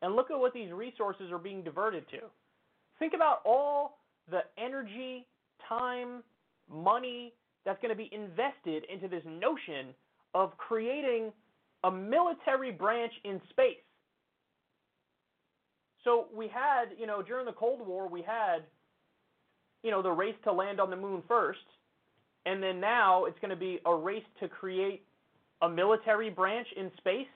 [0.00, 2.18] And look at what these resources are being diverted to.
[3.00, 3.98] Think about all
[4.30, 5.26] the energy,
[5.68, 6.22] time,
[6.72, 7.32] money
[7.68, 9.94] that's going to be invested into this notion
[10.34, 11.32] of creating
[11.84, 13.76] a military branch in space.
[16.04, 18.62] So we had, you know, during the Cold War, we had
[19.82, 21.60] you know, the race to land on the moon first,
[22.46, 25.04] and then now it's going to be a race to create
[25.62, 27.26] a military branch in space,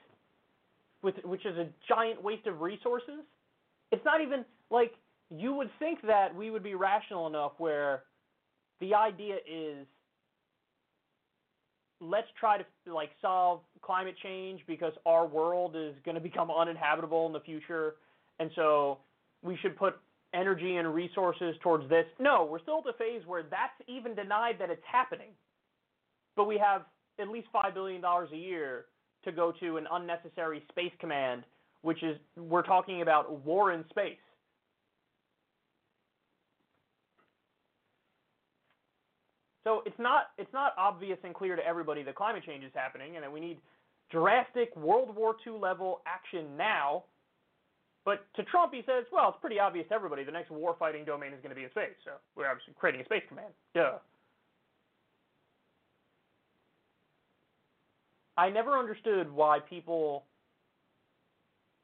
[1.01, 3.21] with, which is a giant waste of resources.
[3.91, 4.93] It's not even like
[5.29, 8.03] you would think that we would be rational enough where
[8.79, 9.85] the idea is
[12.03, 17.25] let's try to like solve climate change because our world is going to become uninhabitable
[17.27, 17.95] in the future
[18.39, 18.99] and so
[19.41, 19.95] we should put
[20.33, 22.05] energy and resources towards this.
[22.19, 25.29] No, we're still at the phase where that's even denied that it's happening.
[26.35, 26.83] But we have
[27.19, 28.85] at least $5 billion a year
[29.25, 31.43] to go to an unnecessary space command,
[31.81, 34.17] which is, we're talking about war in space.
[39.63, 43.15] So it's not it's not obvious and clear to everybody that climate change is happening
[43.15, 43.59] and that we need
[44.11, 47.03] drastic World War II level action now
[48.05, 51.05] but to Trump, he says, well, it's pretty obvious to everybody the next war fighting
[51.05, 51.95] domain is going to be in space.
[52.03, 53.53] So we're obviously creating a space command.
[53.73, 53.99] Duh.
[58.35, 60.25] I never understood why people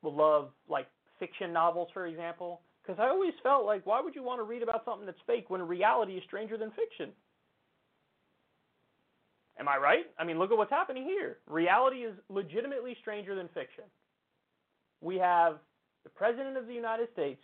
[0.03, 0.87] love like
[1.19, 4.63] fiction novels, for example, because I always felt like why would you want to read
[4.63, 7.11] about something that's fake when reality is stranger than fiction?
[9.59, 10.05] Am I right?
[10.17, 11.37] I mean, look at what's happening here.
[11.47, 13.83] Reality is legitimately stranger than fiction.
[15.01, 15.57] We have
[16.03, 17.41] the President of the United States,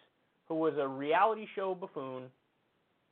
[0.48, 2.24] who was a reality show buffoon,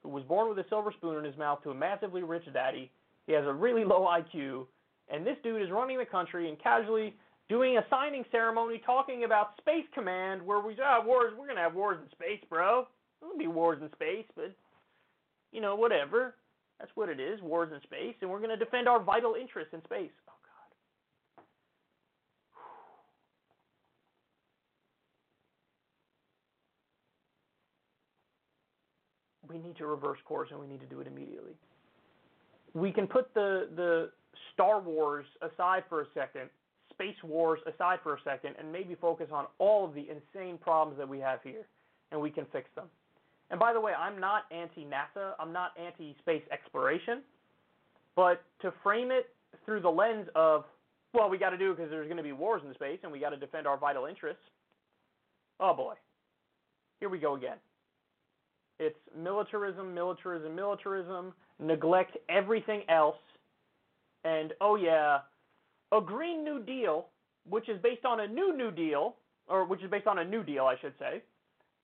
[0.03, 2.91] who was born with a silver spoon in his mouth to a massively rich daddy.
[3.27, 4.65] He has a really low IQ,
[5.09, 7.15] and this dude is running the country and casually
[7.49, 11.33] doing a signing ceremony talking about Space Command, where we have wars.
[11.37, 12.87] We're gonna have wars in space, bro.
[13.19, 14.53] There'll be wars in space, but
[15.51, 16.35] you know, whatever.
[16.79, 19.73] That's what it is, wars in space, and we're going to defend our vital interests
[19.73, 20.11] in space.
[20.27, 20.33] Oh
[21.37, 21.43] God.
[29.47, 31.53] We need to reverse course, and we need to do it immediately.
[32.73, 34.11] We can put the the
[34.53, 36.49] Star Wars aside for a second,
[36.89, 40.97] space wars aside for a second, and maybe focus on all of the insane problems
[40.97, 41.65] that we have here,
[42.11, 42.89] and we can fix them.
[43.53, 47.21] And by the way, I'm not anti NASA, I'm not anti space exploration,
[48.15, 49.27] but to frame it
[49.63, 50.63] through the lens of,
[51.13, 53.11] well, we got to do it because there's going to be wars in space and
[53.11, 54.41] we got to defend our vital interests.
[55.59, 55.93] Oh boy,
[56.99, 57.57] here we go again.
[58.79, 63.17] It's militarism, militarism, militarism, neglect everything else,
[64.23, 65.19] and oh yeah,
[65.91, 67.05] a Green New Deal,
[67.47, 69.13] which is based on a new New Deal,
[69.47, 71.21] or which is based on a New Deal, I should say,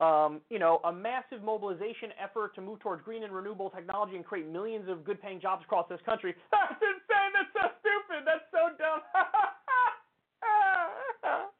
[0.00, 4.24] um, you know, a massive mobilization effort to move towards green and renewable technology and
[4.24, 6.34] create millions of good paying jobs across this country.
[6.50, 7.32] That's insane.
[7.34, 8.24] That's so stupid.
[8.24, 9.00] That's so dumb.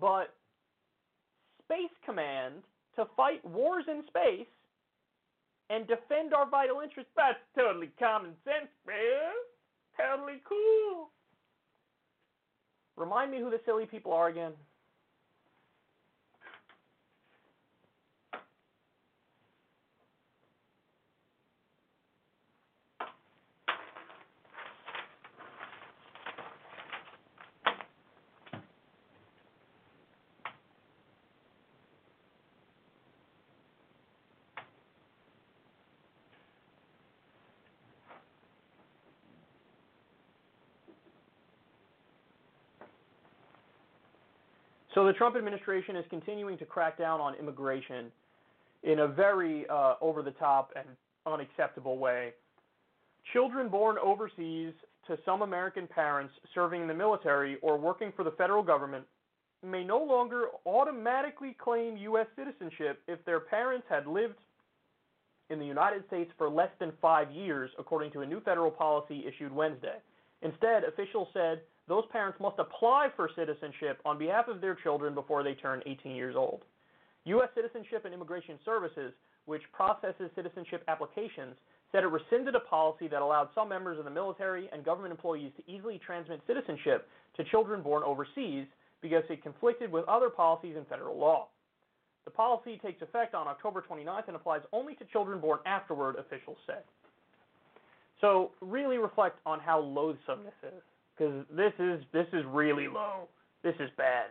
[0.00, 0.34] but
[1.64, 2.62] Space Command
[2.96, 4.46] to fight wars in space
[5.70, 9.32] and defend our vital interests, that's totally common sense, man.
[9.96, 11.10] Totally cool.
[12.96, 14.52] Remind me who the silly people are again.
[45.00, 48.12] So the Trump administration is continuing to crack down on immigration
[48.82, 50.84] in a very uh, over the top and
[51.24, 52.34] unacceptable way.
[53.32, 54.74] Children born overseas
[55.06, 59.06] to some American parents serving in the military or working for the federal government
[59.66, 62.26] may no longer automatically claim U.S.
[62.36, 64.36] citizenship if their parents had lived
[65.48, 69.24] in the United States for less than five years, according to a new federal policy
[69.26, 69.96] issued Wednesday.
[70.42, 75.42] Instead, officials said those parents must apply for citizenship on behalf of their children before
[75.42, 76.62] they turn 18 years old.
[77.24, 77.48] U.S.
[77.52, 79.12] Citizenship and Immigration Services,
[79.46, 81.56] which processes citizenship applications,
[81.90, 85.50] said it rescinded a policy that allowed some members of the military and government employees
[85.56, 88.66] to easily transmit citizenship to children born overseas
[89.02, 91.48] because it conflicted with other policies in federal law.
[92.24, 96.58] The policy takes effect on October 29th and applies only to children born afterward, officials
[96.68, 96.84] said.
[98.20, 100.82] So, really reflect on how loathsome this is
[101.20, 103.28] because this is this is really low.
[103.62, 104.30] This is bad.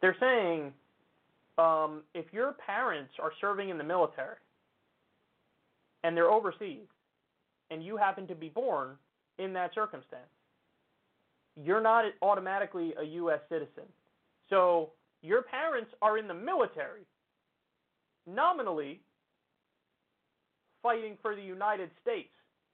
[0.00, 0.72] They're saying
[1.58, 4.36] um, if your parents are serving in the military
[6.02, 6.86] and they're overseas,
[7.70, 8.96] and you happen to be born
[9.38, 10.22] in that circumstance,
[11.62, 13.40] you're not automatically a U.S.
[13.50, 13.84] citizen.
[14.48, 14.90] So
[15.20, 17.02] your parents are in the military,
[18.26, 19.00] nominally
[20.82, 22.30] fighting for the United States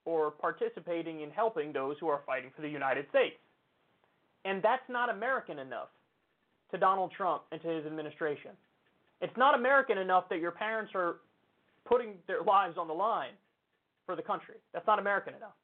[0.07, 3.37] or participating in helping those who are fighting for the United States.
[4.47, 5.89] And that's not American enough
[6.71, 8.53] to Donald Trump and to his administration.
[9.21, 11.17] It's not American enough that your parents are
[11.85, 13.35] putting their lives on the line
[14.07, 14.55] for the country.
[14.73, 15.57] That's not American enough.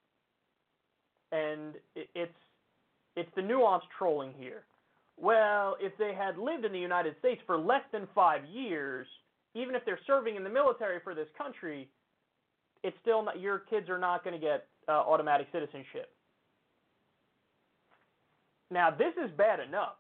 [1.31, 2.33] And it's
[3.17, 4.63] it's the nuanced trolling here.
[5.21, 9.07] Well, if they had lived in the United States for less than 5 years,
[9.55, 11.89] even if they're serving in the military for this country,
[12.83, 16.11] it's still not, your kids are not going to get uh, automatic citizenship.
[18.71, 19.97] Now, this is bad enough,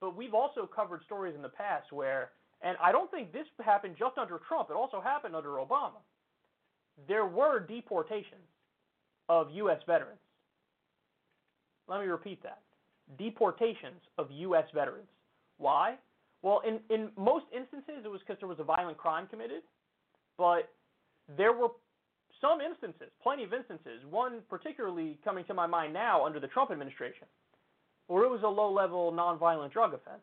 [0.00, 2.30] but we've also covered stories in the past where,
[2.62, 6.00] and I don't think this happened just under Trump, it also happened under Obama.
[7.08, 8.46] There were deportations
[9.28, 9.80] of U.S.
[9.86, 10.20] veterans.
[11.88, 12.60] Let me repeat that
[13.18, 14.64] deportations of U.S.
[14.74, 15.08] veterans.
[15.58, 15.94] Why?
[16.42, 19.62] Well, in, in most instances, it was because there was a violent crime committed,
[20.36, 20.70] but
[21.36, 21.68] there were
[22.40, 26.70] some instances, plenty of instances, one particularly coming to my mind now under the Trump
[26.70, 27.26] administration,
[28.08, 30.22] where it was a low level nonviolent drug offense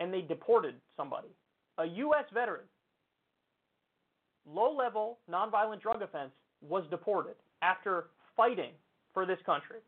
[0.00, 1.28] and they deported somebody,
[1.78, 2.24] a U.S.
[2.32, 2.64] veteran,
[4.50, 8.06] low level nonviolent drug offense was deported after
[8.36, 8.72] fighting
[9.14, 9.78] for this country.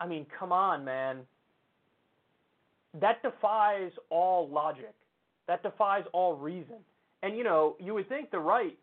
[0.00, 1.18] I mean, come on, man.
[3.00, 4.94] That defies all logic.
[5.46, 6.76] That defies all reason.
[7.24, 8.76] And you know, you would think the right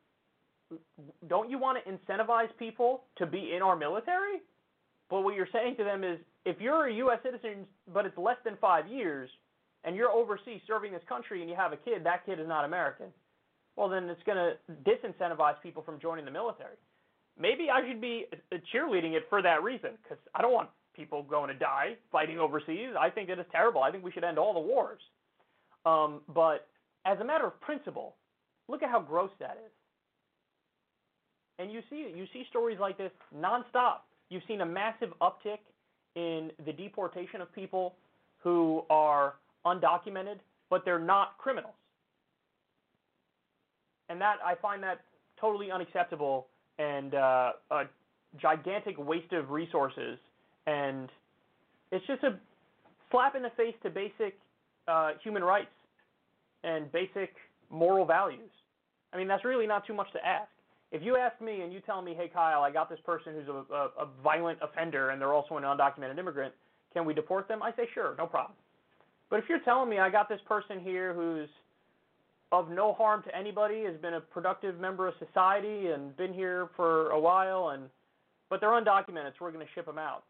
[1.28, 4.42] don't you want to incentivize people to be in our military?
[5.10, 8.38] But what you're saying to them is if you're a US citizen but it's less
[8.44, 9.30] than 5 years,
[9.84, 12.66] and you're overseas serving this country and you have a kid, that kid is not
[12.66, 13.08] American,
[13.76, 14.54] well, then it's going to
[14.90, 16.76] disincentivize people from joining the military.
[17.40, 18.26] Maybe I should be
[18.74, 22.94] cheerleading it for that reason because I don't want people going to die fighting overseas.
[23.00, 23.82] I think it is terrible.
[23.82, 25.02] I think we should end all the wars.
[25.86, 26.68] Um, but
[27.06, 28.16] as a matter of principle,
[28.68, 29.72] look at how gross that is.
[31.60, 34.00] And you see you see stories like this nonstop.
[34.30, 35.60] You've seen a massive uptick
[36.16, 37.96] in the deportation of people
[38.40, 39.36] who are
[39.66, 40.40] undocumented,
[40.70, 41.74] but they're not criminals.
[44.10, 45.02] And that I find that
[45.40, 46.48] totally unacceptable
[46.80, 47.84] and uh, a
[48.42, 50.18] gigantic waste of resources.
[50.68, 51.10] And
[51.92, 52.40] it's just a
[53.10, 54.38] slap in the face to basic
[54.88, 55.70] uh, human rights
[56.64, 57.34] and basic
[57.72, 58.50] moral values.
[59.14, 60.50] I mean, that's really not too much to ask.
[60.92, 63.48] If you ask me and you tell me, hey, Kyle, I got this person who's
[63.48, 66.54] a, a, a violent offender and they're also an undocumented immigrant,
[66.94, 67.64] can we deport them?
[67.64, 68.56] I say, sure, no problem.
[69.30, 71.48] But if you're telling me I got this person here who's
[72.52, 76.70] of no harm to anybody, has been a productive member of society and been here
[76.76, 77.84] for a while, and
[78.50, 80.24] but they're undocumented, so we're going to ship them out.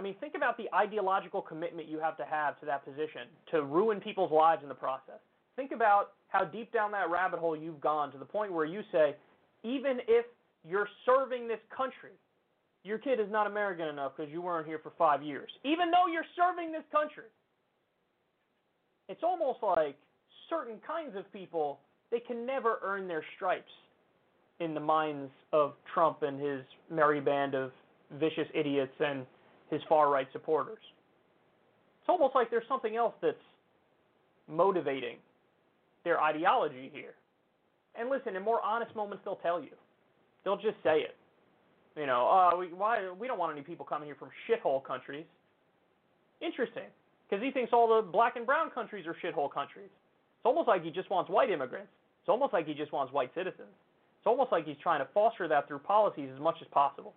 [0.00, 3.62] I mean, think about the ideological commitment you have to have to that position to
[3.62, 5.20] ruin people's lives in the process.
[5.56, 8.80] Think about how deep down that rabbit hole you've gone to the point where you
[8.90, 9.14] say,
[9.62, 10.24] even if
[10.66, 12.12] you're serving this country,
[12.82, 16.10] your kid is not American enough because you weren't here for five years, even though
[16.10, 17.28] you're serving this country.
[19.10, 19.98] It's almost like
[20.48, 21.78] certain kinds of people,
[22.10, 23.72] they can never earn their stripes
[24.60, 27.70] in the minds of Trump and his merry band of
[28.18, 29.26] vicious idiots and
[29.70, 30.82] his far right supporters.
[32.00, 33.36] It's almost like there's something else that's
[34.48, 35.16] motivating
[36.04, 37.14] their ideology here.
[37.98, 39.70] And listen, in more honest moments, they'll tell you.
[40.44, 41.16] They'll just say it.
[41.96, 45.26] You know, uh, we, why we don't want any people coming here from shithole countries.
[46.40, 46.88] Interesting,
[47.28, 49.90] because he thinks all the black and brown countries are shithole countries.
[49.90, 51.90] It's almost like he just wants white immigrants.
[52.22, 53.68] It's almost like he just wants white citizens.
[54.18, 57.12] It's almost like he's trying to foster that through policies as much as possible.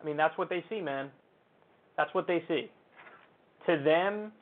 [0.00, 1.10] I mean, that's what they see, man.
[1.96, 2.70] That's what they see.
[3.66, 4.32] To them,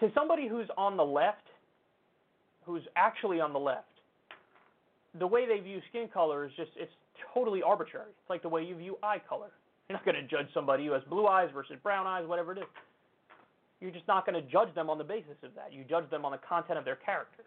[0.00, 1.48] to somebody who's on the left,
[2.64, 3.88] who's actually on the left,
[5.18, 6.92] the way they view skin color is just it's
[7.32, 8.10] totally arbitrary.
[8.10, 9.50] It's like the way you view eye color.
[9.88, 12.58] You're not going to judge somebody who has blue eyes versus brown eyes, whatever it
[12.58, 12.64] is.
[13.80, 15.72] You're just not going to judge them on the basis of that.
[15.72, 17.42] You judge them on the content of their character.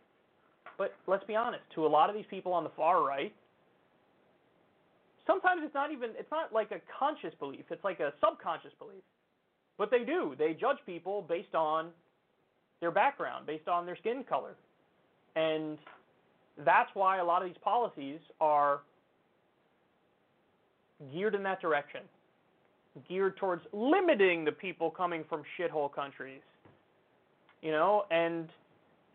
[0.78, 3.34] But let's be honest, to a lot of these people on the far right,
[5.28, 9.04] sometimes it's not even it's not like a conscious belief, it's like a subconscious belief.
[9.78, 10.34] But they do.
[10.38, 11.90] They judge people based on
[12.82, 14.56] their background, based on their skin color.
[15.36, 15.78] And
[16.66, 18.82] that's why a lot of these policies are
[21.14, 22.02] geared in that direction
[23.08, 26.42] geared towards limiting the people coming from shithole countries,
[27.62, 28.50] you know, and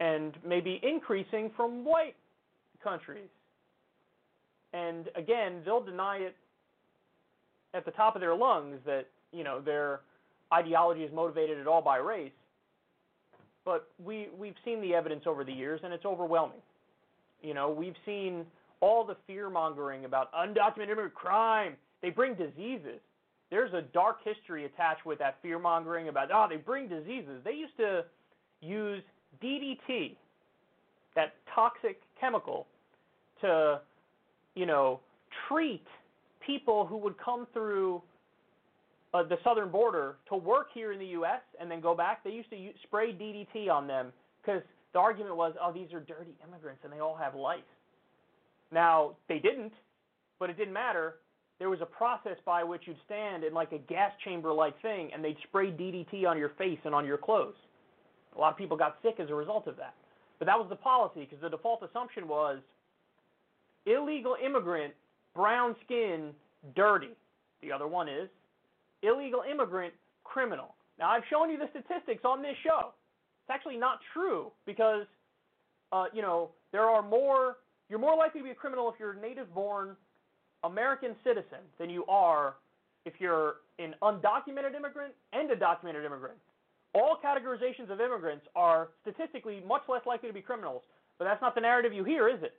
[0.01, 2.16] and maybe increasing from white
[2.82, 3.28] countries.
[4.72, 6.36] And again, they'll deny it
[7.74, 10.00] at the top of their lungs that you know their
[10.52, 12.32] ideology is motivated at all by race.
[13.64, 16.60] But we we've seen the evidence over the years, and it's overwhelming.
[17.42, 18.44] You know, we've seen
[18.80, 21.76] all the fear mongering about undocumented crime.
[22.00, 23.00] They bring diseases
[23.52, 27.42] there's a dark history attached with that fear mongering about oh they bring diseases.
[27.44, 28.02] They used to
[28.62, 29.02] use
[29.44, 30.16] DDT,
[31.14, 32.66] that toxic chemical,
[33.42, 33.82] to
[34.54, 35.00] you know
[35.48, 35.84] treat
[36.44, 38.02] people who would come through
[39.14, 41.40] uh, the southern border to work here in the U.S.
[41.60, 42.24] and then go back.
[42.24, 44.62] They used to spray DDT on them because
[44.92, 47.60] the argument was, oh, these are dirty immigrants and they all have lice.
[48.72, 49.72] Now they didn't,
[50.38, 51.16] but it didn't matter
[51.62, 55.10] there was a process by which you'd stand in like a gas chamber like thing
[55.14, 57.54] and they'd spray DDT on your face and on your clothes.
[58.34, 59.94] A lot of people got sick as a result of that.
[60.40, 62.58] But that was the policy because the default assumption was
[63.86, 64.94] illegal immigrant,
[65.34, 66.30] brown skin,
[66.74, 67.10] dirty.
[67.62, 68.28] The other one is
[69.02, 69.92] illegal immigrant,
[70.24, 70.74] criminal.
[70.98, 72.92] Now, I've shown you the statistics on this show.
[73.42, 75.06] It's actually not true because,
[75.90, 77.56] uh, you know, there are more,
[77.88, 79.96] you're more likely to be a criminal if you're a native born
[80.64, 82.54] American citizen than you are
[83.04, 86.38] if you're an undocumented immigrant and a documented immigrant.
[86.94, 90.82] All categorizations of immigrants are statistically much less likely to be criminals,
[91.18, 92.54] but that's not the narrative you hear, is it?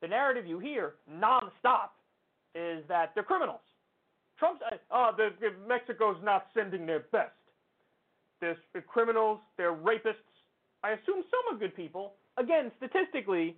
[0.00, 1.90] The narrative you hear nonstop
[2.54, 3.60] is that they're criminals.
[4.38, 5.30] Trump's, uh, the,
[5.66, 7.32] Mexico's not sending their best.
[8.40, 8.56] There's
[8.86, 10.14] criminals, they're rapists.
[10.84, 12.14] I assume some are good people.
[12.36, 13.56] Again, statistically,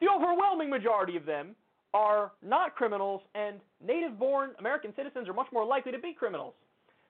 [0.00, 1.54] the overwhelming majority of them
[1.94, 6.54] are not criminals, and native born American citizens are much more likely to be criminals.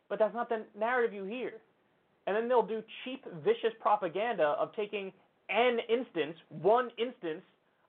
[0.08, 1.52] But that's not the narrative you hear.
[2.26, 5.12] And then they'll do cheap, vicious propaganda of taking
[5.48, 7.42] an instance, one instance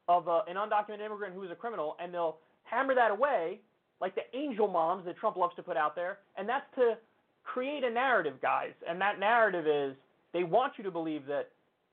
[0.08, 3.60] of a, an undocumented immigrant who is a criminal, and they'll hammer that away
[4.00, 6.98] like the angel moms that Trump loves to put out there, and that's to
[7.44, 8.74] create a narrative, guys.
[8.88, 9.96] And that narrative is
[10.34, 11.50] they want you to believe that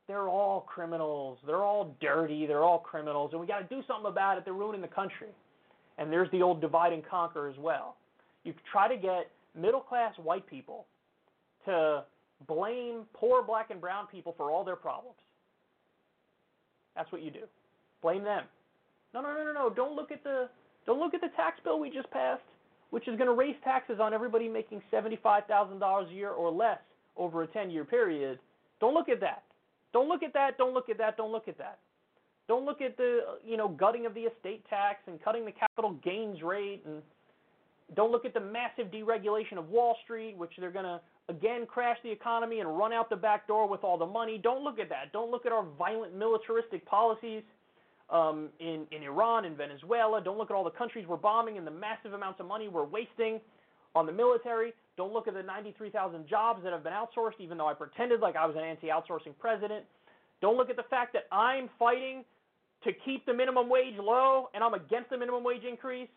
[0.07, 4.11] they're all criminals, they're all dirty, they're all criminals, and we got to do something
[4.11, 4.45] about it.
[4.45, 5.28] They're ruining the country.
[5.97, 7.97] And there's the old divide and conquer as well.
[8.43, 10.86] You try to get middle class white people
[11.65, 12.05] to
[12.47, 15.16] blame poor black and brown people for all their problems.
[16.97, 17.45] That's what you do.
[18.05, 18.44] Blame them.
[19.14, 19.70] No, no, no, no, no.
[19.70, 20.51] Don't look at the
[20.85, 22.43] don't look at the tax bill we just passed,
[22.90, 26.78] which is going to raise taxes on everybody making $75,000 a year or less
[27.16, 28.39] over a 10-year period.
[28.78, 29.44] Don't look at that.
[29.94, 30.59] Don't look at that.
[30.59, 31.16] Don't look at that.
[31.16, 31.78] Don't look at that.
[32.47, 35.93] Don't look at the you know gutting of the estate tax and cutting the capital
[36.05, 37.01] gains rate and
[37.97, 41.01] don't look at the massive deregulation of Wall Street, which they're going to
[41.31, 44.36] again crash the economy and run out the back door with all the money.
[44.36, 45.10] Don't look at that.
[45.14, 47.43] Don't look at our violent militaristic policies
[48.10, 50.20] um, in, in Iran in Venezuela.
[50.22, 52.85] Don't look at all the countries we're bombing and the massive amounts of money we're
[52.85, 53.40] wasting
[53.94, 54.72] on the military.
[54.97, 58.36] Don't look at the 93,000 jobs that have been outsourced, even though I pretended like
[58.36, 59.85] I was an anti outsourcing president.
[60.40, 62.24] Don't look at the fact that I'm fighting
[62.85, 66.09] to keep the minimum wage low and I'm against the minimum wage increase.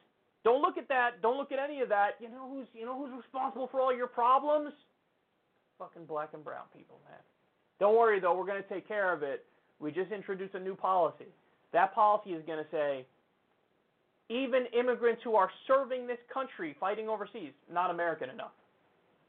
[0.43, 1.21] Don't look at that.
[1.21, 2.11] Don't look at any of that.
[2.19, 4.73] You know who's you know who's responsible for all your problems?
[5.79, 7.19] Fucking black and brown people, man.
[7.79, 9.45] Don't worry though, we're going to take care of it.
[9.79, 11.27] We just introduced a new policy.
[11.73, 13.05] That policy is going to say
[14.29, 18.51] even immigrants who are serving this country fighting overseas, not American enough.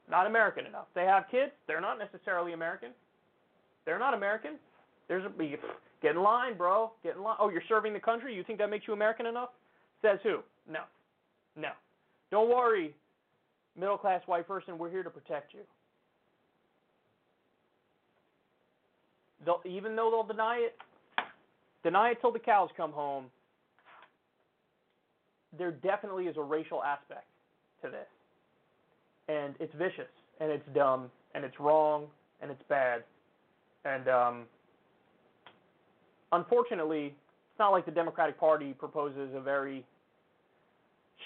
[0.09, 0.87] Not American enough.
[0.95, 2.89] They have kids, they're not necessarily American.
[3.85, 4.51] They're not American.
[5.07, 5.29] There's a
[6.01, 6.91] get in line, bro.
[7.03, 7.37] Get in line.
[7.39, 8.35] Oh, you're serving the country?
[8.35, 9.49] You think that makes you American enough?
[10.01, 10.39] Says who?
[10.69, 10.81] No.
[11.55, 11.69] No.
[12.31, 12.93] Don't worry,
[13.77, 15.61] middle class white person, we're here to protect you.
[19.45, 20.77] They'll, even though they'll deny it,
[21.83, 23.25] deny it till the cows come home.
[25.57, 27.25] There definitely is a racial aspect
[27.83, 28.07] to this.
[29.27, 32.07] And it's vicious, and it's dumb, and it's wrong,
[32.41, 33.03] and it's bad.
[33.85, 34.43] And um,
[36.31, 39.85] unfortunately, it's not like the Democratic Party proposes a very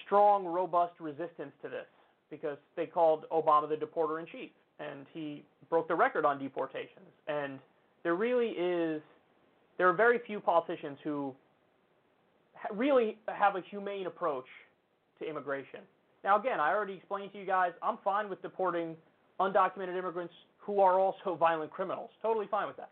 [0.06, 1.86] strong, robust resistance to this
[2.30, 4.50] because they called Obama the deporter in chief,
[4.80, 7.12] and he broke the record on deportations.
[7.28, 7.60] And
[8.04, 9.02] there really is
[9.78, 11.34] there are very few politicians who
[12.72, 14.46] really have a humane approach
[15.20, 15.82] to immigration.
[16.24, 18.96] Now, again, I already explained to you guys, I'm fine with deporting
[19.40, 22.10] undocumented immigrants who are also violent criminals.
[22.22, 22.92] Totally fine with that.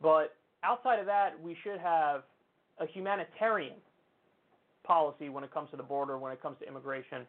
[0.00, 2.22] But outside of that, we should have
[2.80, 3.74] a humanitarian
[4.84, 7.26] policy when it comes to the border, when it comes to immigration.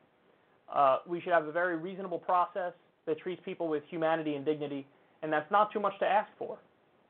[0.74, 2.74] Uh, we should have a very reasonable process
[3.06, 4.88] that treats people with humanity and dignity,
[5.24, 6.58] and that's not too much to ask for.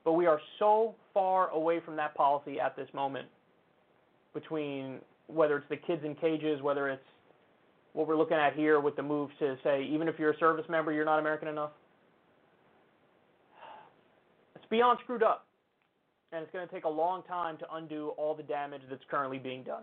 [0.04, 3.28] But we are so far away from that policy at this moment
[4.34, 7.02] between whether it's the kids in cages, whether it's
[7.92, 10.64] what we're looking at here with the move to say even if you're a service
[10.68, 11.70] member, you're not American enough.
[14.54, 15.46] It's beyond screwed up.
[16.32, 19.38] And it's going to take a long time to undo all the damage that's currently
[19.38, 19.82] being done.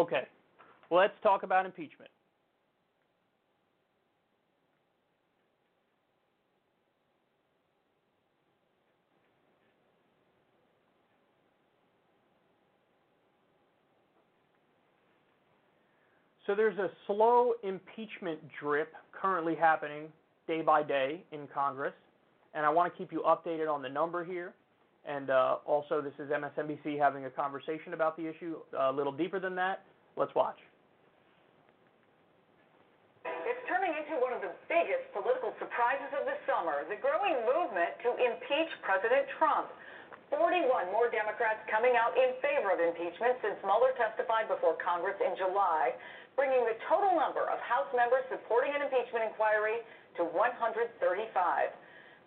[0.00, 0.22] Okay,
[0.90, 2.10] let's talk about impeachment.
[16.46, 20.08] So there's a slow impeachment drip currently happening
[20.48, 21.92] day by day in Congress,
[22.54, 24.52] and I want to keep you updated on the number here.
[25.06, 29.38] And uh, also, this is MSNBC having a conversation about the issue a little deeper
[29.38, 29.84] than that.
[30.16, 30.58] Let's watch.
[36.60, 39.72] Summer the growing movement to impeach President Trump.
[40.28, 45.32] 41 more Democrats coming out in favor of impeachment since Mueller testified before Congress in
[45.40, 45.96] July,
[46.36, 49.80] bringing the total number of House members supporting an impeachment inquiry
[50.20, 50.92] to 135.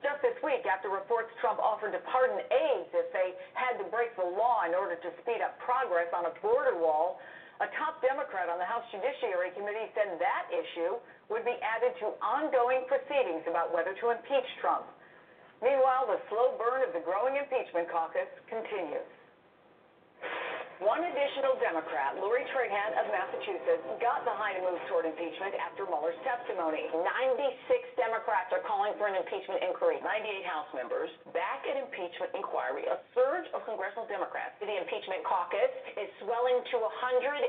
[0.02, 4.18] Just this week, after reports Trump offered to pardon aides if they had to break
[4.18, 7.22] the law in order to speed up progress on a border wall,
[7.64, 11.00] a top Democrat on the House Judiciary Committee said that issue
[11.32, 14.84] would be added to ongoing proceedings about whether to impeach Trump.
[15.64, 19.08] Meanwhile, the slow burn of the growing impeachment caucus continues.
[20.82, 26.18] One additional Democrat, Lori Trahan of Massachusetts, got behind a move toward impeachment after Mueller's
[26.26, 26.90] testimony.
[26.90, 30.02] 96 Democrats are calling for an impeachment inquiry.
[30.02, 32.90] 98 House members back an impeachment inquiry.
[32.90, 34.58] A surge of congressional Democrats.
[34.58, 37.46] The impeachment caucus is swelling to 108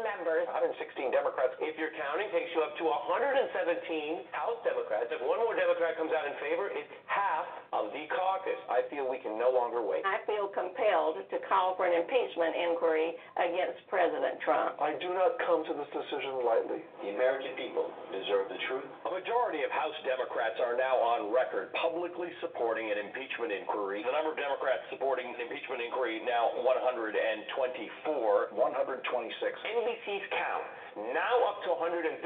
[0.00, 0.48] members.
[0.48, 5.12] 116 Democrats, if you're counting, takes you up to 117 House Democrats.
[5.12, 7.44] If one more Democrat comes out in favor, it's half
[7.76, 8.58] of the caucus.
[8.70, 10.06] I feel we can no longer wait.
[10.06, 14.78] I feel compelled to call for an impeachment inquiry against President Trump.
[14.78, 16.80] I do not come to this decision lightly.
[17.02, 18.86] The American people deserve the truth.
[19.04, 24.06] A majority of House Democrats are now on record publicly supporting an impeachment inquiry.
[24.06, 28.54] The number of Democrats supporting an impeachment inquiry now 124.
[28.54, 28.54] 126.
[28.54, 30.64] NBC's count
[31.12, 32.22] now up to 133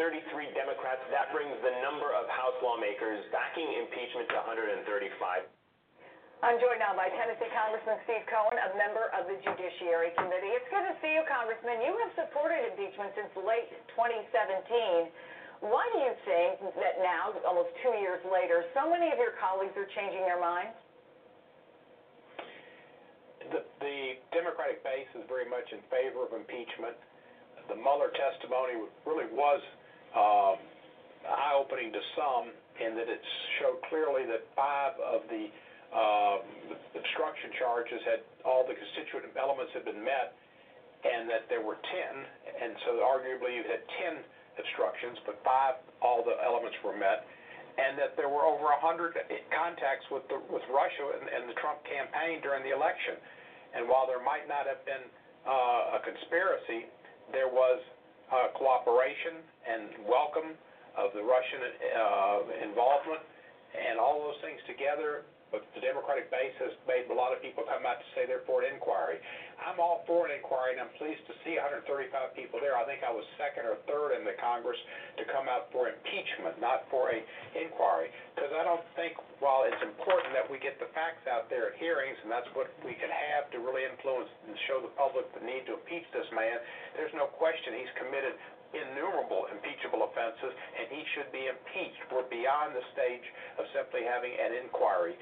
[0.52, 1.00] Democrats.
[1.08, 5.57] That brings the number of House lawmakers backing impeachment to 135.
[6.38, 10.54] I'm joined now by Tennessee Congressman Steve Cohen, a member of the Judiciary Committee.
[10.54, 11.82] It's good to see you, Congressman.
[11.82, 13.66] You have supported impeachment since late
[13.98, 15.66] 2017.
[15.66, 19.74] Why do you think that now, almost two years later, so many of your colleagues
[19.74, 20.78] are changing their minds?
[23.50, 23.98] The, the
[24.30, 26.94] Democratic base is very much in favor of impeachment.
[27.66, 29.58] The Mueller testimony really was
[30.14, 30.54] uh,
[31.26, 33.22] eye-opening to some in that it
[33.58, 35.50] showed clearly that five of the
[35.94, 36.44] uh,
[36.94, 40.36] obstruction charges had all the constituent elements had been met,
[41.04, 44.20] and that there were 10, and so arguably you had 10
[44.58, 47.24] obstructions, but five, all the elements were met,
[47.78, 49.14] and that there were over 100
[49.54, 53.14] contacts with the, with Russia and, and the Trump campaign during the election.
[53.78, 55.06] And while there might not have been
[55.46, 56.90] uh, a conspiracy,
[57.30, 57.78] there was
[58.34, 60.58] uh, cooperation and welcome
[60.98, 63.22] of the Russian uh, involvement,
[63.78, 67.64] and all those things together but the Democratic base has made a lot of people
[67.64, 69.16] come out to say they're for an inquiry.
[69.58, 72.78] I'm all for an inquiry, and I'm pleased to see 135 people there.
[72.78, 74.78] I think I was second or third in the Congress
[75.18, 77.18] to come out for impeachment, not for a
[77.56, 81.72] inquiry, because I don't think while it's important that we get the facts out there
[81.72, 85.26] at hearings, and that's what we can have to really influence and show the public
[85.34, 86.60] the need to impeach this man.
[86.94, 88.38] There's no question he's committed
[88.76, 92.04] innumerable impeachable offenses, and he should be impeached.
[92.12, 93.24] We're beyond the stage
[93.56, 95.16] of simply having an inquiry.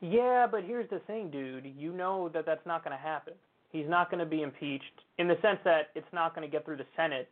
[0.00, 1.72] Yeah, but here's the thing, dude.
[1.76, 3.34] You know that that's not going to happen.
[3.70, 4.84] He's not going to be impeached
[5.18, 7.28] in the sense that it's not going to get through the Senate.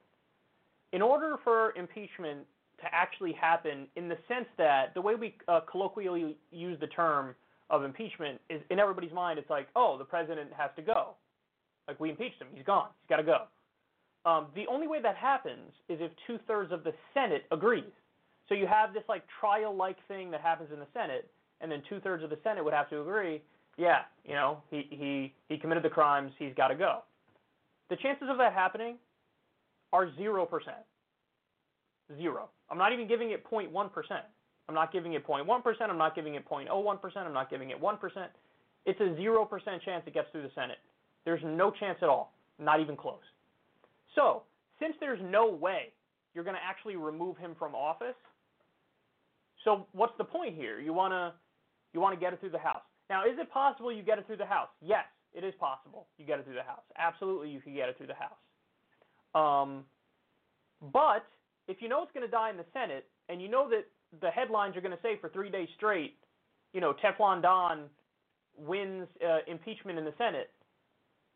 [0.93, 2.41] In order for impeachment
[2.81, 7.35] to actually happen, in the sense that the way we uh, colloquially use the term
[7.71, 11.11] of impeachment is in everybody's mind, it's like, oh, the president has to go.
[11.89, 13.43] Like we impeached him, he's gone, he's got to go.
[14.27, 17.93] Um, the only way that happens is if two thirds of the Senate agrees.
[18.49, 21.31] So you have this like trial-like thing that happens in the Senate
[21.65, 23.41] and then two thirds of the Senate would have to agree,
[23.79, 27.01] yeah, you know, he he he committed the crimes, he's got to go.
[27.89, 28.97] The chances of that happening
[29.91, 30.85] are zero percent.
[32.19, 32.51] Zero.
[32.71, 34.25] I'm not even giving it 0.1 percent.
[34.69, 35.91] I'm not giving it 0.1 percent.
[35.91, 37.27] I'm not giving it 0.01 percent.
[37.27, 38.31] I'm not giving it one percent.
[38.85, 40.79] It's a zero percent chance it gets through the Senate.
[41.25, 43.25] There's no chance at all, not even close.
[44.15, 44.43] So,
[44.79, 45.95] since there's no way
[46.35, 48.17] you're going to actually remove him from office,
[49.65, 50.79] so what's the point here?
[50.79, 51.33] You want to
[51.95, 52.83] you want to get it through the House.
[53.09, 54.69] Now, is it possible you get it through the House?
[54.83, 56.83] Yes, it is possible you get it through the House.
[56.99, 58.41] Absolutely, you can get it through the House.
[59.35, 59.85] Um,
[60.93, 61.25] but
[61.69, 63.87] if you know it's going to die in the Senate, and you know that
[64.21, 66.17] the headlines are going to say for three days straight,
[66.73, 67.85] you know, Teflon Don
[68.57, 70.51] wins uh, impeachment in the Senate,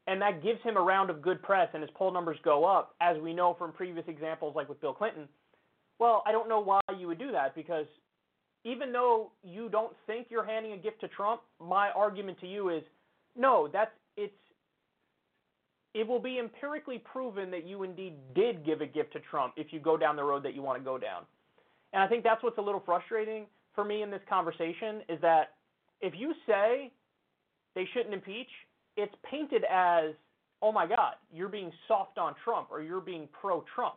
[0.06, 2.94] and that gives him a round of good press, and his poll numbers go up,
[3.00, 5.28] as we know from previous examples like with Bill Clinton.
[5.98, 7.86] Well, I don't know why you would do that because
[8.68, 12.68] even though you don't think you're handing a gift to Trump, my argument to you
[12.68, 12.82] is
[13.36, 14.32] no, that's it's
[15.94, 19.72] it will be empirically proven that you indeed did give a gift to Trump if
[19.72, 21.22] you go down the road that you want to go down.
[21.92, 25.54] And I think that's what's a little frustrating for me in this conversation is that
[26.00, 26.92] if you say
[27.74, 28.48] they shouldn't impeach,
[28.96, 30.12] it's painted as,
[30.60, 33.94] oh my God, you're being soft on Trump or you're being pro Trump.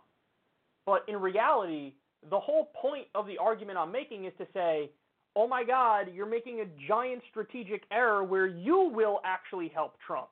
[0.86, 1.94] But in reality,
[2.30, 4.90] the whole point of the argument I'm making is to say,
[5.36, 10.28] oh my God, you're making a giant strategic error where you will actually help Trump.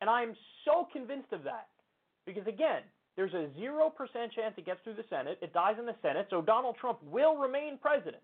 [0.00, 0.34] And I'm
[0.64, 1.68] so convinced of that.
[2.26, 2.82] Because again,
[3.16, 3.90] there's a 0%
[4.34, 5.38] chance it gets through the Senate.
[5.40, 8.22] It dies in the Senate, so Donald Trump will remain president.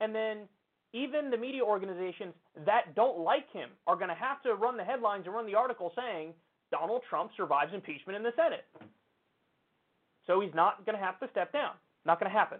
[0.00, 0.48] And then
[0.92, 2.34] even the media organizations
[2.66, 5.54] that don't like him are going to have to run the headlines and run the
[5.54, 6.34] article saying
[6.70, 8.66] Donald Trump survives impeachment in the Senate.
[10.26, 11.72] So he's not going to have to step down.
[12.04, 12.58] Not going to happen.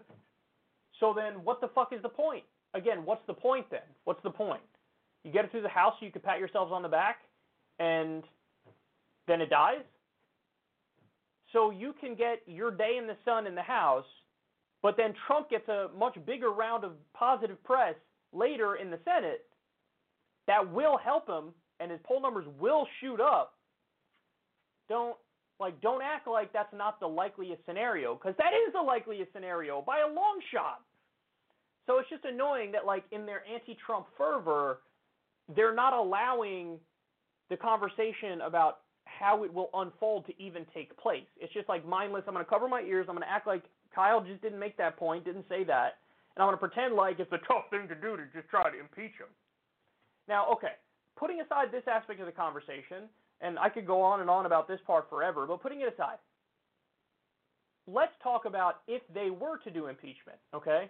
[0.99, 2.43] So then, what the fuck is the point?
[2.73, 3.81] Again, what's the point then?
[4.05, 4.61] What's the point?
[5.23, 7.17] You get it through the House you can pat yourselves on the back,
[7.79, 8.23] and
[9.27, 9.83] then it dies?
[11.51, 14.05] So you can get your day in the sun in the House,
[14.81, 17.95] but then Trump gets a much bigger round of positive press
[18.33, 19.45] later in the Senate
[20.47, 23.53] that will help him and his poll numbers will shoot up.
[24.89, 25.15] Don't
[25.59, 29.81] like don't act like that's not the likeliest scenario because that is the likeliest scenario
[29.81, 30.81] by a long shot.
[31.85, 34.79] So it's just annoying that like in their anti-Trump fervor,
[35.55, 36.79] they're not allowing
[37.49, 41.27] the conversation about how it will unfold to even take place.
[41.37, 42.23] It's just like mindless.
[42.27, 43.05] I'm going to cover my ears.
[43.09, 43.63] I'm going to act like
[43.93, 45.99] Kyle just didn't make that point, didn't say that,
[46.35, 48.69] and I'm going to pretend like it's a tough thing to do to just try
[48.69, 49.29] to impeach him.
[50.27, 50.79] Now, okay,
[51.15, 53.05] putting aside this aspect of the conversation,
[53.43, 56.17] and I could go on and on about this part forever, but putting it aside,
[57.85, 60.89] let's talk about if they were to do impeachment, okay?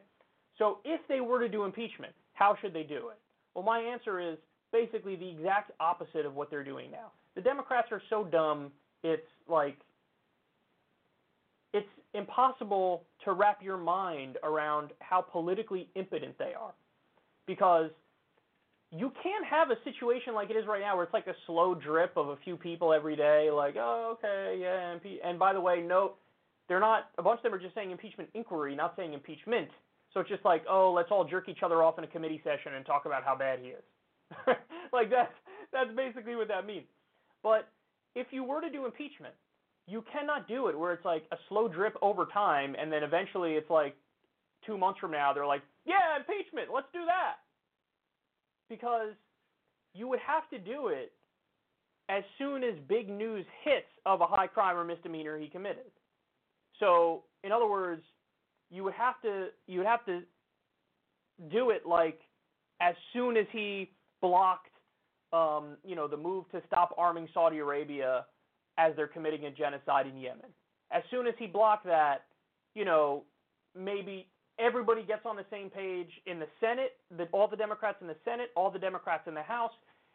[0.58, 3.18] So if they were to do impeachment, how should they do it?
[3.56, 4.38] Well, my answer is
[4.72, 7.12] basically the exact opposite of what they're doing now.
[7.36, 8.72] The Democrats are so dumb,
[9.04, 9.78] it's like
[11.74, 16.74] it's impossible to wrap your mind around how politically impotent they are.
[17.48, 17.90] Because
[18.96, 21.74] you can't have a situation like it is right now where it's like a slow
[21.74, 25.18] drip of a few people every day, like, oh, okay, yeah, impe-.
[25.24, 26.14] and by the way, no,
[26.70, 29.70] they're not, a bunch of them are just saying impeachment inquiry, not saying impeachment.
[30.14, 32.76] So it's just like, oh, let's all jerk each other off in a committee session
[32.76, 33.84] and talk about how bad he is.
[34.94, 35.34] like that's
[35.72, 36.86] that's basically what that means.
[37.42, 37.68] But
[38.16, 39.34] if you were to do impeachment,
[39.88, 43.54] you cannot do it where it's like a slow drip over time and then eventually
[43.54, 43.96] it's like
[44.66, 47.42] two months from now they're like, yeah, impeachment, let's do that.
[48.70, 49.14] Because
[49.94, 51.12] you would have to do it
[52.10, 55.92] as soon as big news hits of a high crime or misdemeanor he committed.
[56.80, 58.02] So, in other words,
[58.70, 60.22] you would have to you would have to
[61.52, 62.20] do it like
[62.82, 63.92] as soon as he
[64.22, 64.70] blocked
[65.32, 68.26] um, you know the move to stop arming Saudi Arabia
[68.78, 70.50] as they're committing a genocide in Yemen.
[70.92, 72.26] As soon as he blocked that,
[72.76, 73.24] you know,
[73.78, 74.28] maybe
[74.60, 78.16] everybody gets on the same page in the Senate, the, all the Democrats in the
[78.26, 79.72] Senate, all the Democrats in the House,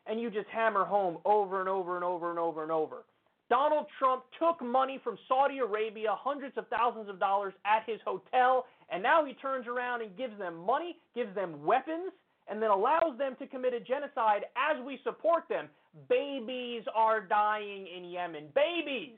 [0.07, 3.05] and you just hammer home over and over and over and over and over.
[3.51, 8.67] Donald Trump took money from Saudi Arabia, hundreds of thousands of dollars at his hotel,
[8.91, 12.13] and now he turns around and gives them money, gives them weapons,
[12.51, 15.69] and then allows them to commit a genocide as we support them.
[16.09, 18.45] Babies are dying in Yemen.
[18.55, 19.17] Babies!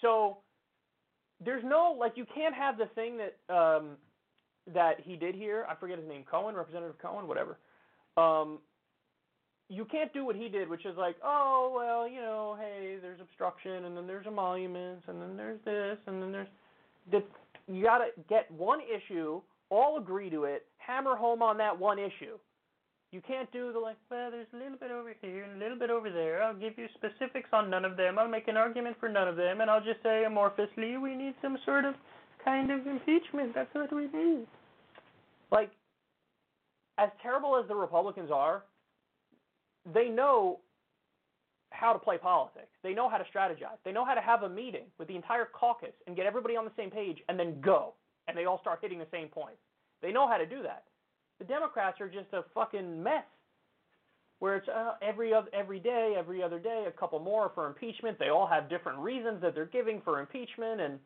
[0.00, 0.38] So
[1.44, 3.96] there's no like you can't have the thing that um,
[4.72, 5.66] that he did here.
[5.68, 7.58] I forget his name, Cohen, Representative Cohen, whatever.
[8.16, 8.58] Um,
[9.68, 13.20] you can't do what he did, which is like, oh well, you know, hey, there's
[13.20, 16.48] obstruction, and then there's emoluments, and then there's this, and then there's
[17.10, 17.22] the.
[17.72, 19.40] You gotta get one issue,
[19.70, 22.38] all agree to it, hammer home on that one issue.
[23.12, 25.78] You can't do the like, well, there's a little bit over here and a little
[25.78, 26.42] bit over there.
[26.42, 28.18] I'll give you specifics on none of them.
[28.18, 31.34] I'll make an argument for none of them, and I'll just say amorphously, we need
[31.42, 31.94] some sort of
[32.42, 33.54] kind of impeachment.
[33.54, 34.46] That's what we need.
[35.50, 35.70] Like,
[36.96, 38.62] as terrible as the Republicans are,
[39.92, 40.60] they know
[41.70, 42.70] how to play politics.
[42.82, 43.76] They know how to strategize.
[43.84, 46.64] They know how to have a meeting with the entire caucus and get everybody on
[46.64, 47.92] the same page and then go.
[48.26, 49.60] And they all start hitting the same points.
[50.00, 50.84] They know how to do that.
[51.42, 53.24] The Democrats are just a fucking mess.
[54.38, 58.16] Where it's uh, every other, every day, every other day, a couple more for impeachment.
[58.20, 61.00] They all have different reasons that they're giving for impeachment, and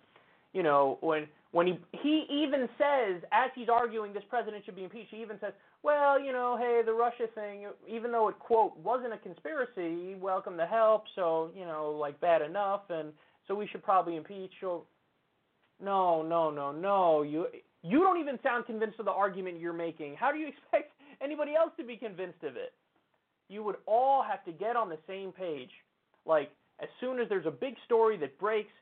[0.53, 4.85] you know when when he he even says as he's arguing this president should be
[4.85, 8.77] impeached, he even says, well, you know, hey, the Russia thing, even though it quote
[8.79, 13.11] wasn't a conspiracy, welcome the help, so you know, like bad enough, and
[13.49, 14.53] so we should probably impeach.
[14.61, 14.85] So,
[15.83, 17.47] no, no, no, no, you
[17.87, 20.17] you don't even sound convinced of the argument you're making.
[20.17, 20.93] How do you expect
[21.23, 22.73] anybody else to be convinced of it?
[23.49, 25.71] You would all have to get on the same page.
[26.25, 26.51] Like
[26.81, 28.73] as soon as there's a big story that breaks,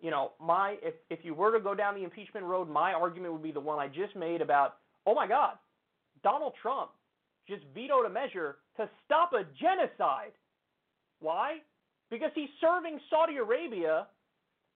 [0.00, 3.34] you know, my if if you were to go down the impeachment road, my argument
[3.34, 4.76] would be the one I just made about,
[5.06, 5.58] oh my God,
[6.22, 6.90] Donald Trump
[7.46, 10.32] just vetoed a measure to stop a genocide.
[11.20, 11.58] Why?
[12.10, 14.06] Because he's serving Saudi Arabia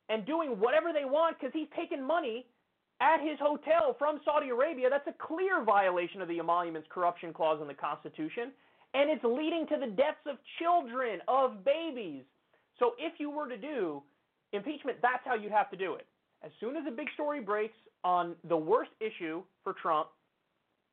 [0.09, 2.47] and doing whatever they want because he's taking money
[3.01, 4.89] at his hotel from Saudi Arabia.
[4.91, 8.53] That's a clear violation of the emoluments corruption clause in the Constitution,
[8.95, 12.25] and it's leading to the deaths of children, of babies.
[12.79, 14.03] So if you were to do
[14.53, 16.07] impeachment, that's how you'd have to do it.
[16.43, 20.09] As soon as a big story breaks on the worst issue for Trump,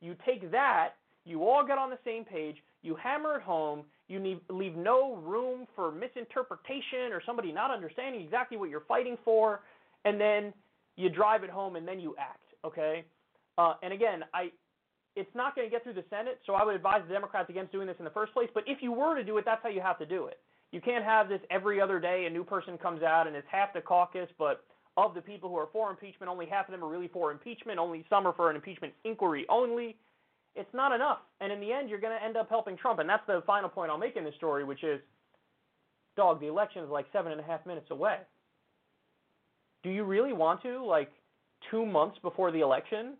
[0.02, 0.92] you take that,
[1.26, 5.16] you all get on the same page, you hammer it home, you need, leave no
[5.16, 9.62] room for misinterpretation or somebody not understanding exactly what you're fighting for,
[10.06, 10.54] and then
[10.98, 13.06] you drive it home and then you act, okay?
[13.58, 14.52] Uh, and again, I
[15.16, 17.72] it's not going to get through the Senate, so I would advise the Democrats against
[17.72, 18.50] doing this in the first place.
[18.54, 20.38] But if you were to do it, that's how you have to do it.
[20.72, 23.74] You can't have this every other day a new person comes out and it's half
[23.74, 24.64] the caucus, but
[24.96, 27.80] of the people who are for impeachment, only half of them are really for impeachment,
[27.80, 29.96] only some are for an impeachment inquiry only.
[30.56, 31.20] It's not enough.
[31.42, 33.00] And in the end, you're going to end up helping Trump.
[33.00, 35.00] And that's the final point I'll make in this story, which is
[36.16, 38.18] dog, the election is like seven and a half minutes away.
[39.84, 41.12] Do you really want to, like,
[41.72, 43.14] two months before the election,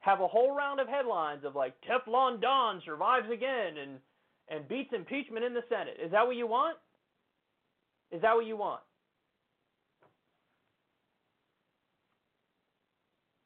[0.00, 3.98] have a whole round of headlines of like Teflon Don survives again and
[4.48, 5.96] and beats impeachment in the Senate?
[6.02, 6.78] Is that what you want?
[8.12, 8.80] Is that what you want?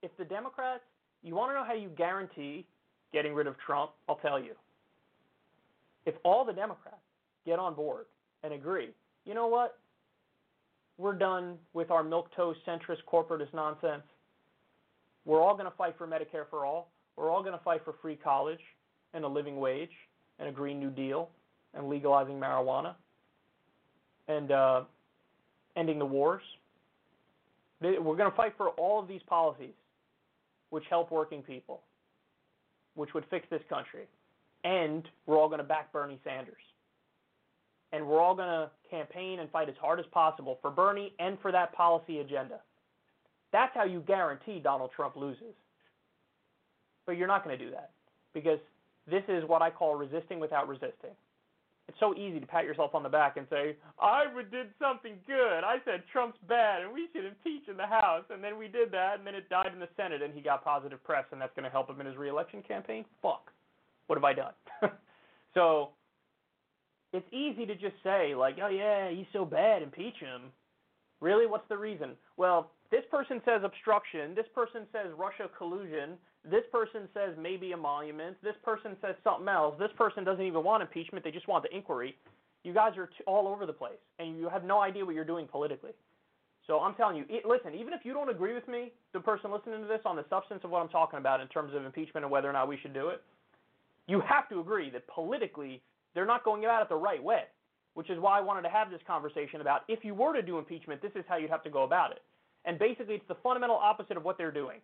[0.03, 0.83] If the Democrats,
[1.23, 2.67] you want to know how you guarantee
[3.13, 3.93] getting rid of Trump?
[4.09, 4.53] I'll tell you.
[6.05, 6.97] If all the Democrats
[7.47, 8.05] get on board
[8.43, 8.91] and agree,
[9.25, 9.79] you know what?
[11.01, 14.03] We're done with our milquetoast toast centrist corporatist nonsense.
[15.25, 16.91] We're all going to fight for Medicare for all.
[17.17, 18.61] We're all going to fight for free college
[19.15, 19.93] and a living wage
[20.39, 21.31] and a Green New Deal
[21.73, 22.97] and legalizing marijuana
[24.29, 24.83] and uh,
[25.75, 26.43] ending the wars.
[27.81, 29.73] We're going to fight for all of these policies
[30.69, 31.81] which help working people,
[32.95, 34.05] which would fix this country.
[34.65, 36.61] And we're all going to back Bernie Sanders.
[37.93, 41.39] And we're all going to campaign and fight as hard as possible for Bernie and
[41.41, 42.61] for that policy agenda.
[43.53, 45.55] That's how you guarantee Donald Trump loses.
[47.07, 47.91] But you're not going to do that
[48.33, 48.59] because
[49.11, 51.11] this is what I call resisting without resisting.
[51.89, 55.65] It's so easy to pat yourself on the back and say, I did something good.
[55.65, 58.23] I said Trump's bad and we should impeach in the House.
[58.31, 60.63] And then we did that and then it died in the Senate and he got
[60.63, 63.05] positive press and that's going to help him in his reelection campaign.
[63.21, 63.51] Fuck.
[64.07, 64.53] What have I done?
[65.55, 65.89] so
[67.13, 70.53] it's easy to just say, like, oh, yeah, he's so bad, impeach him.
[71.21, 71.47] Really?
[71.47, 72.13] What's the reason?
[72.37, 74.35] Well, this person says obstruction.
[74.35, 76.17] This person says Russia collusion.
[76.45, 78.37] This person says maybe emolument.
[78.43, 79.77] This person says something else.
[79.79, 81.25] This person doesn't even want impeachment.
[81.25, 82.17] They just want the inquiry.
[82.65, 85.25] You guys are t- all over the place, and you have no idea what you're
[85.25, 85.93] doing politically.
[86.67, 89.51] So I'm telling you, it, listen, even if you don't agree with me, the person
[89.51, 92.25] listening to this, on the substance of what I'm talking about in terms of impeachment
[92.25, 93.23] and whether or not we should do it,
[94.07, 95.83] you have to agree that politically
[96.15, 97.43] they're not going about it the right way,
[97.95, 100.59] which is why I wanted to have this conversation about if you were to do
[100.59, 102.23] impeachment, this is how you'd have to go about it.
[102.65, 104.81] And basically, it's the fundamental opposite of what they're doing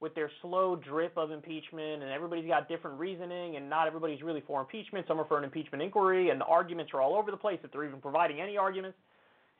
[0.00, 4.42] with their slow drip of impeachment, and everybody's got different reasoning, and not everybody's really
[4.46, 5.06] for impeachment.
[5.06, 7.70] Some are for an impeachment inquiry, and the arguments are all over the place if
[7.70, 8.96] they're even providing any arguments.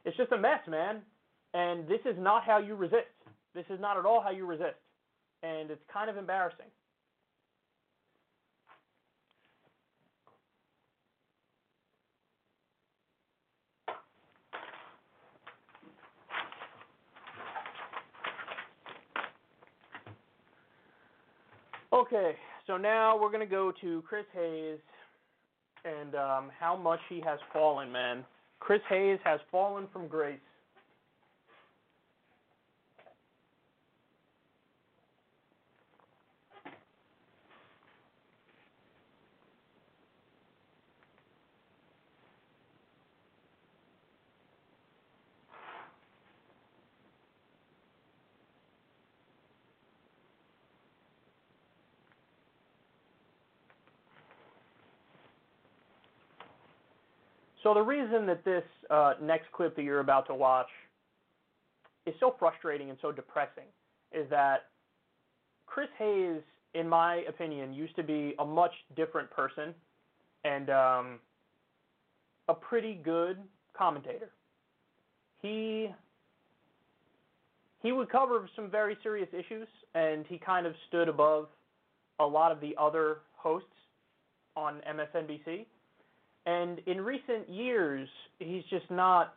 [0.04, 1.02] It's just a mess, man.
[1.52, 3.12] And this is not how you resist.
[3.54, 4.78] This is not at all how you resist.
[5.42, 6.66] And it's kind of embarrassing.
[21.92, 22.36] Okay,
[22.66, 24.78] so now we're going to go to Chris Hayes
[25.84, 28.24] and um, how much he has fallen, man.
[28.60, 30.38] Chris Hayes has fallen from grace.
[57.62, 60.68] So the reason that this uh, next clip that you're about to watch
[62.06, 63.66] is so frustrating and so depressing
[64.12, 64.66] is that
[65.66, 66.40] Chris Hayes,
[66.74, 69.74] in my opinion, used to be a much different person
[70.44, 71.18] and um,
[72.48, 73.36] a pretty good
[73.76, 74.30] commentator.
[75.42, 75.90] He
[77.82, 81.48] he would cover some very serious issues, and he kind of stood above
[82.18, 83.68] a lot of the other hosts
[84.54, 85.64] on MSNBC.
[86.46, 88.08] And in recent years,
[88.38, 89.34] he's just not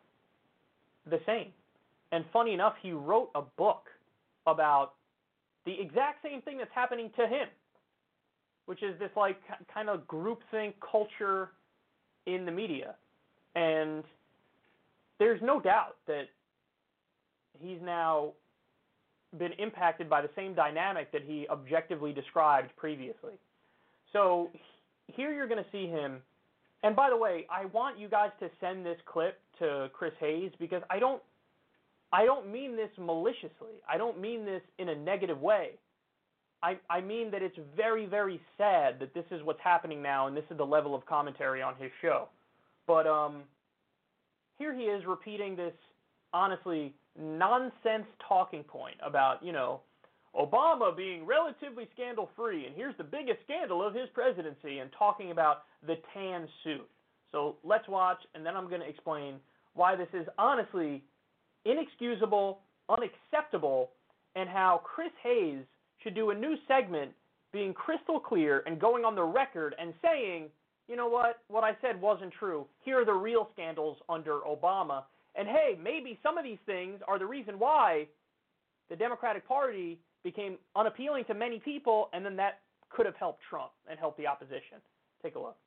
[1.09, 1.47] the same.
[2.11, 3.88] And funny enough, he wrote a book
[4.47, 4.93] about
[5.65, 7.47] the exact same thing that's happening to him,
[8.65, 9.38] which is this like
[9.73, 11.49] kind of groupthink culture
[12.25, 12.95] in the media.
[13.55, 14.03] And
[15.19, 16.23] there's no doubt that
[17.59, 18.34] he's now
[19.38, 23.34] been impacted by the same dynamic that he objectively described previously.
[24.11, 24.49] So
[25.07, 26.21] here you're going to see him
[26.84, 30.51] and by the way, I want you guys to send this clip to Chris Hayes
[30.60, 31.22] because I don't
[32.11, 33.81] I don't mean this maliciously.
[33.89, 35.72] I don't mean this in a negative way.
[36.61, 40.38] I, I mean that it's very, very sad that this is what's happening now and
[40.38, 42.27] this is the level of commentary on his show.
[42.85, 43.43] But um,
[44.60, 45.73] here he is repeating this
[46.34, 49.81] honestly nonsense talking point about, you know,
[50.35, 55.31] Obama being relatively scandal free, and here's the biggest scandal of his presidency, and talking
[55.31, 56.89] about the tan suit.
[57.31, 59.35] So let's watch, and then I'm going to explain
[59.76, 61.03] why this is honestly
[61.65, 63.91] inexcusable, unacceptable,
[64.35, 65.64] and how Chris Hayes
[66.03, 67.11] should do a new segment
[67.51, 70.49] being crystal clear and going on the record and saying,
[70.88, 72.65] you know what, what I said wasn't true.
[72.84, 75.03] Here are the real scandals under Obama.
[75.35, 78.07] And hey, maybe some of these things are the reason why
[78.89, 83.71] the Democratic Party became unappealing to many people, and then that could have helped Trump
[83.89, 84.79] and helped the opposition.
[85.21, 85.57] Take a look.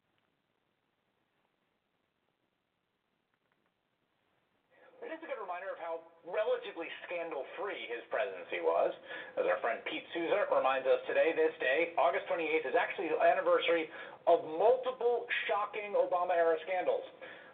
[5.06, 8.90] It is a good reminder of how relatively scandal-free his presidency was.
[9.38, 13.20] As our friend Pete Souza reminds us today, this day, August 28th, is actually the
[13.22, 13.86] anniversary
[14.26, 17.06] of multiple shocking Obama-era scandals.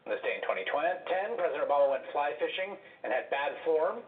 [0.09, 2.73] On this day in 2010, President Obama went fly fishing
[3.05, 4.01] and had bad form.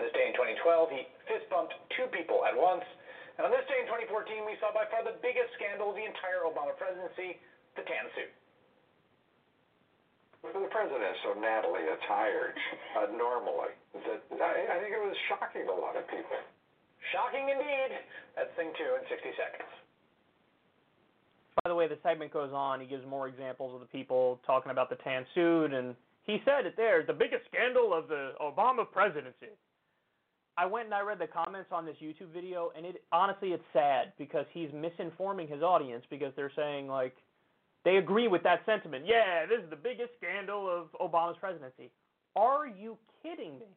[0.00, 2.80] On this day in 2012, he fist bumped two people at once.
[3.36, 6.08] And on this day in 2014, we saw by far the biggest scandal of the
[6.08, 7.36] entire Obama presidency,
[7.76, 8.32] the tan suit.
[10.40, 12.56] The president is so nattily attired
[12.96, 16.32] uh, normally that I, I think it was shocking to a lot of people.
[17.12, 18.00] Shocking indeed.
[18.40, 19.68] That's thing two in 60 seconds.
[21.60, 22.80] By the way, the segment goes on.
[22.80, 25.92] He gives more examples of the people talking about the tan suit, and
[26.24, 29.52] he said it there, the biggest scandal of the Obama presidency.
[30.60, 33.64] I went and I read the comments on this YouTube video, and it honestly it's
[33.72, 37.16] sad because he's misinforming his audience because they're saying like
[37.86, 39.06] they agree with that sentiment.
[39.06, 41.90] Yeah, this is the biggest scandal of Obama's presidency.
[42.36, 43.68] Are you kidding me?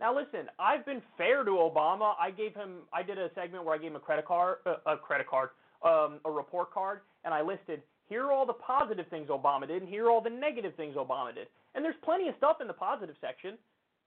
[0.00, 2.12] Now listen, I've been fair to Obama.
[2.20, 4.76] I gave him I did a segment where I gave him a credit card uh,
[4.84, 5.48] a credit card,
[5.82, 9.80] um, a report card and I listed here are all the positive things Obama did
[9.80, 11.46] and here are all the negative things Obama did.
[11.74, 13.56] And there's plenty of stuff in the positive section.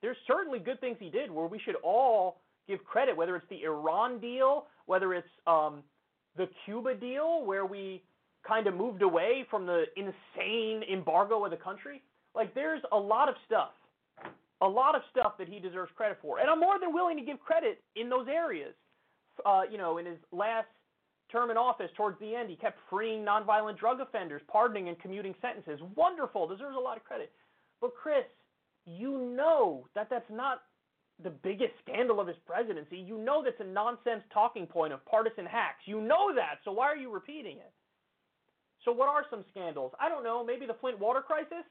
[0.02, 3.64] There's certainly good things he did where we should all give credit whether it's the
[3.64, 5.84] Iran deal, whether it's um,
[6.36, 8.04] the Cuba deal where we
[8.48, 12.02] kind of moved away from the insane embargo of the country.
[12.36, 13.72] Like there's a lot of stuff,
[14.62, 17.24] a lot of stuff that he deserves credit for, and I'm more than willing to
[17.24, 18.74] give credit in those areas.
[19.46, 20.68] Uh, you know, in his last
[21.32, 25.36] term in office, towards the end, he kept freeing nonviolent drug offenders, pardoning and commuting
[25.42, 25.80] sentences.
[25.96, 27.32] Wonderful, deserves a lot of credit.
[27.82, 28.24] But Chris,
[28.88, 30.62] you know that that's not
[31.24, 32.98] the biggest scandal of his presidency.
[32.98, 35.84] You know that's a nonsense talking point of partisan hacks.
[35.86, 37.72] You know that, so why are you repeating it?
[38.86, 39.92] So what are some scandals?
[40.00, 41.66] I don't know, maybe the Flint water crisis?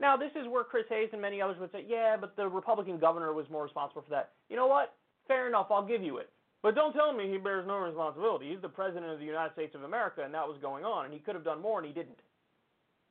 [0.00, 2.98] Now, this is where Chris Hayes and many others would say, yeah, but the Republican
[2.98, 4.32] governor was more responsible for that.
[4.48, 4.94] You know what?
[5.28, 6.30] Fair enough, I'll give you it.
[6.62, 8.50] But don't tell me he bears no responsibility.
[8.50, 11.14] He's the president of the United States of America, and that was going on, and
[11.14, 12.18] he could have done more, and he didn't.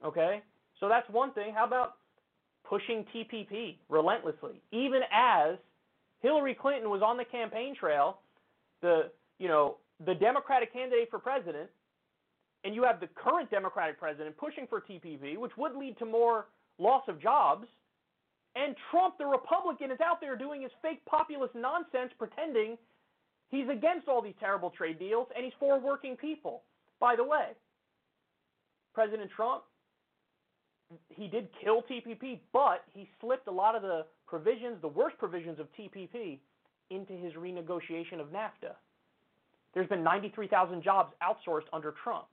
[0.03, 0.41] Okay?
[0.80, 1.53] So that's one thing.
[1.53, 1.98] How about
[2.69, 5.55] pushing TPP relentlessly, even as
[6.21, 8.19] Hillary Clinton was on the campaign trail,
[8.81, 9.09] the
[9.39, 11.69] you know the Democratic candidate for president,
[12.63, 16.47] and you have the current Democratic president pushing for TPP, which would lead to more
[16.77, 17.67] loss of jobs,
[18.55, 22.77] and Trump, the Republican, is out there doing his fake populist nonsense, pretending
[23.49, 26.63] he's against all these terrible trade deals and he's for working people.
[26.99, 27.49] By the way,
[28.93, 29.63] President Trump,
[31.10, 35.60] he did kill TPP, but he slipped a lot of the provisions, the worst provisions
[35.60, 36.40] of TPP,
[36.90, 38.74] into his renegotiation of NAFTA.
[39.74, 42.26] There's been 93,000 jobs outsourced under Trump.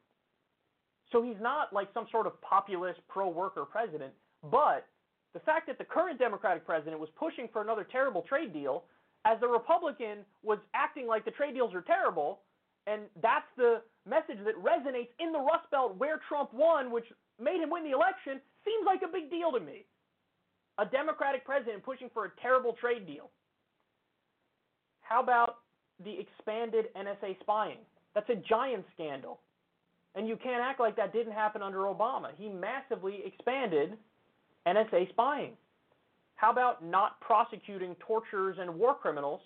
[1.13, 4.13] So he's not like some sort of populist pro worker president,
[4.51, 4.87] but
[5.35, 8.85] the fact that the current Democratic president was pushing for another terrible trade deal
[9.27, 12.41] as the Republican was acting like the trade deals are terrible,
[12.87, 17.07] and that's the message that resonates in the Rust Belt where Trump won, which
[17.41, 19.85] made him win the election, seems like a big deal to me.
[20.79, 23.31] A Democratic president pushing for a terrible trade deal.
[25.01, 25.57] How about
[26.05, 27.79] the expanded NSA spying?
[28.15, 29.41] That's a giant scandal.
[30.15, 32.29] And you can't act like that didn't happen under Obama.
[32.37, 33.97] He massively expanded
[34.67, 35.53] NSA spying.
[36.37, 39.41] How about not prosecuting torturers and war criminals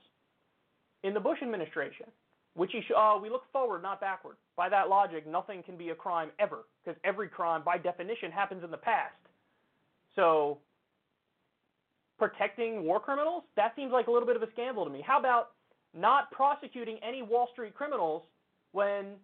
[1.02, 2.06] in the Bush administration?
[2.54, 4.36] Which he sh- uh, we look forward, not backward.
[4.56, 8.64] By that logic, nothing can be a crime ever, because every crime, by definition, happens
[8.64, 9.14] in the past.
[10.16, 10.58] So,
[12.18, 13.44] protecting war criminals?
[13.56, 15.02] That seems like a little bit of a scandal to me.
[15.06, 15.52] How about
[15.94, 18.22] not prosecuting any Wall Street criminals
[18.72, 19.16] when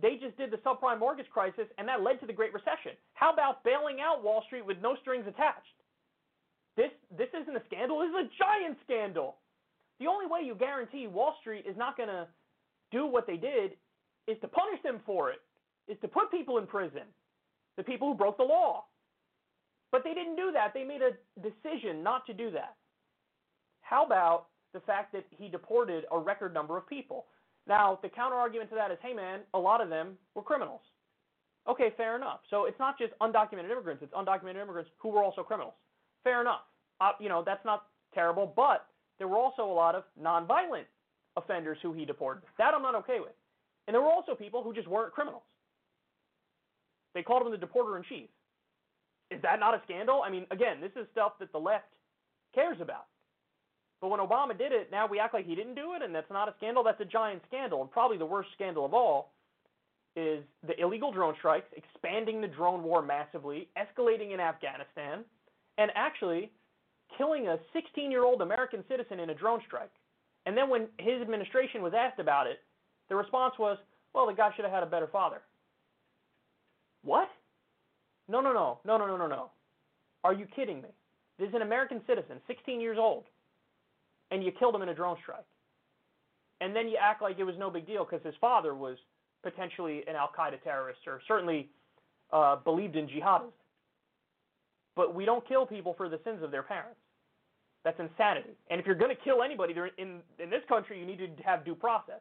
[0.00, 2.92] they just did the subprime mortgage crisis, and that led to the Great Recession.
[3.14, 5.74] How about bailing out Wall Street with no strings attached?
[6.76, 7.98] This this isn't a scandal.
[7.98, 9.36] This is a giant scandal.
[10.00, 12.26] The only way you guarantee Wall Street is not going to
[12.90, 13.72] do what they did
[14.26, 15.40] is to punish them for it,
[15.86, 17.02] is to put people in prison,
[17.76, 18.84] the people who broke the law.
[19.92, 20.72] But they didn't do that.
[20.74, 22.76] They made a decision not to do that.
[23.82, 27.26] How about the fact that he deported a record number of people.
[27.66, 30.80] Now, the counter argument to that is, hey man, a lot of them were criminals.
[31.68, 32.40] Okay, fair enough.
[32.48, 35.74] So it's not just undocumented immigrants; it's undocumented immigrants who were also criminals.
[36.24, 36.62] Fair enough.
[37.00, 38.86] Uh, you know, that's not terrible, but
[39.20, 40.88] there were also a lot of nonviolent
[41.36, 42.42] offenders who he deported.
[42.56, 43.36] That I'm not okay with.
[43.86, 45.42] And there were also people who just weren't criminals.
[47.14, 48.30] They called him the deporter in chief.
[49.30, 50.22] Is that not a scandal?
[50.24, 51.92] I mean, again, this is stuff that the left
[52.54, 53.06] cares about.
[54.00, 56.30] But when Obama did it, now we act like he didn't do it, and that's
[56.30, 56.82] not a scandal.
[56.82, 57.82] That's a giant scandal.
[57.82, 59.32] And probably the worst scandal of all
[60.16, 65.24] is the illegal drone strikes, expanding the drone war massively, escalating in Afghanistan,
[65.76, 66.50] and actually
[67.16, 69.90] killing a 16 year old American citizen in a drone strike.
[70.46, 72.60] And then when his administration was asked about it,
[73.08, 73.78] the response was,
[74.14, 75.42] well, the guy should have had a better father.
[77.02, 77.28] What?
[78.28, 79.50] No, no, no, no, no, no, no, no.
[80.24, 80.88] Are you kidding me?
[81.38, 83.24] This is an American citizen, 16 years old,
[84.30, 85.46] and you killed him in a drone strike.
[86.60, 88.98] And then you act like it was no big deal because his father was
[89.42, 91.70] potentially an Al Qaeda terrorist or certainly
[92.32, 93.52] uh, believed in jihadism.
[94.94, 96.99] But we don't kill people for the sins of their parents.
[97.84, 98.56] That's insanity.
[98.70, 101.64] And if you're going to kill anybody in in this country, you need to have
[101.64, 102.20] due process.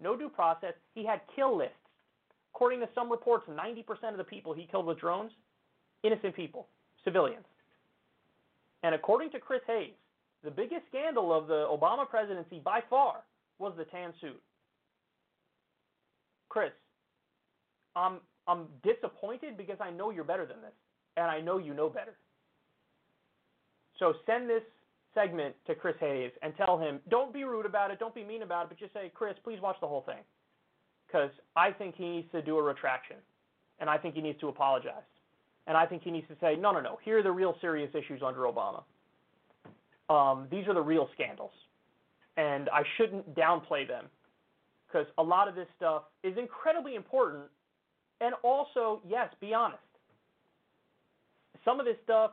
[0.00, 0.74] No due process.
[0.94, 1.74] He had kill lists.
[2.54, 5.30] According to some reports, 90% of the people he killed with drones,
[6.02, 6.66] innocent people,
[7.04, 7.44] civilians.
[8.82, 9.92] And according to Chris Hayes,
[10.42, 13.22] the biggest scandal of the Obama presidency by far
[13.58, 14.40] was the tan suit.
[16.48, 16.72] Chris,
[17.94, 18.18] I'm
[18.48, 20.72] I'm disappointed because I know you're better than this,
[21.16, 22.16] and I know you know better.
[23.98, 24.62] So send this
[25.14, 28.42] segment to Chris Hayes and tell him, don't be rude about it, don't be mean
[28.42, 30.22] about it, but just say, Chris, please watch the whole thing.
[31.06, 33.16] Because I think he needs to do a retraction,
[33.80, 35.02] and I think he needs to apologize.
[35.66, 37.90] And I think he needs to say, no, no, no, here are the real serious
[37.94, 38.82] issues under Obama.
[40.08, 41.52] Um, these are the real scandals.
[42.36, 44.06] And I shouldn't downplay them
[44.86, 47.44] because a lot of this stuff is incredibly important.
[48.20, 49.82] And also, yes, be honest.
[51.64, 52.32] Some of this stuff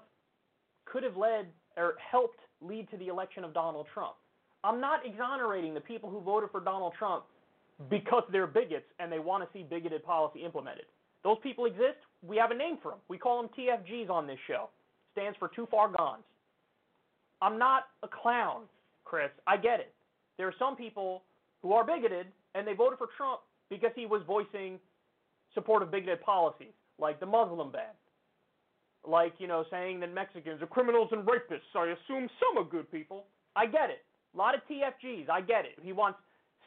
[0.85, 4.15] could have led or helped lead to the election of Donald Trump.
[4.63, 7.23] I'm not exonerating the people who voted for Donald Trump
[7.89, 10.85] because they're bigots and they want to see bigoted policy implemented.
[11.23, 11.97] Those people exist.
[12.25, 12.99] We have a name for them.
[13.07, 14.69] We call them TFGs on this show.
[15.13, 16.19] Stands for too far gone.
[17.41, 18.63] I'm not a clown,
[19.05, 19.29] Chris.
[19.45, 19.93] I get it.
[20.37, 21.23] There are some people
[21.61, 24.79] who are bigoted and they voted for Trump because he was voicing
[25.53, 27.93] support of bigoted policies, like the Muslim ban,
[29.07, 31.75] like, you know, saying that Mexicans are criminals and rapists.
[31.75, 33.25] I assume some are good people.
[33.55, 34.03] I get it.
[34.35, 35.29] A lot of TFGs.
[35.29, 35.79] I get it.
[35.81, 36.19] He wants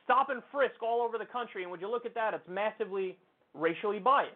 [0.04, 3.16] stop and frisk all over the country, and when you look at that, it's massively
[3.54, 4.34] racially biased.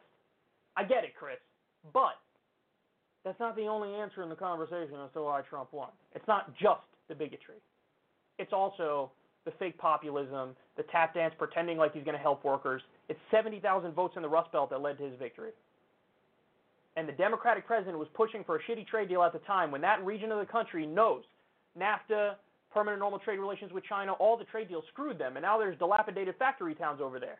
[0.77, 1.39] I get it, Chris.
[1.93, 2.19] But
[3.25, 5.89] that's not the only answer in the conversation as to why Trump won.
[6.15, 7.57] It's not just the bigotry.
[8.39, 9.11] It's also
[9.45, 12.83] the fake populism, the tap dance pretending like he's going to help workers.
[13.09, 15.51] It's 70,000 votes in the Rust Belt that led to his victory
[16.97, 19.81] and the Democratic president was pushing for a shitty trade deal at the time when
[19.81, 21.23] that region of the country knows
[21.79, 22.35] NAFTA,
[22.73, 25.79] permanent normal trade relations with China, all the trade deals screwed them, and now there's
[25.79, 27.39] dilapidated factory towns over there.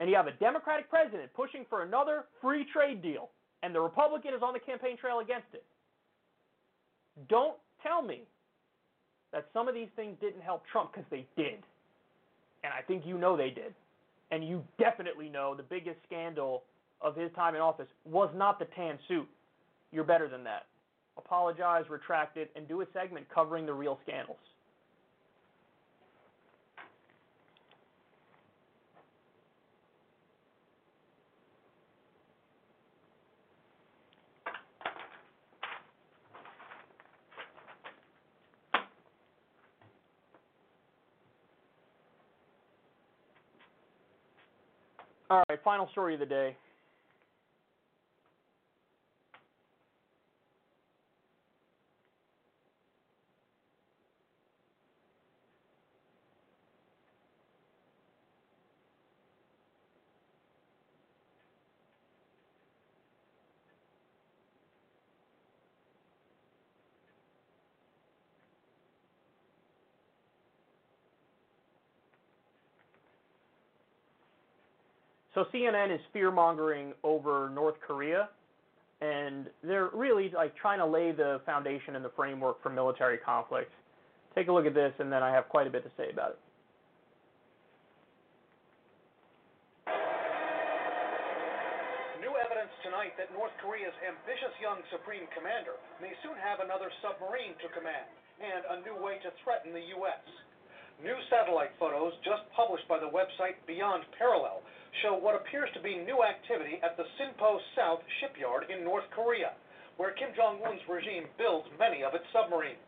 [0.00, 3.28] And you have a Democratic president pushing for another free trade deal,
[3.62, 5.64] and the Republican is on the campaign trail against it.
[7.28, 8.22] Don't tell me
[9.32, 11.60] that some of these things didn't help Trump because they did.
[12.64, 13.74] And I think you know they did.
[14.30, 16.62] And you definitely know the biggest scandal
[17.02, 19.28] of his time in office was not the tan suit.
[19.90, 20.66] You're better than that.
[21.18, 24.38] Apologize, retract it, and do a segment covering the real scandals.
[45.28, 46.54] All right, final story of the day.
[75.42, 78.28] So CNN is fear mongering over North Korea,
[79.00, 83.72] and they're really like trying to lay the foundation and the framework for military conflict.
[84.36, 86.38] Take a look at this, and then I have quite a bit to say about
[86.38, 86.40] it.
[92.22, 97.58] New evidence tonight that North Korea's ambitious young supreme commander may soon have another submarine
[97.66, 98.06] to command.
[98.42, 100.22] and a new way to threaten the U.S.
[101.02, 104.62] New satellite photos just published by the website Beyond Parallel
[105.02, 109.50] show what appears to be new activity at the Sinpo South shipyard in North Korea,
[109.98, 112.86] where Kim Jong un's regime builds many of its submarines.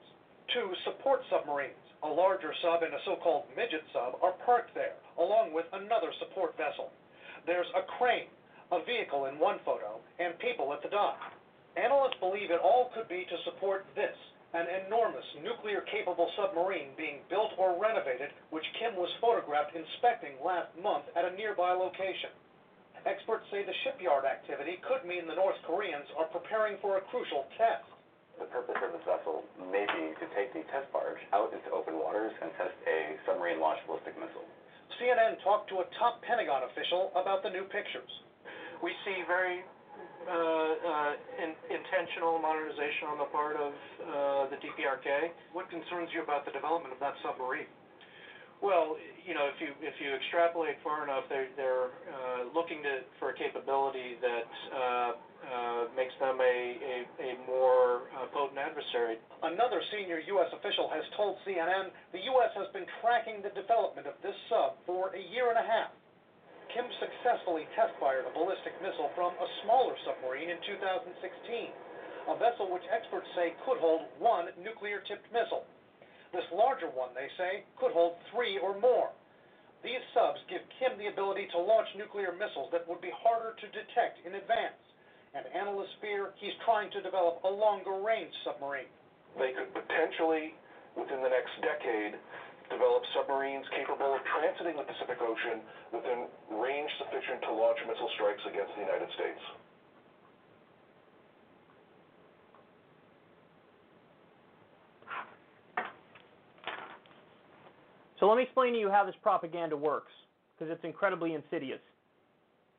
[0.55, 4.95] Two support submarines, a larger sub and a so called midget sub, are parked there,
[5.19, 6.95] along with another support vessel.
[7.51, 8.31] There's a crane,
[8.71, 11.19] a vehicle in one photo, and people at the dock.
[11.75, 14.15] Analysts believe it all could be to support this
[14.55, 20.71] an enormous nuclear capable submarine being built or renovated, which Kim was photographed inspecting last
[20.79, 22.31] month at a nearby location.
[23.03, 27.45] Experts say the shipyard activity could mean the North Koreans are preparing for a crucial
[27.59, 27.85] test.
[28.39, 31.99] The purpose of this vessel may be to take the test barge out into open
[31.99, 34.47] waters and test a submarine launched ballistic missile.
[35.03, 38.11] CNN talked to a top Pentagon official about the new pictures.
[38.83, 39.67] We see very
[40.25, 45.31] in, intentional modernization on the part of uh, the DPRK.
[45.53, 47.69] What concerns you about the development of that submarine?
[48.65, 53.05] Well, you know, if you if you extrapolate far enough, they're they're uh, looking to
[53.21, 59.21] for a capability that uh, uh, makes them a a, a more uh, potent adversary.
[59.45, 60.49] Another senior U.S.
[60.57, 62.57] official has told CNN the U.S.
[62.57, 65.93] has been tracking the development of this sub for a year and a half.
[66.75, 71.71] Kim successfully test-fired a ballistic missile from a smaller submarine in 2016,
[72.27, 75.63] a vessel which experts say could hold one nuclear-tipped missile.
[76.35, 79.15] This larger one, they say, could hold three or more.
[79.87, 83.67] These subs give Kim the ability to launch nuclear missiles that would be harder to
[83.71, 84.83] detect in advance,
[85.31, 88.91] and analysts fear he's trying to develop a longer-range submarine.
[89.39, 90.59] They could potentially,
[90.99, 92.19] within the next decade,
[92.71, 95.61] develop submarines capable of transiting the Pacific Ocean
[95.93, 96.27] within
[96.61, 99.43] range sufficient to launch missile strikes against the United States.
[108.21, 110.13] So let me explain to you how this propaganda works,
[110.57, 111.81] because it's incredibly insidious.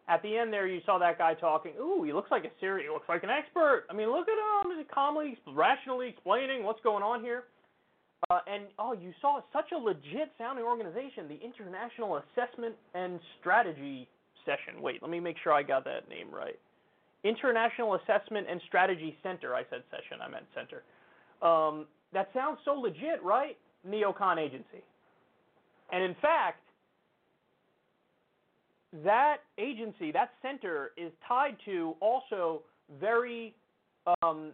[0.08, 1.74] At the end there, you saw that guy talking.
[1.80, 3.86] Ooh, he looks like a serious, he looks like an expert.
[3.90, 7.44] I mean, look at him, calmly, rationally explaining what's going on here.
[8.30, 14.08] Uh, and oh, you saw such a legit sounding organization, the International Assessment and Strategy
[14.46, 14.82] Session.
[14.82, 16.58] Wait, let me make sure I got that name right.
[17.24, 19.56] International Assessment and Strategy Center.
[19.56, 20.84] I said session, I meant center.
[21.48, 23.58] Um, that sounds so legit, right?
[23.88, 24.84] Neocon agency.
[25.92, 26.62] And in fact,
[29.04, 32.62] that agency, that center, is tied to also
[33.00, 33.54] very,
[34.22, 34.52] um,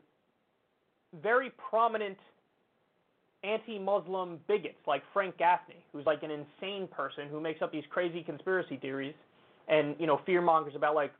[1.21, 2.17] very prominent
[3.43, 8.23] anti-Muslim bigots like Frank Gaffney, who's like an insane person who makes up these crazy
[8.23, 9.15] conspiracy theories
[9.67, 11.11] and you know fear mongers about like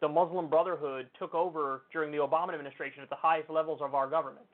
[0.00, 4.08] the Muslim Brotherhood took over during the Obama administration at the highest levels of our
[4.08, 4.46] government.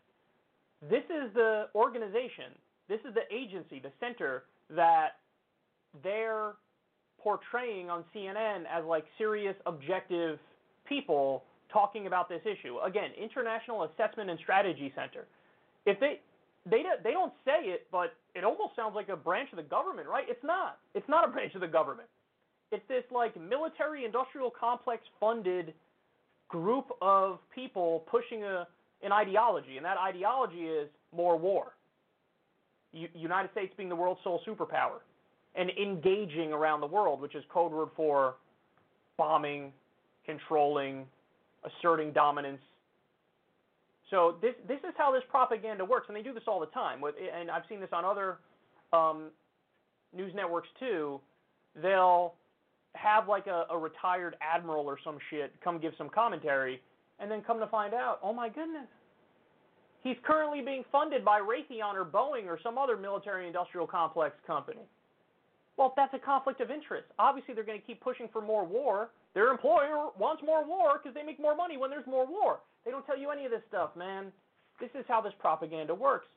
[0.82, 2.52] This is the organization,
[2.88, 5.18] this is the agency, the center that
[6.02, 6.52] they're
[7.18, 10.38] portraying on CNN as like serious, objective
[10.88, 12.78] people talking about this issue.
[12.84, 15.26] Again, International Assessment and Strategy Center.
[15.86, 16.20] If they
[16.68, 19.62] they don't, they don't say it, but it almost sounds like a branch of the
[19.62, 20.24] government, right?
[20.28, 20.78] It's not.
[20.94, 22.08] It's not a branch of the government.
[22.72, 25.72] It's this like military industrial complex funded
[26.48, 28.66] group of people pushing a
[29.02, 31.74] an ideology, and that ideology is more war.
[32.92, 35.00] U- United States being the world's sole superpower,
[35.54, 38.36] and engaging around the world, which is code word for
[39.18, 39.72] bombing,
[40.24, 41.04] controlling,
[41.64, 42.60] asserting dominance,
[44.10, 47.00] so this this is how this propaganda works, and they do this all the time.
[47.00, 48.38] With and I've seen this on other
[48.92, 49.30] um,
[50.14, 51.20] news networks too.
[51.80, 52.34] They'll
[52.94, 56.80] have like a, a retired admiral or some shit come give some commentary,
[57.18, 58.88] and then come to find out, oh my goodness,
[60.02, 64.80] he's currently being funded by Raytheon or Boeing or some other military-industrial complex company.
[65.76, 67.06] Well, that's a conflict of interest.
[67.18, 69.10] Obviously, they're going to keep pushing for more war.
[69.34, 72.60] Their employer wants more war because they make more money when there's more war.
[72.86, 74.32] They don't tell you any of this stuff, man.
[74.80, 76.28] This is how this propaganda works.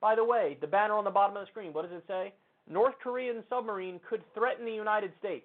[0.00, 2.32] By the way, the banner on the bottom of the screen, what does it say?
[2.68, 5.44] North Korean submarine could threaten the United States.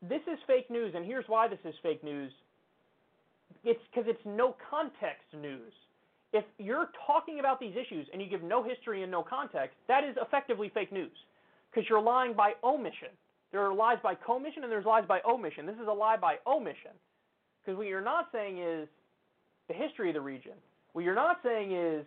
[0.00, 2.32] This is fake news, and here's why this is fake news.
[3.62, 5.72] It's because it's no context news.
[6.32, 10.02] If you're talking about these issues and you give no history and no context, that
[10.02, 11.12] is effectively fake news
[11.70, 13.08] because you're lying by omission.
[13.52, 15.66] There are lies by commission and there's lies by omission.
[15.66, 16.92] This is a lie by omission.
[17.66, 18.86] Because what you're not saying is
[19.66, 20.52] the history of the region.
[20.92, 22.06] What you're not saying is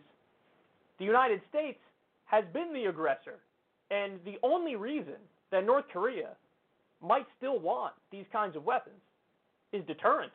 [0.99, 1.79] the United States
[2.25, 3.39] has been the aggressor.
[3.91, 5.19] And the only reason
[5.51, 6.29] that North Korea
[7.05, 9.01] might still want these kinds of weapons
[9.73, 10.31] is deterrence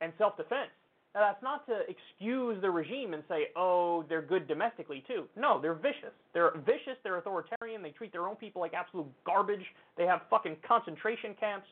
[0.00, 0.70] and self defense.
[1.14, 5.24] Now, that's not to excuse the regime and say, oh, they're good domestically, too.
[5.34, 6.12] No, they're vicious.
[6.34, 9.64] They're vicious, they're authoritarian, they treat their own people like absolute garbage,
[9.96, 11.66] they have fucking concentration camps.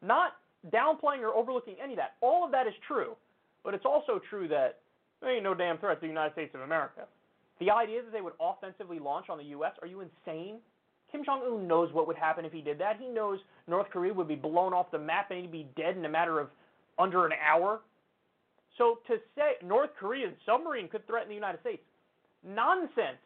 [0.00, 0.32] Not
[0.70, 2.14] downplaying or overlooking any of that.
[2.20, 3.16] All of that is true.
[3.64, 4.78] But it's also true that
[5.20, 7.02] there ain't no damn threat to the United States of America.
[7.60, 10.56] The idea that they would offensively launch on the U.S., are you insane?
[11.12, 12.98] Kim Jong un knows what would happen if he did that.
[12.98, 16.04] He knows North Korea would be blown off the map and he'd be dead in
[16.04, 16.48] a matter of
[16.98, 17.80] under an hour.
[18.78, 21.82] So to say North Korean submarine could threaten the United States,
[22.42, 23.20] nonsense.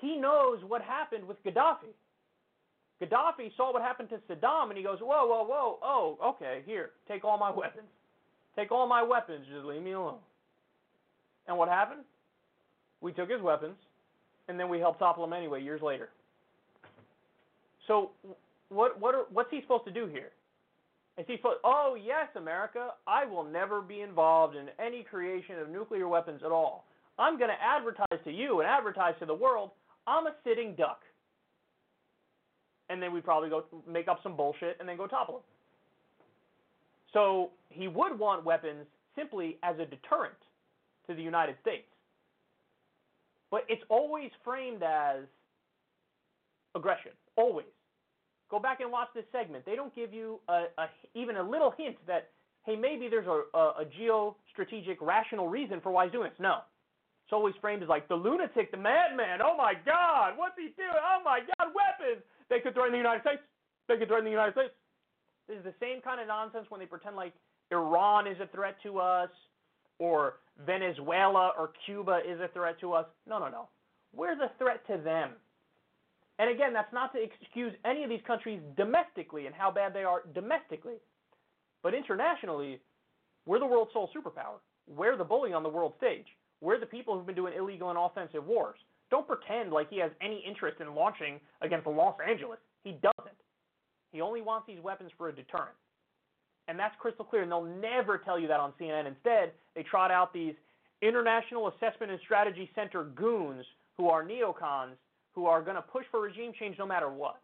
[0.00, 1.92] He knows what happened with Gaddafi.
[3.00, 6.90] Gaddafi saw what happened to Saddam and he goes, Whoa, whoa, whoa, oh, okay, here,
[7.08, 7.88] take all my weapons.
[8.56, 10.18] Take all my weapons, just leave me alone.
[11.46, 12.02] And what happened?
[13.00, 13.76] We took his weapons
[14.48, 16.08] and then we helped topple him anyway years later.
[17.86, 18.10] So
[18.68, 20.30] what what are, what's he supposed to do here?
[21.18, 21.60] Is he supposed?
[21.64, 26.50] Oh yes, America, I will never be involved in any creation of nuclear weapons at
[26.50, 26.86] all.
[27.18, 29.70] I'm going to advertise to you and advertise to the world
[30.06, 31.00] I'm a sitting duck.
[32.88, 35.42] And then we probably go make up some bullshit and then go topple him.
[37.12, 40.36] So he would want weapons simply as a deterrent
[41.08, 41.86] to the United States.
[43.50, 45.20] But it's always framed as
[46.74, 47.12] aggression.
[47.36, 47.66] Always.
[48.50, 49.64] Go back and watch this segment.
[49.64, 52.28] They don't give you a, a, even a little hint that,
[52.64, 56.38] hey, maybe there's a, a, a geostrategic rational reason for why he's doing this.
[56.38, 56.58] No.
[57.24, 59.40] It's always framed as like the lunatic, the madman.
[59.42, 60.90] Oh my God, what's he doing?
[60.94, 62.22] Oh my God, weapons.
[62.48, 63.42] They could threaten the United States.
[63.88, 64.72] They could threaten the United States.
[65.48, 67.32] This is the same kind of nonsense when they pretend like
[67.70, 69.30] Iran is a threat to us
[69.98, 70.34] or
[70.64, 73.06] Venezuela or Cuba is a threat to us.
[73.28, 73.68] No, no, no.
[74.14, 75.30] We're the threat to them.
[76.38, 80.04] And again, that's not to excuse any of these countries domestically and how bad they
[80.04, 80.96] are domestically.
[81.82, 82.80] But internationally,
[83.46, 84.58] we're the world's sole superpower.
[84.88, 86.26] We're the bully on the world stage.
[86.60, 88.78] We're the people who've been doing illegal and offensive wars.
[89.10, 92.58] Don't pretend like he has any interest in launching against Los Angeles.
[92.82, 93.36] He doesn't.
[94.12, 95.76] He only wants these weapons for a deterrent.
[96.68, 99.06] And that's crystal clear, and they'll never tell you that on CNN.
[99.06, 100.54] Instead, they trot out these
[101.02, 103.64] International Assessment and Strategy Center goons
[103.96, 104.96] who are neocons
[105.32, 107.40] who are going to push for regime change no matter what.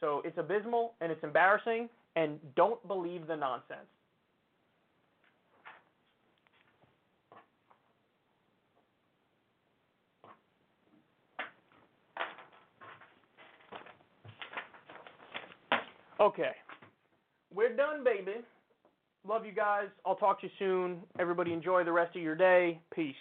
[0.00, 3.86] So it's abysmal and it's embarrassing, and don't believe the nonsense.
[16.20, 16.52] Okay.
[17.54, 18.36] We're done, baby.
[19.26, 19.88] Love you guys.
[20.04, 20.98] I'll talk to you soon.
[21.18, 22.80] Everybody enjoy the rest of your day.
[22.94, 23.14] Peace.